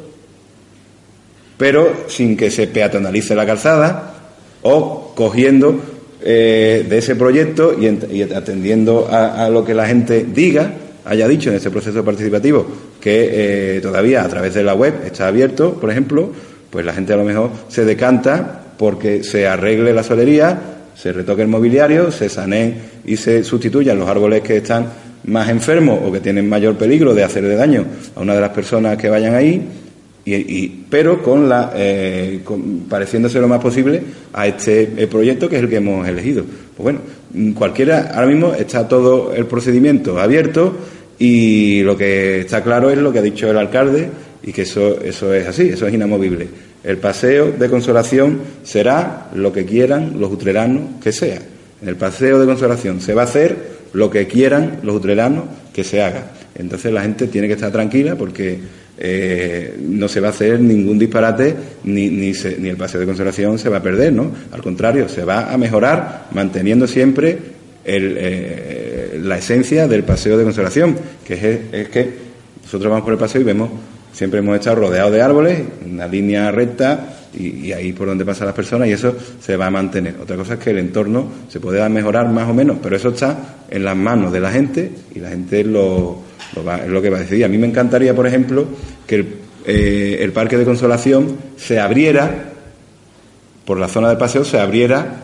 pero 1.62 2.05
sin 2.07 2.36
que 2.36 2.49
se 2.49 2.66
peatonalice 2.66 3.36
la 3.36 3.45
calzada 3.45 4.16
o 4.64 5.14
cogiendo 5.14 5.80
eh, 6.20 6.84
de 6.89 6.97
ese 6.97 7.16
proyecto 7.16 7.76
y, 7.80 8.24
atendiendo 8.34 9.07
a, 9.12 9.47
lo 9.47 9.64
que 9.64 9.76
la 9.76 9.86
gente 9.86 10.26
diga, 10.26 10.74
haya 11.05 11.28
dicho 11.28 11.51
en 11.51 11.57
ese 11.57 11.70
proceso 11.70 12.03
participativo, 12.03 12.66
que 12.99 13.76
eh, 13.76 13.80
todavía 13.80 14.24
a 14.24 14.28
través 14.28 14.55
de 14.55 14.64
la 14.64 14.74
web 14.74 15.01
está 15.05 15.28
abierto, 15.28 15.76
por 15.76 15.91
ejemplo, 15.91 16.32
pues 16.72 16.84
la 16.84 16.93
gente 16.93 17.14
a 17.14 17.18
lo 17.18 17.26
mejor 17.26 17.51
se 17.68 17.86
decanta 17.86 18.64
porque 18.80 19.24
se 19.24 19.45
arregle 19.45 19.93
la 19.93 20.01
solería, 20.01 20.59
se 20.95 21.14
retoque 21.14 21.43
el 21.43 21.47
mobiliario, 21.47 22.09
se 22.09 22.28
saneen 22.28 22.76
y 23.05 23.18
se 23.18 23.43
sustituyan 23.43 23.99
los 23.99 24.09
árboles 24.09 24.41
que 24.41 24.57
están 24.57 24.88
más 25.26 25.47
enfermos 25.47 25.99
o 26.03 26.12
que 26.12 26.22
tienen 26.22 26.49
mayor 26.49 26.76
peligro 26.76 27.14
de 27.14 27.24
hacerle 27.24 27.53
daño 27.53 27.86
a 28.16 28.22
una 28.22 28.34
de 28.34 28.41
las 28.41 28.49
personas 28.49 28.97
que 28.97 29.09
vayan 29.09 29.36
ahí 29.36 29.64
y, 30.26 30.68
pero 30.90 31.22
con 31.24 31.50
la, 31.50 31.74
eh, 31.76 32.42
pareciéndose 32.90 33.40
lo 33.40 33.48
más 33.48 33.60
posible 33.60 34.02
a 34.34 34.48
este 34.48 34.86
proyecto 35.08 35.50
que 35.50 35.58
es 35.58 35.64
el 35.64 35.70
que 35.70 35.78
hemos 35.78 36.08
elegido. 36.08 36.44
Pues 36.44 36.84
bueno, 36.84 37.00
mm, 37.34 37.52
cualquiera, 37.54 38.12
ahora 38.14 38.28
mismo 38.28 38.54
está 38.54 38.88
todo 38.88 39.34
el 39.34 39.46
procedimiento 39.46 40.20
abierto 40.20 40.76
y 41.18 41.82
lo 41.84 41.98
que 41.98 42.42
está 42.42 42.64
claro 42.64 42.90
es 42.90 42.98
lo 42.98 43.12
que 43.12 43.20
ha 43.20 43.24
dicho 43.24 43.50
el 43.50 43.58
alcalde 43.58 44.10
y 44.44 44.52
que 44.52 44.64
eso, 44.64 45.02
eso 45.02 45.34
es 45.34 45.48
así, 45.48 45.70
eso 45.70 45.88
es 45.88 45.94
inamovible. 45.94 46.48
El 46.84 46.98
paseo 46.98 47.52
de 47.52 47.70
consolación 47.70 48.42
será 48.64 49.30
lo 49.36 49.54
que 49.54 49.66
quieran 49.66 50.20
los 50.20 50.32
utreranos 50.32 51.02
que 51.04 51.12
sea. 51.12 51.40
El 51.86 51.96
paseo 51.96 52.40
de 52.40 52.46
consolación 52.46 53.02
se 53.02 53.14
va 53.14 53.22
a 53.22 53.26
hacer 53.26 53.82
lo 53.94 54.10
que 54.10 54.28
quieran 54.28 54.80
los 54.84 54.96
utreranos 54.96 55.46
que 55.74 55.84
se 55.84 56.02
haga. 56.02 56.32
Entonces 56.56 56.92
la 56.92 57.02
gente 57.02 57.28
tiene 57.28 57.48
que 57.48 57.54
estar 57.54 57.72
tranquila 57.72 58.16
porque 58.16 58.60
eh, 59.04 59.76
no 59.82 60.08
se 60.08 60.20
va 60.20 60.28
a 60.28 60.30
hacer 60.30 60.60
ningún 60.60 60.99
disparate 60.99 61.56
ni, 61.86 62.10
ni, 62.10 62.30
el 62.70 62.78
paseo 62.78 62.99
de 62.99 63.08
conservación 63.08 63.58
se 63.58 63.68
va 63.68 63.78
a 63.78 63.82
perder, 63.82 64.14
¿no? 64.14 64.32
Al 64.52 64.62
contrario, 64.62 65.10
se 65.10 65.26
va 65.26 65.52
a 65.52 65.58
mejorar 65.58 66.28
manteniendo 66.34 66.86
siempre 66.86 67.36
eh, 67.84 69.20
la 69.24 69.39
esencia 69.39 69.88
del 69.88 70.04
paseo 70.04 70.38
de 70.38 70.43
conservación, 70.43 70.95
que 71.26 71.34
es, 71.72 71.89
que 71.89 72.14
nosotros 72.62 72.91
vamos 72.91 73.04
por 73.04 73.14
el 73.14 73.20
paseo 73.20 73.41
y 73.41 73.43
vemos, 73.43 73.72
siempre 74.14 74.39
hemos 74.39 74.56
estado 74.56 74.76
rodeados 74.76 75.12
de 75.12 75.22
árboles, 75.24 75.64
una 75.84 76.06
línea 76.06 76.52
recta 76.52 77.21
y, 77.34 77.72
ahí 77.72 77.94
por 77.94 78.08
donde 78.08 78.26
pasan 78.26 78.48
las 78.48 78.56
personas 78.56 78.88
y 78.88 78.92
eso 78.92 79.16
se 79.40 79.56
va 79.56 79.68
a 79.68 79.72
mantener. 79.72 80.16
Otra 80.22 80.36
cosa 80.36 80.56
es 80.56 80.60
que 80.60 80.72
el 80.72 80.80
entorno 80.80 81.28
se 81.50 81.60
puede 81.60 81.88
mejorar 81.90 82.30
más 82.30 82.50
o 82.50 82.54
menos, 82.54 82.78
pero 82.82 82.96
eso 82.96 83.10
está 83.10 83.58
en 83.70 83.84
las 83.84 83.96
manos 83.96 84.32
de 84.32 84.40
la 84.40 84.52
gente 84.52 84.92
y 85.16 85.20
la 85.20 85.30
gente 85.30 85.64
lo 85.64 86.32
es 86.56 86.90
lo 86.90 87.02
que 87.02 87.10
va 87.10 87.18
a 87.18 87.22
decidir. 87.22 87.46
A 87.46 87.48
mí 87.48 87.58
me 87.58 87.68
encantaría, 87.68 88.14
por 88.14 88.28
ejemplo, 88.28 88.66
que 89.08 89.16
el, 89.16 89.28
eh, 89.66 90.32
parque 90.34 90.58
de 90.58 90.66
consolación 90.66 91.38
se 91.58 91.80
abriera, 91.80 92.52
por 93.66 93.80
la 93.80 93.88
zona 93.88 94.10
de 94.10 94.18
paseo, 94.18 94.44
se 94.44 94.60
abriera 94.60 95.24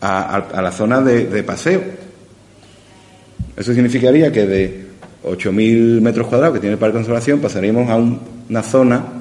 a, 0.00 0.62
la 0.62 0.72
zona 0.72 1.02
de, 1.02 1.42
paseo. 1.42 1.82
Eso 3.56 3.74
significaría 3.74 4.32
que 4.32 4.46
de 4.46 4.86
8.000 5.24 6.00
metros 6.00 6.28
cuadrados 6.28 6.54
que 6.54 6.60
tiene 6.60 6.74
el 6.74 6.78
parque 6.78 6.98
de 6.98 7.00
consolación 7.00 7.40
pasaríamos 7.40 7.90
a 7.90 7.96
una 7.96 8.62
zona 8.62 9.17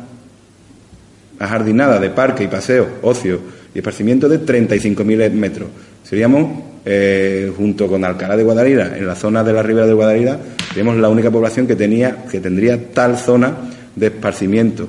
ajardinada 1.39 1.99
de 1.99 2.09
parque 2.09 2.43
y 2.43 2.47
paseo, 2.47 2.87
ocio 3.01 3.39
y 3.73 3.79
esparcimiento 3.79 4.27
de 4.27 4.41
35.000 4.41 5.31
metros. 5.31 5.69
Seríamos, 6.03 6.63
eh, 6.85 7.51
junto 7.55 7.87
con 7.87 8.03
Alcalá 8.05 8.37
de 8.37 8.43
Guadalira, 8.43 8.97
en 8.97 9.05
la 9.05 9.15
zona 9.15 9.43
de 9.43 9.53
la 9.53 9.61
ribera 9.61 9.87
de 9.87 9.93
Guadalira, 9.93 10.39
seríamos 10.69 10.97
la 10.97 11.09
única 11.09 11.29
población 11.29 11.67
que, 11.67 11.75
tenía, 11.75 12.25
que 12.29 12.39
tendría 12.39 12.91
tal 12.91 13.17
zona 13.17 13.53
de 13.95 14.07
esparcimiento. 14.07 14.87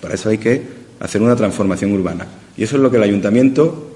Para 0.00 0.14
eso 0.14 0.30
hay 0.30 0.38
que 0.38 0.62
hacer 1.00 1.20
una 1.20 1.36
transformación 1.36 1.92
urbana. 1.92 2.26
Y 2.56 2.64
eso 2.64 2.76
es 2.76 2.82
lo 2.82 2.90
que 2.90 2.96
el 2.96 3.02
ayuntamiento, 3.02 3.90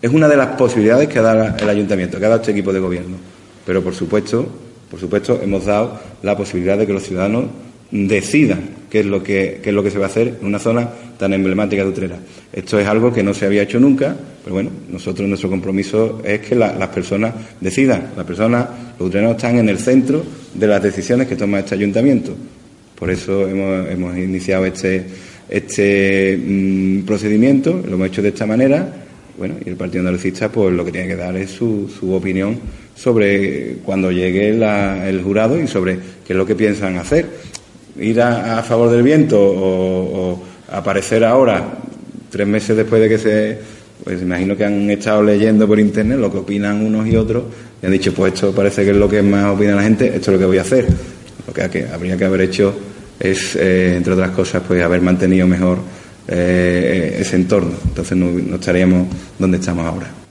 es 0.00 0.12
una 0.12 0.28
de 0.28 0.36
las 0.36 0.48
posibilidades 0.56 1.08
que 1.08 1.20
da 1.20 1.56
el 1.58 1.68
ayuntamiento, 1.68 2.18
que 2.18 2.26
ha 2.26 2.28
dado 2.28 2.40
este 2.40 2.52
equipo 2.52 2.72
de 2.72 2.80
gobierno. 2.80 3.16
Pero 3.64 3.82
por 3.82 3.94
supuesto, 3.94 4.48
por 4.90 4.98
supuesto, 4.98 5.40
hemos 5.42 5.66
dado 5.66 6.00
la 6.22 6.36
posibilidad 6.36 6.78
de 6.78 6.86
que 6.86 6.92
los 6.92 7.02
ciudadanos 7.02 7.46
decidan 7.90 8.78
qué 8.90 9.00
es 9.00 9.06
lo 9.06 9.22
que, 9.22 9.60
es 9.62 9.72
lo 9.72 9.82
que 9.82 9.90
se 9.90 9.98
va 9.98 10.06
a 10.06 10.08
hacer 10.08 10.38
en 10.40 10.46
una 10.46 10.58
zona 10.58 10.88
tan 11.18 11.32
emblemática 11.32 11.82
de 11.82 11.88
Utrera. 11.88 12.18
Esto 12.52 12.78
es 12.78 12.86
algo 12.86 13.12
que 13.12 13.22
no 13.22 13.34
se 13.34 13.46
había 13.46 13.62
hecho 13.62 13.80
nunca, 13.80 14.16
pero 14.42 14.54
bueno, 14.54 14.70
nosotros 14.90 15.28
nuestro 15.28 15.50
compromiso 15.50 16.22
es 16.24 16.40
que 16.40 16.54
las 16.54 16.88
personas 16.88 17.34
decidan, 17.60 18.10
las 18.16 18.24
personas, 18.24 18.66
los 18.98 19.08
utrenos 19.08 19.36
están 19.36 19.58
en 19.58 19.68
el 19.68 19.78
centro 19.78 20.24
de 20.54 20.66
las 20.66 20.82
decisiones 20.82 21.26
que 21.26 21.36
toma 21.36 21.60
este 21.60 21.74
ayuntamiento. 21.74 22.34
Por 22.98 23.10
eso 23.10 23.46
hemos, 23.46 23.88
hemos 23.88 24.16
iniciado 24.16 24.64
este, 24.64 25.04
este 25.48 26.36
mm, 26.36 27.02
procedimiento, 27.02 27.82
lo 27.86 27.94
hemos 27.94 28.08
hecho 28.08 28.22
de 28.22 28.28
esta 28.28 28.46
manera, 28.46 29.04
bueno, 29.36 29.54
y 29.64 29.68
el 29.68 29.76
Partido 29.76 30.00
Andalucista 30.00 30.50
pues 30.50 30.74
lo 30.74 30.84
que 30.84 30.90
tiene 30.90 31.06
que 31.06 31.16
dar 31.16 31.36
es 31.36 31.50
su, 31.50 31.88
su 31.88 32.12
opinión 32.12 32.58
sobre 32.96 33.76
cuando 33.84 34.10
llegue 34.10 34.48
el 34.48 35.22
jurado 35.22 35.60
y 35.60 35.68
sobre 35.68 35.96
qué 36.26 36.32
es 36.32 36.36
lo 36.36 36.44
que 36.44 36.56
piensan 36.56 36.96
hacer 36.96 37.26
ir 38.00 38.20
a, 38.20 38.62
favor 38.62 38.90
del 38.90 39.02
viento 39.02 39.38
o, 39.40 40.42
aparecer 40.70 41.24
ahora, 41.24 41.64
tres 42.30 42.46
meses 42.46 42.76
después 42.76 43.00
de 43.00 43.08
que 43.08 43.18
se. 43.18 43.78
Pues 44.04 44.22
imagino 44.22 44.56
que 44.56 44.64
han 44.64 44.88
estado 44.90 45.22
leyendo 45.22 45.66
por 45.66 45.80
internet 45.80 46.18
lo 46.18 46.30
que 46.30 46.38
opinan 46.38 46.86
unos 46.86 47.06
y 47.08 47.16
otros 47.16 47.44
y 47.82 47.86
han 47.86 47.92
dicho, 47.92 48.14
pues 48.14 48.32
esto 48.32 48.52
parece 48.52 48.84
que 48.84 48.92
es 48.92 48.96
lo 48.96 49.08
que 49.08 49.22
más 49.22 49.46
opina 49.46 49.74
la 49.74 49.82
gente, 49.82 50.06
esto 50.06 50.30
es 50.30 50.34
lo 50.34 50.38
que 50.38 50.46
voy 50.46 50.58
a 50.58 50.62
hacer. 50.62 50.86
Lo 51.46 51.52
que, 51.52 51.86
habría 51.86 52.16
que 52.16 52.24
haber 52.24 52.42
hecho 52.42 52.74
es, 53.18 53.56
eh, 53.56 53.96
entre 53.96 54.12
otras 54.12 54.30
cosas, 54.30 54.62
pues 54.66 54.82
haber 54.82 55.00
mantenido 55.00 55.46
mejor 55.46 55.78
eh, 56.28 57.18
ese 57.20 57.36
entorno. 57.36 57.72
Entonces 57.88 58.16
no 58.16 58.54
estaríamos 58.54 59.08
donde 59.38 59.58
estamos 59.58 59.84
ahora. 59.84 60.27